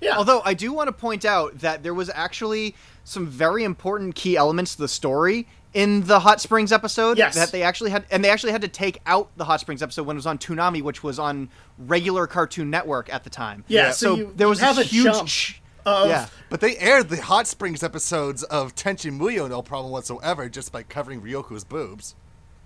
[0.00, 0.16] yeah.
[0.16, 2.74] Although I do want to point out that there was actually
[3.04, 7.34] some very important key elements to the story in the Hot Springs episode Yes.
[7.34, 10.04] that they actually had and they actually had to take out the Hot Springs episode
[10.06, 13.64] when it was on Toonami which was on regular Cartoon Network at the time.
[13.68, 16.26] Yeah, so you- there was you have this a huge jump ch- of- yeah.
[16.48, 20.82] But they aired the Hot Springs episodes of Tenchi Muyo no problem whatsoever just by
[20.82, 22.14] covering Ryoko's boobs.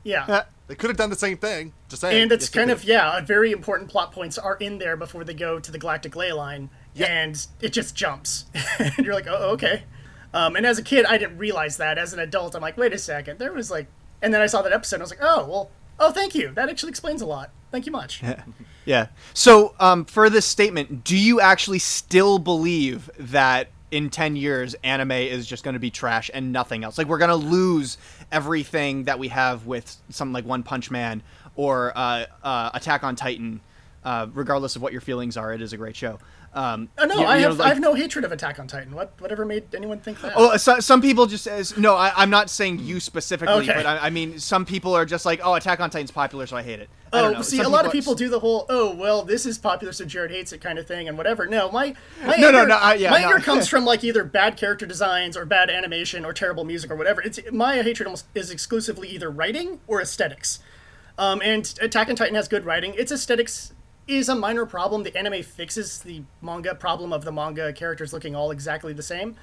[0.04, 0.24] yeah.
[0.26, 1.74] Uh, They could have done the same thing.
[1.88, 2.22] Just saying.
[2.22, 5.34] and it's Yes, kind of yeah, very important plot points are in there before they
[5.34, 8.46] go to the galactic ley line, and it just jumps,
[8.78, 9.82] and you're like, oh, okay.
[10.34, 11.98] Um, and as a kid, I didn't realize that.
[11.98, 13.86] As an adult, I'm like, wait a second, there was like,
[14.22, 16.52] and then I saw that episode, and I was like, oh, well, oh, thank you.
[16.52, 17.50] That actually explains a lot.
[17.70, 18.22] Thank you much.
[18.22, 18.42] Yeah.
[18.84, 19.06] yeah.
[19.34, 25.12] So, um, for this statement, do you actually still believe that in 10 years anime
[25.12, 26.98] is just going to be trash and nothing else?
[26.98, 27.98] Like we're going to lose
[28.30, 31.22] everything that we have with something like One Punch Man
[31.56, 33.60] or uh, uh, Attack on Titan.
[34.04, 36.18] Uh, regardless of what your feelings are, it is a great show.
[36.54, 38.58] Um, Oh no, you- I you know, have like- I have no hatred of Attack
[38.58, 38.94] on Titan.
[38.94, 40.34] What whatever made anyone think that?
[40.36, 41.94] Oh, so, some people just says no.
[41.96, 43.72] I, I'm not saying you specifically, Okay.
[43.74, 46.54] but I, I mean some people are just like, oh, Attack on Titan's popular, so
[46.58, 46.90] I hate it.
[47.10, 49.46] I Oh, see, Some a lot of are- people do the whole "oh, well, this
[49.46, 51.46] is popular, so Jared hates it" kind of thing, and whatever.
[51.46, 53.28] No, my my No, no, no, I- yeah, my no.
[53.30, 56.96] anger comes from like either bad character designs or bad animation or terrible music or
[56.96, 57.22] whatever.
[57.22, 60.58] It's my hatred almost is exclusively either writing or aesthetics.
[61.16, 62.92] Um, and Attack on Titan has good writing.
[62.96, 63.72] Its aesthetics
[64.06, 65.02] is a minor problem.
[65.02, 69.36] The anime fixes the manga problem of the manga characters looking all exactly the same.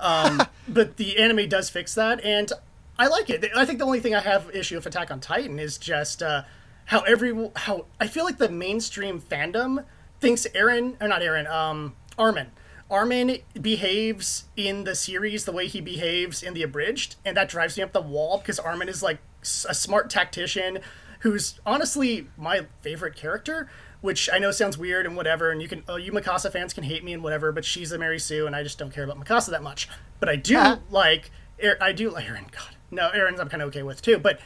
[0.00, 2.52] Um, but the anime does fix that, and
[2.98, 3.44] I like it.
[3.56, 6.42] I think the only thing I have issue with Attack on Titan is just uh,
[6.86, 9.84] how every how I feel like the mainstream fandom
[10.20, 12.52] thinks Eren or not Eren, um, Armin.
[12.90, 17.76] Armin behaves in the series the way he behaves in the abridged, and that drives
[17.76, 19.18] me up the wall because Armin is like
[19.66, 20.78] a smart tactician
[21.20, 23.70] who's honestly my favorite character.
[24.02, 26.84] Which I know sounds weird and whatever, and you can, oh, you Mikasa fans can
[26.84, 29.18] hate me and whatever, but she's a Mary Sue, and I just don't care about
[29.18, 29.88] Mikasa that much.
[30.20, 31.30] But I do like,
[31.62, 32.50] Er- I do like Eren.
[32.50, 34.18] God, no, Eren's I'm kind of okay with too.
[34.18, 34.40] But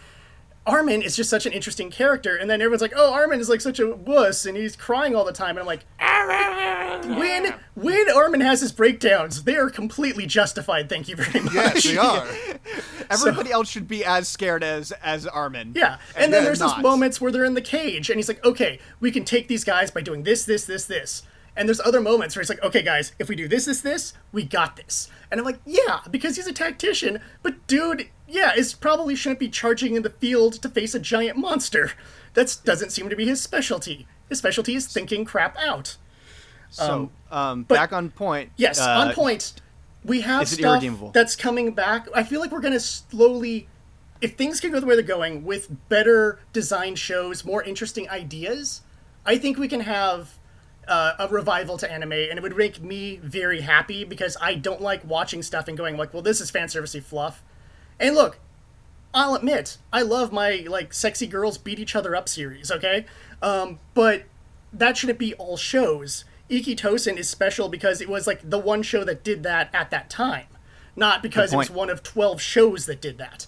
[0.66, 3.60] Armin is just such an interesting character, and then everyone's like, "Oh, Armin is like
[3.60, 5.84] such a wuss, and he's crying all the time." And I'm like,
[7.18, 10.88] when when Armin has his breakdowns, they are completely justified.
[10.88, 11.54] Thank you very much.
[11.54, 12.26] Yes, they are.
[13.10, 15.72] Everybody else should be as scared as as Armin.
[15.76, 18.44] Yeah, and then they're there's those moments where they're in the cage, and he's like,
[18.44, 21.22] "Okay, we can take these guys by doing this, this, this, this."
[21.58, 24.14] And there's other moments where he's like, "Okay, guys, if we do this, this, this,
[24.32, 28.74] we got this." And I'm like, "Yeah," because he's a tactician, but dude, yeah, is
[28.74, 31.92] probably shouldn't be charging in the field to face a giant monster.
[32.34, 34.06] That doesn't seem to be his specialty.
[34.28, 35.96] His specialty is thinking crap out.
[36.70, 38.50] So, um, but- back on point.
[38.56, 39.54] Yes, uh, on point.
[40.04, 42.06] We have stuff that's coming back.
[42.14, 43.68] I feel like we're gonna slowly,
[44.20, 48.82] if things can go the way they're going, with better design shows, more interesting ideas.
[49.24, 50.38] I think we can have
[50.86, 54.80] uh, a revival to anime, and it would make me very happy because I don't
[54.80, 57.42] like watching stuff and going like, "Well, this is fan servicey fluff."
[57.98, 58.38] And look,
[59.14, 63.06] I'll admit, I love my like sexy girls beat each other up series, okay?
[63.42, 64.24] Um, but
[64.72, 66.24] that shouldn't be all shows.
[66.48, 69.90] Ikki Tousen is special because it was like the one show that did that at
[69.90, 70.46] that time,
[70.94, 73.46] not because it was one of 12 shows that did that.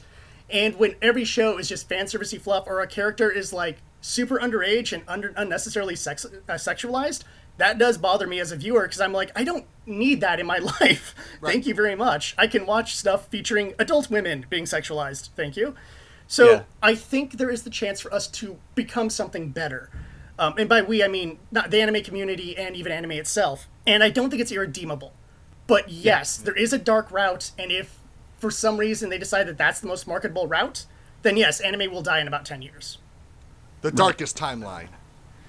[0.51, 4.39] And when every show is just fan servicey fluff or a character is like super
[4.39, 7.25] underage and under, unnecessarily sex, uh, sexualized,
[7.59, 10.47] that does bother me as a viewer because I'm like, I don't need that in
[10.47, 11.15] my life.
[11.43, 12.35] Thank you very much.
[12.39, 15.29] I can watch stuff featuring adult women being sexualized.
[15.37, 15.75] Thank you.
[16.27, 16.63] So Yeah.
[16.83, 19.91] I think there is the chance for us to become something better.
[20.39, 23.69] Um, and by we, I mean not the anime community and even anime itself.
[23.87, 25.13] And I don't think it's irredeemable.
[25.67, 27.99] But yes, there is a dark route, and if
[28.39, 30.87] for some reason they decide that that's the most marketable route,
[31.23, 32.99] then yes, anime will die in about 10 years.
[33.83, 34.89] The darkest timeline.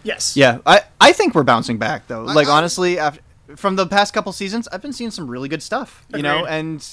[0.03, 0.35] Yes.
[0.37, 2.23] Yeah, I, I think we're bouncing back though.
[2.23, 3.21] Like I- honestly, after,
[3.55, 6.05] from the past couple seasons, I've been seeing some really good stuff.
[6.15, 6.85] You know, and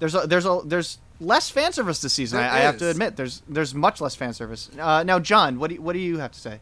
[0.00, 2.38] there's a, there's a there's less fan service this season.
[2.38, 4.70] I, I have to admit, there's there's much less fan service.
[4.78, 6.60] Uh, now, John, what do you, what do you have to say?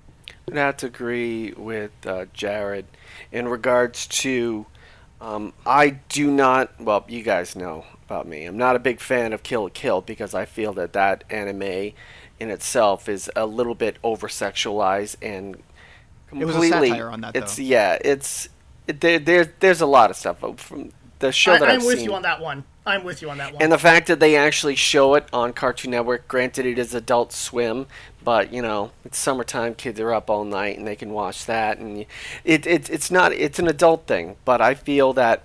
[0.53, 2.87] I have to agree with uh, Jared
[3.33, 4.67] in regards to.
[5.21, 6.79] Um, I do not.
[6.81, 8.45] Well, you guys know about me.
[8.45, 11.93] I'm not a big fan of Kill la Kill because I feel that that anime
[12.39, 15.57] in itself is a little bit over sexualized and
[16.41, 16.89] It was a completely.
[16.91, 17.63] satire on that, It's though.
[17.63, 17.99] yeah.
[18.05, 18.49] It's
[18.87, 19.19] it, there.
[19.19, 19.53] There.
[19.61, 22.05] There's a lot of stuff from the show I, that I'm I've with seen.
[22.11, 22.65] you on that one.
[22.87, 23.63] I'm with you on that one.
[23.63, 27.33] And the fact that they actually show it on Cartoon Network, granted it is Adult
[27.33, 27.87] Swim,
[28.23, 29.75] but you know it's summertime.
[29.75, 32.07] Kids are up all night and they can watch that, and y-
[32.45, 34.37] it, it it's not it's an adult thing.
[34.45, 35.43] But I feel that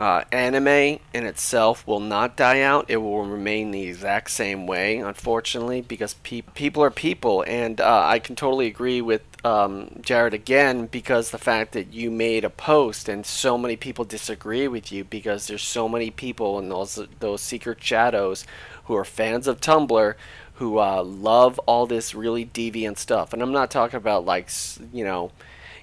[0.00, 2.86] uh, anime in itself will not die out.
[2.88, 8.04] It will remain the exact same way, unfortunately, because pe- people are people, and uh,
[8.06, 12.50] I can totally agree with um, Jared again because the fact that you made a
[12.50, 16.98] post and so many people disagree with you because there's so many people in those
[17.20, 18.46] those secret shadows
[18.84, 20.14] who are fans of Tumblr
[20.54, 24.48] who uh, love all this really deviant stuff, and I'm not talking about like
[24.94, 25.30] you know,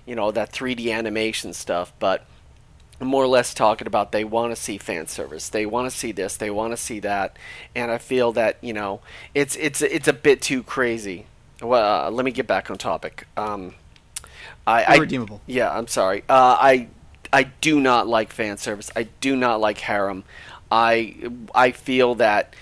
[0.07, 2.25] you know that 3D animation stuff, but
[2.99, 5.49] more or less talking about they want to see fan service.
[5.49, 6.35] They want to see this.
[6.37, 7.37] They want to see that.
[7.75, 9.01] And I feel that you know
[9.35, 11.25] it's it's it's a bit too crazy.
[11.61, 13.27] Well, uh, let me get back on topic.
[13.35, 13.75] Um,
[14.65, 15.41] I, I Irredeemable.
[15.45, 16.23] yeah, I'm sorry.
[16.29, 16.87] Uh, I
[17.31, 18.91] I do not like fan service.
[18.95, 20.23] I do not like harem.
[20.71, 21.15] I
[21.53, 22.55] I feel that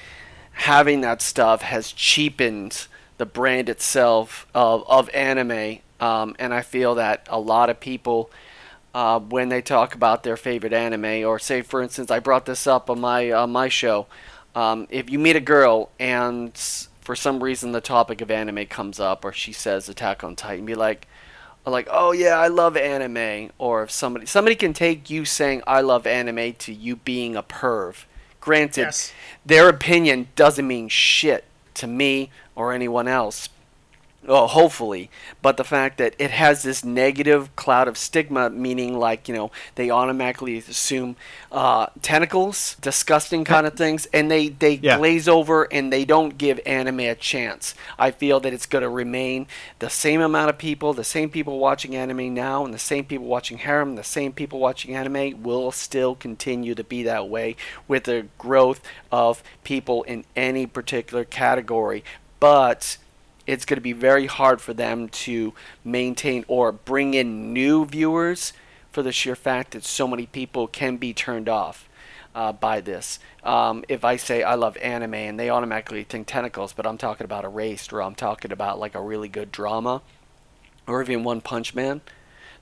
[0.52, 2.88] having that stuff has cheapened
[3.18, 5.80] the brand itself of of anime.
[6.00, 8.30] Um, and I feel that a lot of people
[8.96, 12.66] uh, when they talk about their favorite anime, or say, for instance, I brought this
[12.66, 14.08] up on my uh, my show.
[14.56, 16.58] Um, if you meet a girl and
[17.02, 20.66] for some reason the topic of anime comes up, or she says Attack on Titan,
[20.66, 21.08] be like,
[21.66, 23.52] like, oh yeah, I love anime.
[23.58, 27.44] Or if somebody somebody can take you saying I love anime to you being a
[27.44, 28.06] perv.
[28.40, 29.12] Granted, Yes.
[29.46, 31.44] their opinion doesn't mean shit
[31.74, 33.50] to me or anyone else.
[34.28, 35.12] Well, hopefully,
[35.44, 39.52] but the fact that it has this negative cloud of stigma, meaning like you know
[39.76, 41.16] they automatically assume
[41.52, 44.98] uh, tentacles, disgusting kind of things, and they they Yeah.
[44.98, 47.76] glaze over and they don't give anime a chance.
[48.00, 49.46] I feel that it's going to remain
[49.78, 53.28] the same amount of people, the same people watching anime now, and the same people
[53.28, 57.56] watching harem, the same people watching anime will still continue to be that way
[57.88, 58.82] with the growth
[59.12, 62.04] of people in any particular category,
[62.40, 62.98] but
[63.48, 65.54] it's going to be very hard for them to
[65.84, 68.54] maintain or bring in new viewers
[68.92, 71.88] for the sheer fact that so many people can be turned off
[72.34, 73.20] uh, by this.
[73.44, 77.26] Um, if I say I love anime and they automatically think tentacles, but I'm talking
[77.26, 80.02] about Erased or I'm talking about like a really good drama
[80.88, 82.02] or even One Punch Man,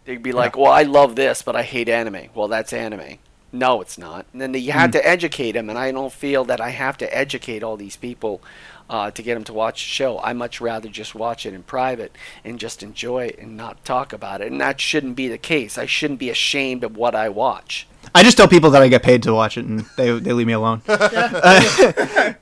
[0.05, 3.17] they'd be like, "Well, I love this, but I hate anime." Well, that's anime.
[3.51, 4.25] No, it's not.
[4.33, 7.17] And then you have to educate them, and I don't feel that I have to
[7.17, 8.41] educate all these people
[8.89, 10.19] uh, to get them to watch the show.
[10.19, 14.13] I much rather just watch it in private and just enjoy it and not talk
[14.13, 14.51] about it.
[14.51, 15.77] And that shouldn't be the case.
[15.77, 17.87] I shouldn't be ashamed of what I watch.
[18.13, 20.47] I just tell people that I get paid to watch it, and they they leave
[20.47, 20.81] me alone.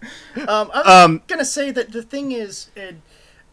[0.47, 2.95] Um, I'm gonna say that the thing is, it,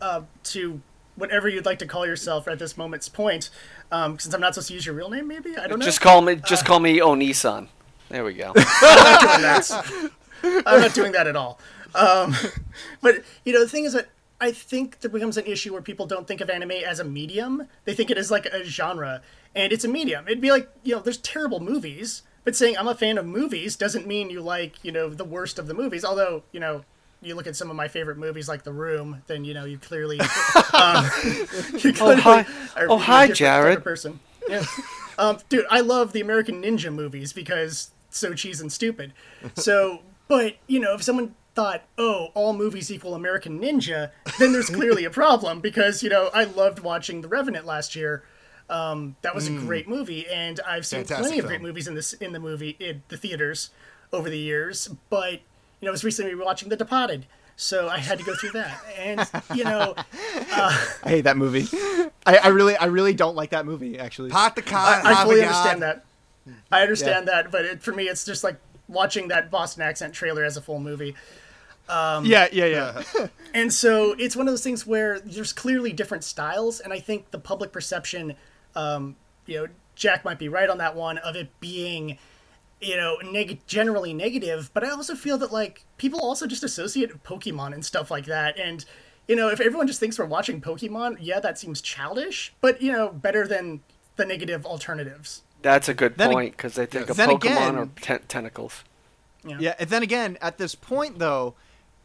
[0.01, 0.81] uh, to
[1.17, 3.51] whatever you'd like to call yourself at this moment's point,
[3.91, 5.85] um, since I'm not supposed to use your real name, maybe I don't know.
[5.85, 7.67] Just call me, just call me Onisan.
[8.09, 8.53] There we go.
[8.55, 8.63] I'm
[9.03, 10.11] not doing that.
[10.67, 11.59] I'm not doing that at all.
[11.95, 12.35] Um,
[13.03, 14.09] but you know, the thing is that
[14.41, 17.69] I think there becomes an issue where people don't think of anime as a medium;
[17.85, 19.23] they think it is like a genre,
[19.55, 20.27] and it's a medium.
[20.27, 23.77] It'd be like you know, there's terrible movies, but saying I'm a fan of movies
[23.77, 26.05] doesn't mean you like you know the worst of the movies.
[26.05, 26.85] Although you know.
[27.21, 29.77] You look at some of my favorite movies, like The Room, then you know you
[29.77, 30.21] clearly.
[30.73, 31.11] Um,
[31.79, 32.47] you clearly hi.
[32.77, 33.83] are Oh, hi, type of Jared.
[33.83, 34.21] Person.
[34.49, 34.63] Yeah.
[35.19, 39.13] Um, dude, I love the American Ninja movies because so cheese and stupid.
[39.55, 44.71] So, but you know, if someone thought, oh, all movies equal American Ninja, then there's
[44.71, 48.23] clearly a problem because you know I loved watching The Revenant last year.
[48.71, 51.49] Um, that was a great movie, and I've seen Fantastic plenty of film.
[51.49, 53.71] great movies in this in the movie in the theaters
[54.13, 54.89] over the years.
[55.11, 55.41] But you
[55.83, 57.27] know, I was recently watching The Departed,
[57.57, 61.67] so I had to go through that, and you know, I hate that movie.
[62.25, 63.99] I, I really, I really don't like that movie.
[63.99, 65.05] Actually, Pot the con.
[65.05, 66.05] I, I fully understand that.
[66.71, 70.45] I understand that, but it, for me, it's just like watching that Boston accent trailer
[70.45, 71.17] as a full movie.
[71.89, 73.03] Yeah, yeah, yeah.
[73.55, 77.31] And so it's one of those things where there's clearly different styles, and I think
[77.31, 78.35] the public perception,
[78.77, 79.17] um,
[79.47, 79.67] you know,
[79.97, 82.19] Jack might be right on that one of it being,
[82.81, 84.71] you know, neg- generally negative.
[84.75, 88.59] But I also feel that like people also just associate Pokemon and stuff like that,
[88.59, 88.85] and
[89.27, 92.93] you know, if everyone just thinks we're watching Pokemon, yeah, that seems childish, but you
[92.93, 93.81] know, better than
[94.17, 95.43] the negative alternatives.
[95.63, 98.85] That's a good Then point because they think of Then Pokemon again- or ten- tentacles.
[99.43, 101.55] Yeah, and then again, at this point though,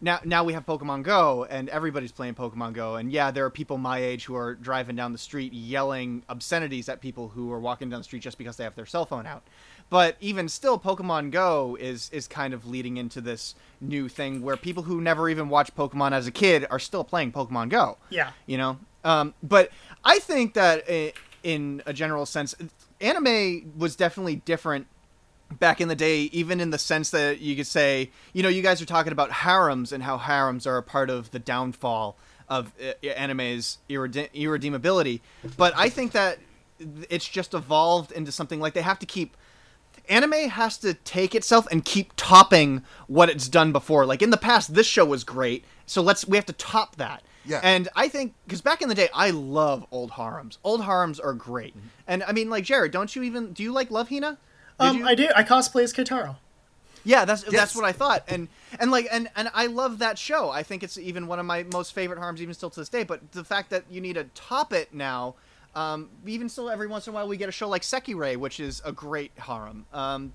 [0.04, 3.50] now now we have Pokemon Go, and everybody's playing Pokemon Go, and yeah, there are
[3.50, 7.60] people my age who are driving down the street yelling obscenities at people who are
[7.60, 9.44] walking down the street just because they have their cell phone out.
[9.90, 14.58] But even still, Pokemon Go is is kind of leading into this new thing where
[14.58, 17.98] people who never even watched Pokemon as a kid are still playing Pokemon Go.
[18.10, 18.32] Yeah.
[18.46, 18.78] you know.
[19.06, 19.70] Um, but
[20.04, 21.14] I think that i-
[21.44, 22.56] in a general sense,
[23.02, 24.88] anime was definitely different
[25.60, 28.62] back in the day, even in the sense that you could say, you know, you
[28.62, 32.18] guys are talking about harems and how harems are a part of the downfall
[32.50, 35.22] of uh, anime's irrede- irredeemability.
[35.58, 36.40] But I think that
[37.10, 39.36] it's just evolved into something like they have to keep.
[40.10, 44.06] Anime has to take itself and keep topping what it's done before.
[44.06, 47.24] Like in the past, this show was great, so let's we have to top that.
[47.46, 47.60] Yeah.
[47.64, 50.60] And I think because back in the day, I love old harems.
[50.64, 51.76] Old harems are great.
[52.08, 54.38] And I mean, like Jared, don't you even do you like Love Hina?
[54.84, 55.08] Did Um, you?
[55.08, 55.30] I do.
[55.36, 56.36] I cosplay as Keitaro.
[57.06, 57.52] Yeah, that's Yes.
[57.54, 58.48] that's what I thought, and
[58.80, 60.50] and like and and I love that show.
[60.52, 63.04] I think it's even one of my most favorite harms, even still to this day.
[63.04, 65.36] But the fact that you need to top it now,
[65.76, 68.60] um, even still, every once in a while we get a show like Sekirei, which
[68.62, 69.86] is a great harem.
[69.92, 70.32] Um,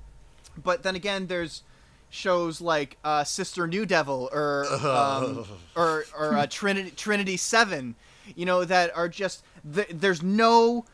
[0.62, 1.62] but then again, there's
[2.10, 7.94] shows like uh, Sister New Devil or um, or or uh, Trinity Trinity Seven,
[8.36, 9.42] you know, that are just
[9.74, 10.84] th- there's no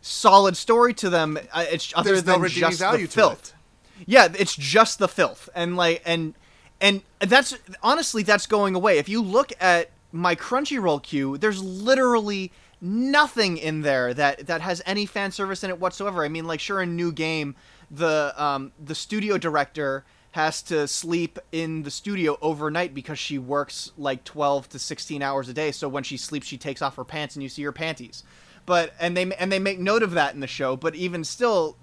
[0.00, 1.38] solid story to them.
[1.52, 3.54] Uh, it's other There's no than redeeming just value the filth.
[3.98, 4.04] it.
[4.06, 6.34] Yeah, it's just the filth, and like, and
[6.80, 8.98] and that's honestly that's going away.
[8.98, 14.80] If you look at my Crunchyroll queue, there's literally nothing in there that that has
[14.86, 16.24] any fan service in it whatsoever.
[16.24, 17.54] I mean, like, sure, in new game,
[17.90, 23.90] the um the studio director has to sleep in the studio overnight because she works
[23.98, 27.04] like 12 to 16 hours a day so when she sleeps she takes off her
[27.04, 28.22] pants and you see her panties
[28.66, 31.76] but and they and they make note of that in the show but even still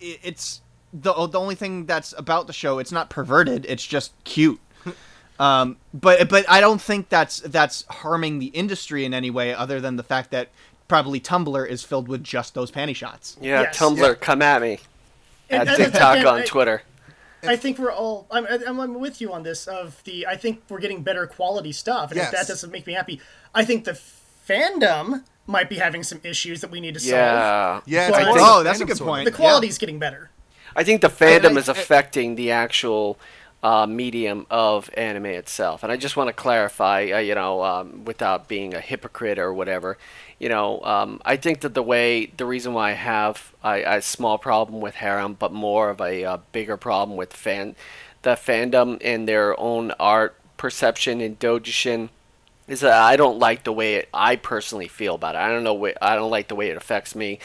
[0.00, 0.60] it's
[0.92, 2.78] the the only thing that's about the show.
[2.78, 3.64] It's not perverted.
[3.68, 4.60] It's just cute.
[5.40, 9.80] Um, but but I don't think that's that's harming the industry in any way, other
[9.80, 10.50] than the fact that
[10.86, 13.36] probably Tumblr is filled with just those panty shots.
[13.40, 13.76] Yeah, Yes.
[13.76, 14.14] Tumblr, Yeah.
[14.14, 14.78] come at me.
[15.50, 16.82] And- At and- TikTok and on I- Twitter.
[17.42, 18.26] I think we're all.
[18.30, 19.66] I'm, I'm, I'm with you on this.
[19.66, 22.92] Of the, I think we're getting better quality stuff, and if that doesn't make me
[22.92, 23.20] happy,
[23.52, 23.94] I think the
[24.48, 27.12] fandom might be having some issues that we need to solve.
[27.12, 27.80] Yeah.
[27.86, 29.24] Yeah, But- I think Oh, that's a good sort of- point.
[29.24, 30.30] The quality's getting better.
[30.74, 33.18] I think the fandom I- is I- affecting the actual
[33.64, 38.04] uh, medium of anime itself, and I just want to clarify, uh, you know, um,
[38.04, 39.98] without being a hypocrite or whatever,
[40.40, 44.02] you know, um, I think that the way, the reason why I have a, a
[44.02, 47.76] small problem with harem, but more of a, uh bigger problem with fan,
[48.22, 52.08] the fandom and their own art perception in dojishin
[52.72, 55.38] is that I don't like the way it, I personally feel about it.
[55.38, 55.74] I don't know.
[55.74, 57.38] Way, I don't like the way it affects me.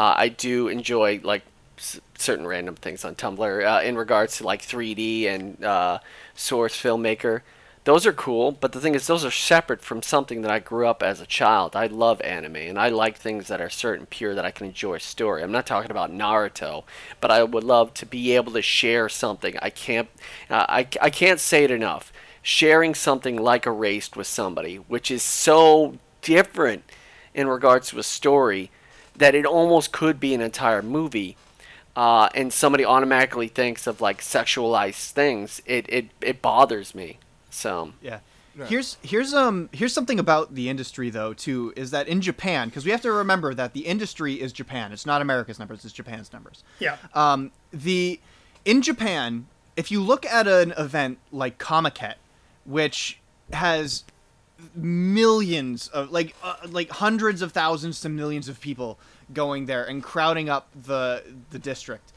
[0.00, 1.42] Uh, I do enjoy like
[1.78, 6.00] s- certain random things on Tumblr uh, in regards to like 3D and uh,
[6.34, 7.42] Source Filmmaker.
[7.84, 10.86] Those are cool, but the thing is, those are separate from something that I grew
[10.86, 11.74] up as a child.
[11.74, 14.94] I love anime, and I like things that are certain pure that I can enjoy
[14.94, 15.42] a story.
[15.42, 16.84] I'm not talking about Naruto,
[17.20, 19.56] but I would love to be able to share something.
[19.60, 20.08] I can't,
[20.48, 22.12] uh, I, I can't say it enough.
[22.42, 26.82] Sharing something like Erased with somebody, which is so different
[27.34, 28.70] in regards to a story
[29.16, 31.36] that it almost could be an entire movie
[31.94, 37.18] uh, and somebody automatically thinks of like sexualized things it, it, it bothers me
[37.50, 38.20] so Yeah.
[38.66, 42.84] Here's here's um here's something about the industry though too is that in Japan because
[42.84, 46.32] we have to remember that the industry is Japan it's not America's numbers it's Japan's
[46.32, 46.96] numbers Yeah.
[47.14, 48.20] um, the
[48.64, 49.46] in Japan,
[49.76, 52.14] if you look at an event like Comiket,
[52.64, 53.20] which
[53.52, 54.04] has
[54.74, 58.98] millions of like uh, like hundreds of thousands to millions of people
[59.32, 62.12] going there and crowding up the the district,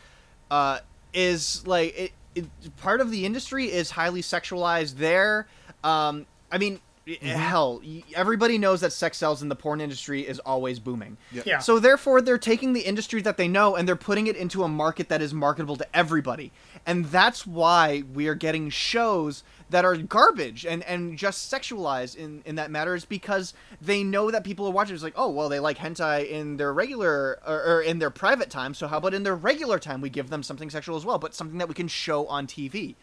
[0.52, 0.80] uh,
[1.14, 2.46] is like it it,
[2.78, 5.48] part of the industry is highly sexualized there.
[5.84, 6.80] Um, I mean,
[7.22, 7.82] hell,
[8.16, 11.18] everybody knows that sex sells in the porn industry is always booming.
[11.32, 11.60] Yeah.
[11.60, 14.68] So therefore, they're taking the industry that they know and they're putting it into a
[14.68, 16.52] market that is marketable to everybody,
[16.86, 22.44] and that's why we are getting shows that are garbage and and just sexualized in
[22.46, 24.94] in that matter is because they know that people are watching.
[24.94, 28.50] It's like, oh well, they like hentai in their regular or, or in their private
[28.50, 28.74] time.
[28.74, 31.34] So how about in their regular time we give them something sexual as well, but
[31.34, 32.96] something that we can show on TV.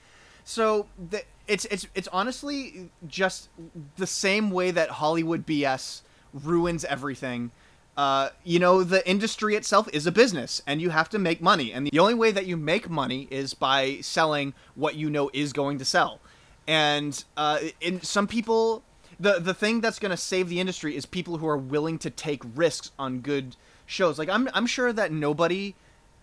[0.45, 3.49] So the, it's it's it's honestly just
[3.97, 6.03] the same way that Hollywood BS
[6.33, 7.51] ruins everything.
[7.97, 11.73] Uh, you know, the industry itself is a business, and you have to make money.
[11.73, 15.53] And the only way that you make money is by selling what you know is
[15.53, 16.21] going to sell.
[16.67, 18.83] And uh, in some people,
[19.21, 22.11] the the thing that's going to save the industry is people who are willing to
[22.11, 24.19] take risks on good shows.
[24.19, 25.75] Like I'm I'm sure that nobody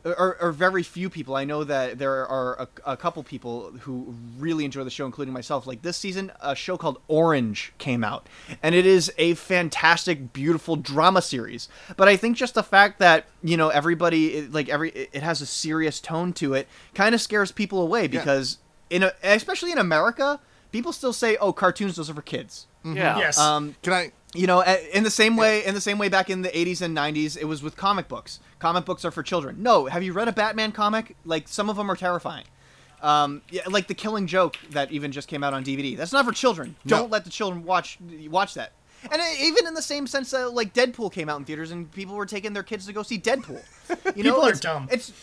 [0.04, 1.36] or, or very few people.
[1.36, 5.34] I know that there are a, a couple people who really enjoy the show, including
[5.34, 5.68] myself.
[5.68, 8.28] Like this season, a show called Orange came out,
[8.64, 11.68] and it is a fantastic, beautiful drama series.
[11.98, 15.42] But I think just the fact that you know everybody, like every, it it has
[15.42, 18.58] a serious tone to it, kind of scares people away because
[18.90, 20.40] in a, especially in America,
[20.72, 23.18] people still say, "Oh, cartoons those are for kids." Yeah.
[23.20, 23.38] Yes.
[23.38, 24.12] Um, Can I?
[24.36, 24.62] you know
[24.94, 27.46] in the same way in the same way back in the 80s and 90s it
[27.46, 30.72] was with comic books comic books are for children no have you read a batman
[30.72, 32.44] comic like some of them are terrifying
[33.02, 36.26] um, yeah, like the killing joke that even just came out on dvd that's not
[36.26, 36.98] for children No.
[36.98, 37.98] don't let the children watch
[38.30, 38.74] watch that
[39.10, 42.16] and even in the same sense that like deadpool came out in theaters and people
[42.16, 43.64] were taking their kids to go see deadpool
[44.18, 44.90] you know People are it's, dumb.
[44.92, 45.14] it's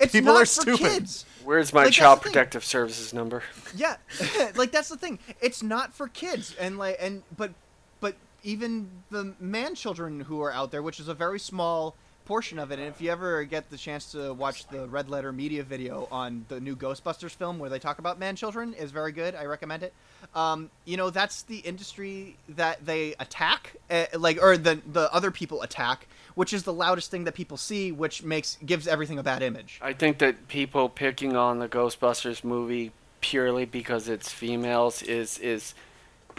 [0.00, 0.78] it's People not are for stupid.
[0.80, 2.32] kids Where's my Like, child the thing.
[2.32, 3.42] protective services number?
[3.76, 3.96] yeah
[4.56, 7.52] like that's the thing it's not for kids and like and but
[8.00, 8.14] but
[8.44, 11.94] even the man children who are out there which is a very small
[12.26, 15.32] portion of it and if you ever get the chance to watch the red letter
[15.32, 19.12] media video on the new ghostbusters film where they talk about man children is very
[19.12, 19.34] good.
[19.34, 19.94] I recommend it.
[20.34, 25.30] Um, you know that's the industry that they attack uh, like or the the other
[25.30, 29.22] people attack which is the loudest thing that people see which makes gives everything a
[29.22, 29.78] bad image.
[29.80, 35.74] I think that people picking on the Ghostbusters movie purely because it's females is is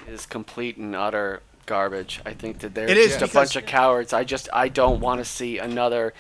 [0.08, 2.20] is complete and utter garbage.
[2.26, 4.12] I think that they're It is just a bunch of cowards.
[4.14, 6.16] I just I don't want to see another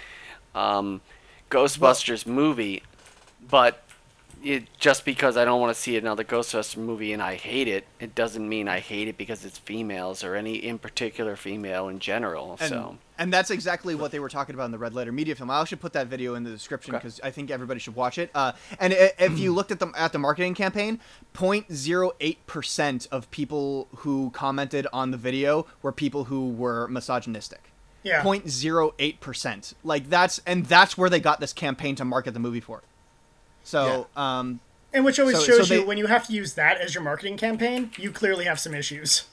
[0.53, 1.01] um,
[1.49, 2.83] Ghostbusters movie,
[3.49, 3.83] but
[4.43, 7.85] it, just because I don't want to see another Ghostbusters movie and I hate it,
[7.99, 11.99] it doesn't mean I hate it because it's females or any in particular female in
[11.99, 12.57] general.
[12.59, 15.35] And, so and that's exactly what they were talking about in the Red Letter Media
[15.35, 15.49] film.
[15.49, 17.03] I'll actually put that video in the description Okay.
[17.03, 18.29] because I think everybody should watch it.
[18.35, 20.99] Uh, and if you looked at the at the marketing campaign,
[21.33, 27.71] 0.08 percent of people who commented on the video were people who were misogynistic.
[28.03, 28.23] Yeah.
[28.23, 29.73] 0.08 percent.
[29.83, 32.83] Like that's and that's where they got this campaign to market the movie for.
[33.67, 34.61] So, um,
[34.93, 37.03] and which always so- shows so you when you have to use that as your
[37.03, 39.25] marketing campaign, you clearly have some issues.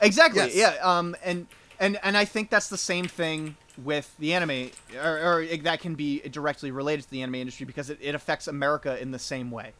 [0.00, 0.40] Exactly.
[0.54, 0.54] Yes.
[0.54, 0.74] Yeah.
[0.82, 1.16] Um.
[1.24, 1.48] And
[1.80, 4.70] and and I think that's the same thing with the anime,
[5.02, 8.46] or, or that can be directly related to the anime industry because it, it affects
[8.46, 9.72] America in the same way.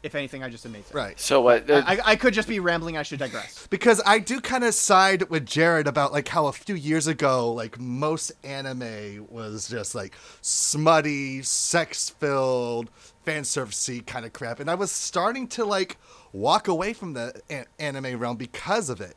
[0.00, 0.94] If anything, I just amazed it.
[0.94, 1.18] Right.
[1.18, 1.68] so what?
[1.68, 2.96] I, I could just be rambling.
[2.96, 3.66] I should digress.
[3.68, 7.52] because I do kind of side with Jared about like how a few years ago,
[7.52, 12.90] like most anime was just like smutty, sex filled,
[13.28, 15.98] fan servicey kind of crap, and I was starting to like
[16.32, 17.38] walk away from the
[17.78, 19.16] anime realm because of it.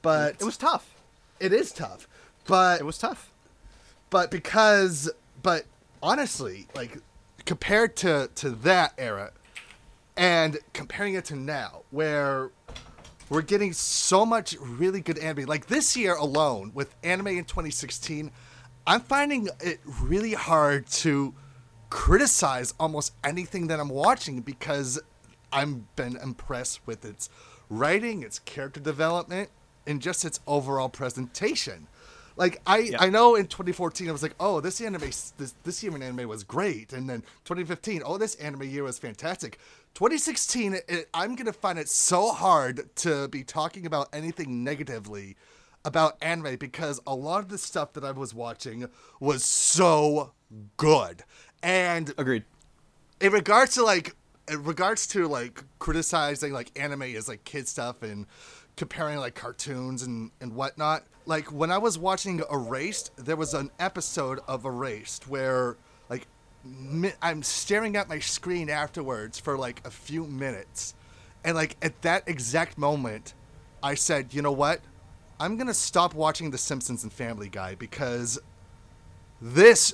[0.00, 0.88] But It was tough.
[1.40, 2.06] it is tough.
[2.46, 3.32] But It was tough.
[4.10, 5.10] but because
[5.42, 5.64] but
[6.02, 6.98] honestly like
[7.46, 9.32] compared to to that era
[10.16, 12.50] and comparing it to now where
[13.28, 18.30] we're getting so much really good anime like this year alone with anime in 2016
[18.86, 21.34] i'm finding it really hard to
[21.90, 25.00] criticize almost anything that i'm watching because
[25.52, 27.30] i've been impressed with its
[27.70, 29.50] writing its character development
[29.88, 31.88] and just its overall presentation.
[32.36, 35.96] Like I, I know in 2014 I was like, oh, this anime, this this year
[35.96, 39.58] in anime was great, and then 2015, oh, this anime year was fantastic.
[39.94, 45.36] 2016, it, I'm gonna find it so hard to be talking about anything negatively
[45.84, 48.86] about anime because a lot of the stuff that I was watching
[49.18, 50.32] was so
[50.76, 51.24] good,
[51.62, 52.44] and Agreed.
[53.20, 54.14] in regards to like
[54.48, 58.26] in regards to like criticizing like anime as like kid stuff and
[58.76, 63.70] comparing like cartoons and and whatnot like when i was watching erased there was an
[63.78, 65.76] episode of erased where
[66.08, 66.26] like
[66.64, 70.94] mi- i'm staring at my screen afterwards for like a few minutes
[71.44, 73.34] and like at that exact moment
[73.82, 74.80] i said you know what
[75.40, 78.38] i'm gonna stop watching the simpsons and family guy because
[79.40, 79.92] this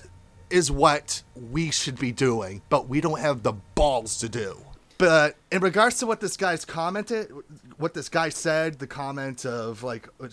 [0.51, 4.59] is what we should be doing, but we don't have the balls to do.
[4.99, 7.31] But in regards to what this guy's commented,
[7.79, 10.29] what this guy said, the comment of like uh,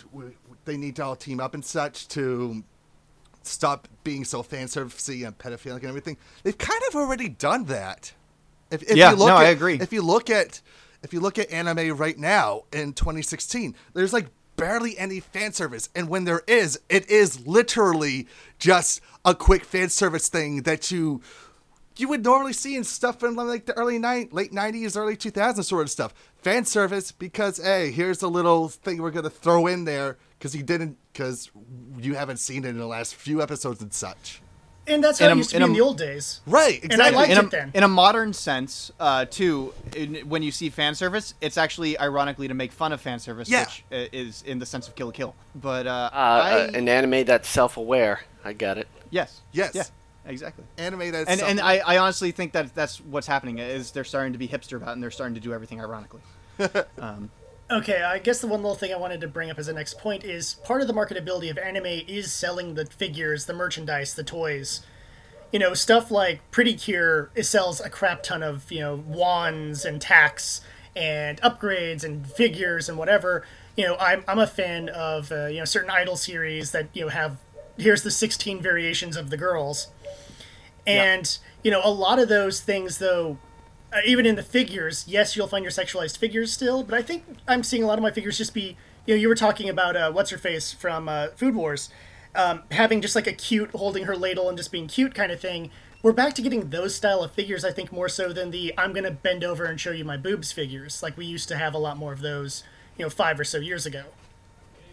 [0.66, 2.64] they need to all team up and such to
[3.44, 6.18] stop being so fan servicey and pedophilic and everything.
[6.44, 8.14] They've kind of already done that.
[8.70, 9.76] If, if Yeah, you look no, at, I agree.
[9.76, 10.62] If you look at
[11.04, 14.28] if you look at anime right now in 2016, there's like
[14.62, 18.28] barely any fan service, and when there is, it is literally
[18.60, 21.20] just a quick fan service thing that you
[21.98, 25.66] you would normally see in stuff from like the early nine, late 90s, early 2000s
[25.66, 26.14] sort of stuff.
[26.44, 30.62] Fan service because hey, here's a little thing we're gonna throw in there because you
[30.62, 31.50] didn't because
[31.98, 34.44] you haven't seen it in the last few episodes and such.
[34.88, 36.42] And that's how In it a- used to in be a- in the old days.
[36.48, 37.16] Right, And I exactly.
[37.18, 37.72] liked in it a, then.
[37.76, 42.48] in a modern sense, uh, too, in, when you see fan service, it's actually ironically
[42.48, 43.66] to make fun of fan service, Yeah.
[43.66, 45.36] which uh, is in the sense of Kill la Kill.
[45.56, 48.22] But uh, Uh, I, uh, an anime that's self-aware.
[48.44, 48.88] I get it.
[49.12, 49.72] yes, Yes.
[49.76, 49.84] yeah,
[50.26, 50.64] exactly.
[50.80, 54.34] Anime that's And and I, I honestly think that that's what's happening is they're starting
[54.34, 56.22] to be hipster about it and they're starting to do everything ironically.
[57.72, 59.98] Okay, I guess the one little thing I wanted to bring up as a next
[59.98, 64.26] point is part of the marketability of anime is selling the figures, the merchandise, the
[64.26, 64.82] toys.
[65.54, 69.86] You know, stuff like Pretty Cure it sells a crap ton of, you know, wands
[69.86, 70.60] and tacks
[70.98, 73.46] and upgrades and figures and whatever.
[73.78, 77.04] You know, I'm, I'm a fan of, uh, you know, certain idol series that, you
[77.04, 77.38] know, have
[77.78, 79.88] here's the 16 variations of the girls.
[80.86, 83.38] And, you know, a lot of those things, though,
[83.94, 87.24] uh, even in the figures, yes, you'll find your sexualized figures still, but I think
[87.48, 89.96] I'm seeing a lot of my figures just be, you know, you were talking about
[89.96, 91.90] uh, what's her face from uh, Food Wars,
[92.36, 95.40] um, having just like a cute holding her ladle and just being cute kind of
[95.40, 95.70] thing.
[96.04, 98.94] We're back to getting those style of figures, I think, more so than the I'm
[98.94, 101.04] gonna bend over and show you my boobs figures.
[101.04, 102.64] Like we used to have a lot more of those,
[102.98, 104.06] you know, five or so years ago.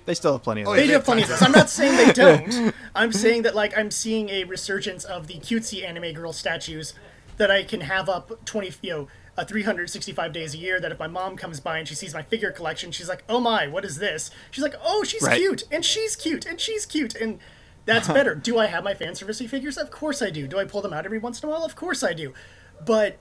[0.04, 0.80] They still have plenty of Oh, those.
[0.80, 1.40] They do have plenty of this.
[1.42, 2.74] I'm not saying they don't.
[2.94, 6.94] I'm saying that like I'm seeing a resurgence of the cutesy anime girl statues
[7.38, 10.80] that I can have up 20, you know, uh, 365 days a year.
[10.80, 13.40] That if my mom comes by and she sees my figure collection, she's like, "Oh
[13.40, 15.38] my, what is this?" She's like, "Oh, she's Right.
[15.38, 17.38] cute, and she's cute, and she's cute, and
[17.86, 19.76] that's better." do I have my fan servicey figures?
[19.78, 20.46] Of course I do.
[20.46, 21.64] Do I pull them out every once in a while?
[21.64, 22.34] Of course I do.
[22.84, 23.16] But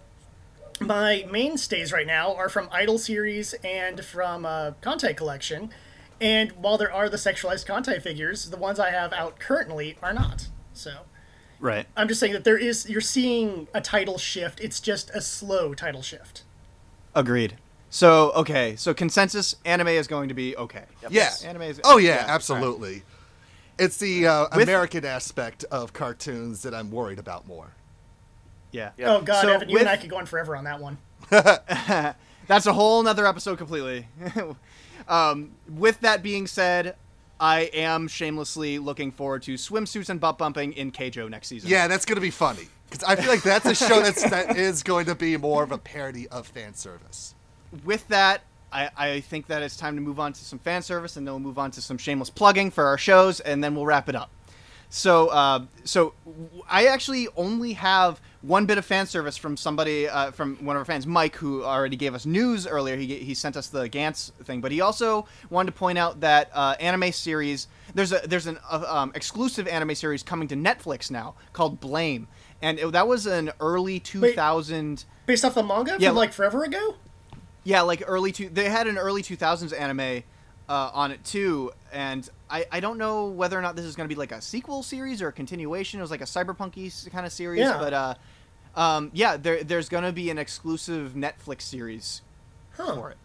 [0.80, 5.70] my mainstays right now are from Idol series and from uh, Conte collection.
[6.20, 10.14] And while there are the sexualized Conte figures, the ones I have out currently are
[10.14, 10.48] not.
[10.74, 11.02] So
[11.60, 11.88] Right.
[11.96, 14.60] I'm just saying that there is you're seeing a title shift.
[14.60, 16.44] It's just a slow title shift.
[17.16, 17.58] Agreed.
[17.90, 20.84] So okay, so consensus: anime is going to be okay.
[21.10, 21.32] yeah.
[21.44, 21.82] Anime is.
[21.84, 23.04] oh yeah, yeah, absolutely.
[23.80, 27.74] It's the uh, With- American aspect of cartoons that I'm worried about more.
[28.72, 28.92] Yeah.
[28.98, 29.08] Yep.
[29.08, 30.98] Oh god, So Evan, you and I could go on forever on that one.
[32.48, 34.08] That's a whole nother episode completely.
[35.08, 36.96] um, with that being said,
[37.40, 41.70] I am shamelessly looking forward to swimsuits and butt bumping in Keijo next season.
[41.70, 44.84] Yeah, that's gonna be funny because I feel like that's a show that's that is
[44.84, 47.36] going to be more of a parody of fan service.
[47.84, 48.42] With that,
[48.72, 51.34] I, I think that it's time to move on to some fan service, and then
[51.34, 54.16] we'll move on to some shameless plugging for our shows, and then we'll wrap it
[54.16, 54.32] up.
[54.90, 56.14] So, uh, so
[56.70, 60.80] I actually only have one bit of fan service from somebody, uh, from one of
[60.80, 62.96] our fans, Mike, who already gave us news earlier.
[62.96, 66.50] He, he sent us the Gantz thing, but he also wanted to point out that
[66.54, 71.12] uh, anime series there's a there's an uh, um, exclusive anime series coming to Netflix
[71.12, 72.28] now called Blame,
[72.62, 75.04] and it, that was an early 2000.
[75.26, 76.10] Based off the manga Yeah.
[76.10, 76.96] from like forever ago?
[77.64, 78.48] Yeah, like early two.
[78.50, 80.24] They had an early two thousands anime
[80.70, 84.08] uh, on it too, and I I don't know whether or not this is going
[84.08, 86.00] to be like a sequel series or a continuation.
[86.00, 87.78] It was like a cyberpunky kind of series, Yeah.
[87.78, 88.14] but uh,
[88.78, 92.22] um, yeah, there there's going to be an exclusive Netflix series
[92.78, 92.96] Huh.
[92.96, 93.18] for it.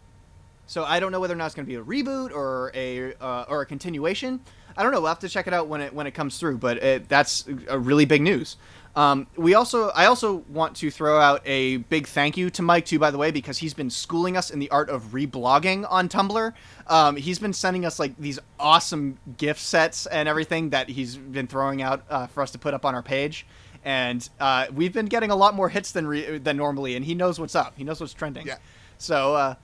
[0.65, 3.13] So I don't know whether or not it's going to be a reboot or a
[3.21, 4.39] uh, or a continuation.
[4.75, 4.99] I don't know.
[4.99, 6.57] We'll have to check it out when it when it comes through.
[6.57, 8.57] But it, that's a really big news.
[8.95, 12.85] Um, we also I also want to throw out a big thank you to Mike
[12.85, 16.09] too, by the way, because he's been schooling us in the art of reblogging on
[16.09, 16.53] Tumblr.
[16.87, 21.47] Um, he's been sending us like these awesome gift sets and everything that he's been
[21.47, 23.45] throwing out uh, for us to put up on our page.
[23.85, 27.15] And uh, we've been getting a lot more hits than re- than normally, and he
[27.15, 27.73] knows what's up.
[27.75, 28.47] He knows what's trending.
[28.47, 28.57] Yeah.
[28.97, 29.55] So uh,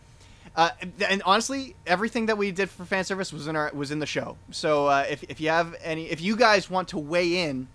[0.56, 0.70] uh,
[1.08, 4.06] and honestly, everything that we did for fan service was in our was in the
[4.06, 4.38] show.
[4.52, 7.68] So uh, if if you have any, if you guys want to weigh in,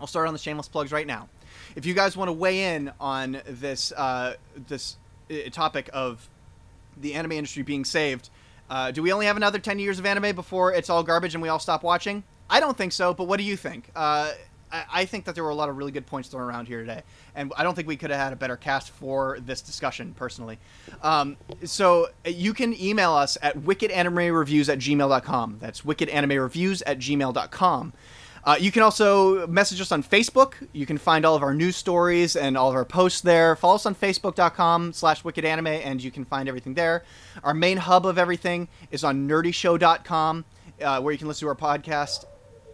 [0.00, 1.28] I'll start on the shameless plugs right now.
[1.76, 4.34] If you guys want to weigh in on this uh,
[4.66, 4.96] this
[5.30, 6.28] uh, topic of
[6.96, 8.30] the anime industry being saved,
[8.68, 11.42] uh, do we only have another ten years of anime before it's all garbage and
[11.42, 12.24] we all stop watching?
[12.50, 13.14] I don't think so.
[13.14, 13.90] But what do you think?
[13.94, 14.32] Uh,
[14.70, 17.02] I, think that there were a lot of really good points thrown around here today,
[17.34, 20.58] and I don't think we could have had a better cast for this discussion, personally.
[21.02, 25.58] Um, so uh, you can email us at wickedanimereviews at gmail.com.
[25.60, 27.92] That's wickedanimereviews at gmail.com.
[28.44, 30.54] Uh, you can also message us on Facebook.
[30.72, 33.56] You can find all of our news stories and all of our posts there.
[33.56, 37.04] Follow us on facebook.com slash wicked anime, and you can find everything there.
[37.42, 40.44] Our main hub of everything is on nerdyshow.com,
[40.80, 42.24] uh, where you can listen to our podcast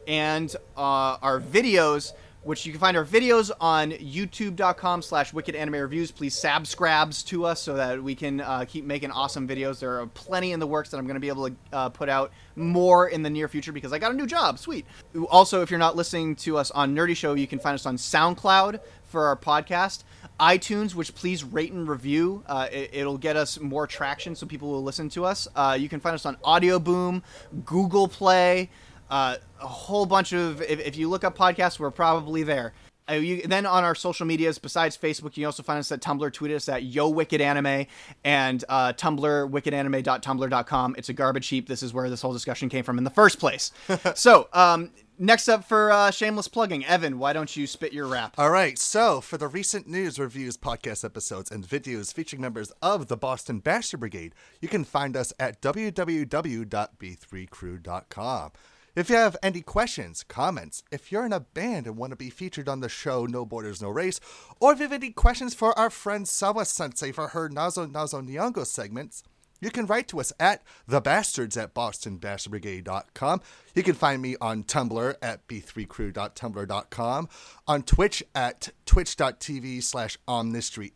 [0.07, 2.13] and uh, our videos
[2.43, 7.45] which you can find our videos on youtube.com slash wicked anime reviews please subscribes to
[7.45, 10.67] us so that we can uh, keep making awesome videos there are plenty in the
[10.67, 13.49] works that i'm going to be able to uh, put out more in the near
[13.49, 14.85] future because i got a new job sweet
[15.31, 17.97] also if you're not listening to us on nerdy show you can find us on
[17.97, 20.05] soundcloud for our podcast
[20.41, 22.43] iTunes, which please rate and review.
[22.47, 25.47] Uh, it, will get us more traction so people will listen to us.
[25.55, 27.23] Uh, you can find us on Audio Boom,
[27.65, 28.69] Google Play,
[29.11, 32.73] uh, a whole bunch of if, if, you look up podcasts, we're probably there.
[33.09, 36.01] Uh, you, then on our social medias, besides Facebook, you can also find us at
[36.01, 36.33] Tumblr.
[36.33, 37.87] Tweet us at Yo Wicked Anime
[38.25, 40.95] and uh, Tumblr wickedanime.tumblr.com.
[40.97, 41.69] It's a garbage heap.
[41.69, 43.73] This is where this whole discussion came from in the first place.
[44.15, 48.37] so um, next up for uh, shameless plugging, Evan, why don't you spit your rap?
[48.39, 48.79] All right.
[48.79, 53.59] So for the recent news, reviews, podcast episodes, and videos featuring members of the Boston
[53.59, 58.53] Bastard Brigade, you can find us at www.b3crew.com.
[58.95, 62.31] If you have any questions, comments, if you're in a band and want to be
[62.31, 64.21] featured on the show No Borders, No Race,
[64.61, 68.25] or if you have any questions for our friend Sawa Sensei for her Nazo Nazo
[68.25, 69.25] Nyango segments,
[69.61, 73.41] you can write to us at thebastards at bostonbastardbrigade.com.
[73.75, 77.29] You can find me on Tumblr at b3crew.tumblr.com,
[77.67, 80.93] on Twitch at twitch.tv slash omnistry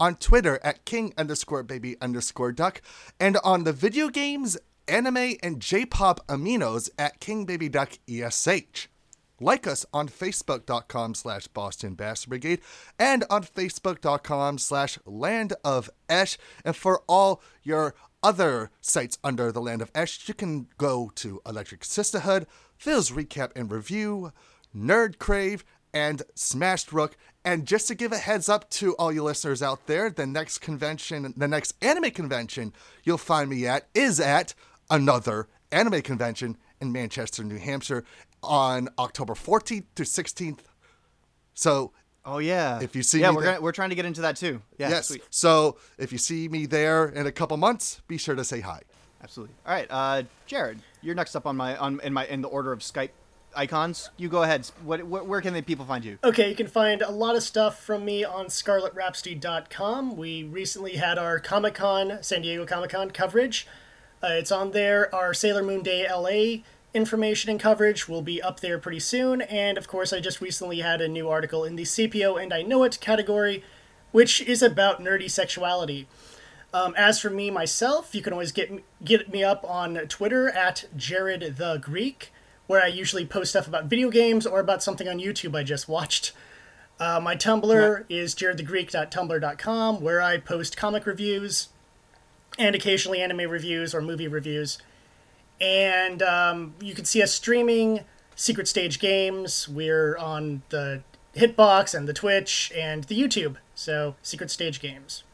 [0.00, 2.80] on Twitter at king underscore baby underscore duck,
[3.20, 4.56] and on the video games
[4.88, 8.88] anime and J-pop aminos at King Baby Duck ESH.
[9.40, 12.60] Like us on facebook.com slash Boston Brigade
[12.98, 16.36] and on facebook.com slash Land of Esh.
[16.64, 21.40] And for all your other sites under the Land of Esh, you can go to
[21.46, 22.46] Electric Sisterhood,
[22.76, 24.32] Phil's Recap and Review,
[24.74, 27.16] Nerd Crave, and Smashed Rook.
[27.44, 30.58] And just to give a heads up to all you listeners out there, the next
[30.58, 32.72] convention, the next anime convention
[33.04, 34.54] you'll find me at is at
[34.90, 38.04] another anime convention in Manchester, New Hampshire
[38.42, 40.60] on October 14th to 16th.
[41.54, 41.92] So,
[42.24, 44.20] oh yeah, if you see yeah, me we're there, gonna, we're trying to get into
[44.22, 44.62] that too.
[44.78, 45.08] Yeah, yes.
[45.08, 45.22] Sweet.
[45.30, 48.82] So if you see me there in a couple months, be sure to say hi.
[49.22, 49.54] Absolutely.
[49.66, 52.70] All right, uh, Jared, you're next up on my on in my in the order
[52.70, 53.10] of Skype
[53.56, 54.10] icons.
[54.16, 54.70] You go ahead.
[54.84, 56.18] What, what where can the people find you?
[56.22, 60.16] Okay, you can find a lot of stuff from me on ScarletRhapsody.com.
[60.16, 63.66] We recently had our Comic Con San Diego Comic Con coverage.
[64.22, 65.14] Uh, it's on there.
[65.14, 66.62] Our Sailor Moon Day LA
[66.94, 69.42] information and coverage will be up there pretty soon.
[69.42, 72.62] And of course, I just recently had a new article in the CPO and I
[72.62, 73.62] Know It category,
[74.10, 76.08] which is about nerdy sexuality.
[76.72, 80.50] Um, as for me myself, you can always get me, get me up on Twitter
[80.50, 82.30] at Jared the Greek,
[82.66, 85.88] where I usually post stuff about video games or about something on YouTube I just
[85.88, 86.32] watched.
[87.00, 88.16] Uh, my Tumblr yeah.
[88.16, 91.68] is jaredtheGreek.tumblr.com, where I post comic reviews,
[92.58, 94.78] and occasionally anime reviews or movie reviews.
[95.60, 98.00] And um, you can see us streaming
[98.36, 99.68] Secret Stage games.
[99.68, 101.02] We're on the
[101.34, 103.56] Hitbox and the Twitch and the YouTube.
[103.74, 105.24] So, Secret Stage games.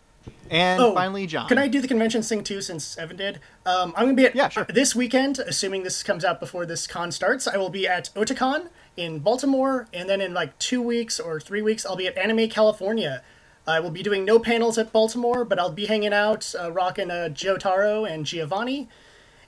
[0.50, 1.48] And oh, finally, John.
[1.48, 3.40] Can I do the convention thing too, since Evan did?
[3.66, 4.64] Um, I'm going to be at yeah, sure.
[4.64, 7.46] this weekend, assuming this comes out before this con starts.
[7.46, 11.60] I will be at Otakon in Baltimore, and then in like two weeks or three
[11.62, 13.22] weeks, I'll be at Anime California
[13.66, 17.10] I will be doing no panels at Baltimore, but I'll be hanging out, uh, rocking
[17.10, 18.88] uh, Jotaro and Giovanni.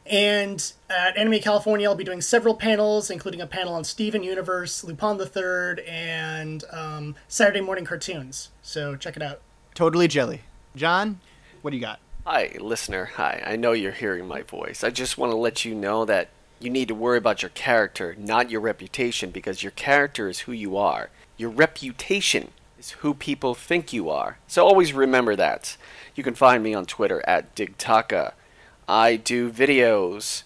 [0.06, 4.84] And at Anime California, I'll be doing several panels, including a panel on Steven Universe,
[4.84, 8.51] Lupin the Third, and um, Saturday morning cartoons.
[8.62, 9.40] So check it out.
[9.74, 10.43] Totally jelly.
[10.76, 11.20] John,
[11.60, 11.98] what do you got?
[12.24, 13.06] Hi, listener.
[13.16, 13.43] Hi.
[13.44, 14.82] I know you're hearing my voice.
[14.82, 18.14] I just want to let you know that you need to worry about your character,
[18.18, 21.10] not your reputation, because your character is who you are.
[21.36, 22.48] Your reputation
[22.86, 24.38] is who people think you are.
[24.46, 25.76] So always remember that.
[26.14, 28.32] You can find me on Twitter at DigTaka.
[28.88, 30.44] I do videos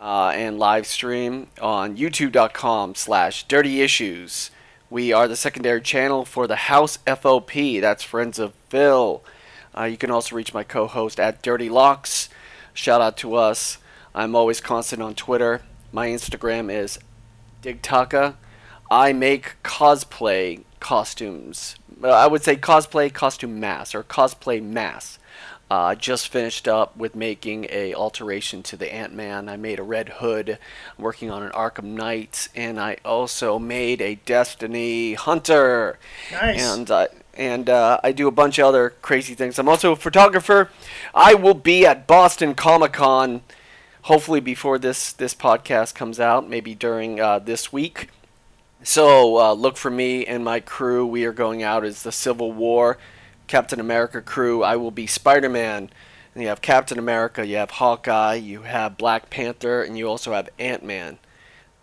[0.00, 4.50] uh, and live stream on youtube.com slash dirty issues.
[4.88, 7.80] We are the secondary channel for the House FOP.
[7.80, 9.22] That's Friends of Phil.
[9.76, 12.28] Uh, you can also reach my co-host at Dirty Locks.
[12.74, 13.78] Shout out to us.
[14.12, 15.62] I'm always constant on Twitter.
[15.92, 16.98] My Instagram is
[17.62, 18.34] DigTaka.
[18.90, 21.76] I make cosplay costumes.
[22.02, 25.18] I would say cosplay costume mass or cosplay mass.
[25.70, 29.48] Uh, just finished up with making a alteration to the Ant Man.
[29.48, 30.58] I made a Red Hood,
[30.98, 36.00] I'm working on an Arkham Knight, and I also made a Destiny Hunter.
[36.32, 36.60] Nice.
[36.60, 39.60] And uh, and uh, I do a bunch of other crazy things.
[39.60, 40.70] I'm also a photographer.
[41.14, 43.42] I will be at Boston Comic Con
[44.02, 48.08] hopefully before this this podcast comes out, maybe during uh, this week.
[48.82, 51.06] So uh, look for me and my crew.
[51.06, 52.96] We are going out as the Civil War
[53.46, 54.62] Captain America crew.
[54.62, 55.90] I will be Spider Man.
[56.34, 60.32] And you have Captain America, you have Hawkeye, you have Black Panther, and you also
[60.32, 61.18] have Ant Man.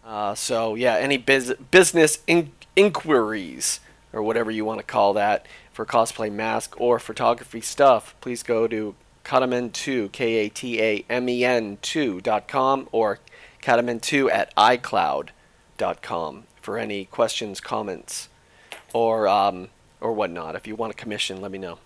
[0.06, 3.82] Uh, so yeah, any biz- business in- inquiries
[4.14, 8.68] or whatever you want to call that for cosplay mask or photography stuff, please go
[8.68, 8.95] to
[9.26, 13.19] Katamen2, K A T A M E N 2.com or
[13.61, 18.27] Katamen2 at iCloud.com for any questions, comments,
[18.94, 19.69] or um,
[20.02, 20.53] or whatnot.
[20.53, 21.80] If you want a commission, let me know.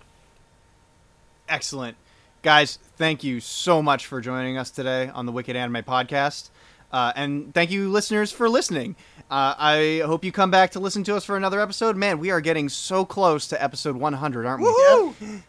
[1.48, 1.96] Excellent.
[2.42, 6.50] Guys, thank you so much for joining us today on the Wicked Anime Podcast.
[6.90, 8.96] Uh, and thank you, listeners, for listening.
[9.30, 11.96] Uh, I hope you come back to listen to us for another episode.
[11.96, 14.66] Man, we are getting so close to episode 100, aren't we?
[14.66, 15.42] Woohoo!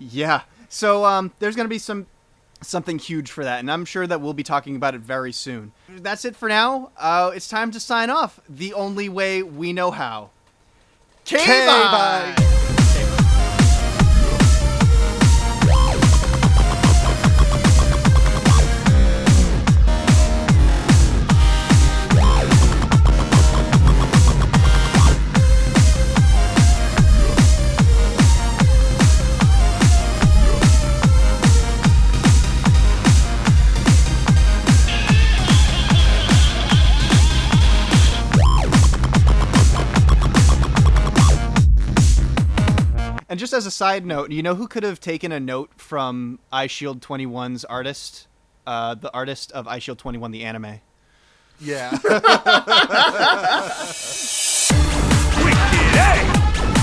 [0.00, 0.42] Yeah.
[0.68, 2.08] So um, there's going to be some
[2.62, 5.72] something huge for that, and I'm sure that we'll be talking about it very soon.
[5.88, 6.90] That's it for now.
[6.96, 8.40] Uh, it's time to sign off.
[8.48, 10.30] The only way we know how.
[11.24, 12.34] K-bye.
[12.36, 12.69] And
[43.40, 47.00] just as a side note, you know who could have taken a note from Eyeshield
[47.00, 48.28] 21's artist?
[48.66, 50.80] Uh, the artist of Eyeshield 21, the anime.
[51.58, 51.90] Yeah.
[51.90, 52.06] Wicked
[55.96, 56.20] Hey!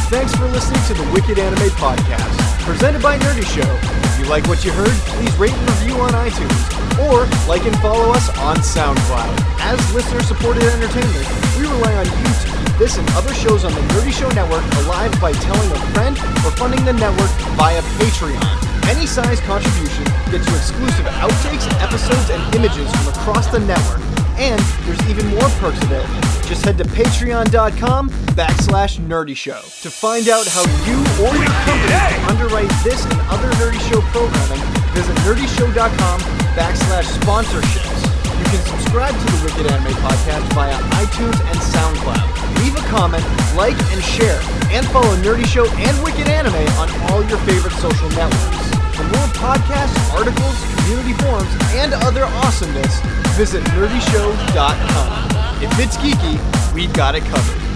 [0.09, 3.69] Thanks for listening to the Wicked Anime Podcast, presented by Nerdy Show.
[4.09, 7.77] If you like what you heard, please rate and review on iTunes, or like and
[7.79, 9.59] follow us on SoundCloud.
[9.59, 11.27] As listener-supported entertainment,
[11.57, 12.46] we rely on you to keep
[12.77, 16.51] this and other shows on the Nerdy Show Network alive by telling a friend or
[16.51, 18.43] funding the network via Patreon.
[18.87, 23.99] Any size contribution gets you exclusive outtakes, episodes, and images from across the network.
[24.37, 26.13] And there's even more perks available.
[26.47, 31.91] Just head to patreon.com backslash nerdy show to find out how you or your company
[31.91, 34.61] can underwrite this and other Nerdy Show programming.
[34.93, 36.19] Visit nerdyshow.com
[36.55, 37.96] backslash sponsorships.
[38.47, 42.63] Can subscribe to the Wicked Anime Podcast via iTunes and SoundCloud.
[42.63, 43.23] Leave a comment,
[43.57, 44.39] like, and share,
[44.71, 48.69] and follow Nerdy Show and Wicked Anime on all your favorite social networks.
[48.95, 53.01] For more podcasts, articles, community forums, and other awesomeness,
[53.35, 55.61] visit nerdyshow.com.
[55.61, 57.66] If it's geeky, we've got it covered.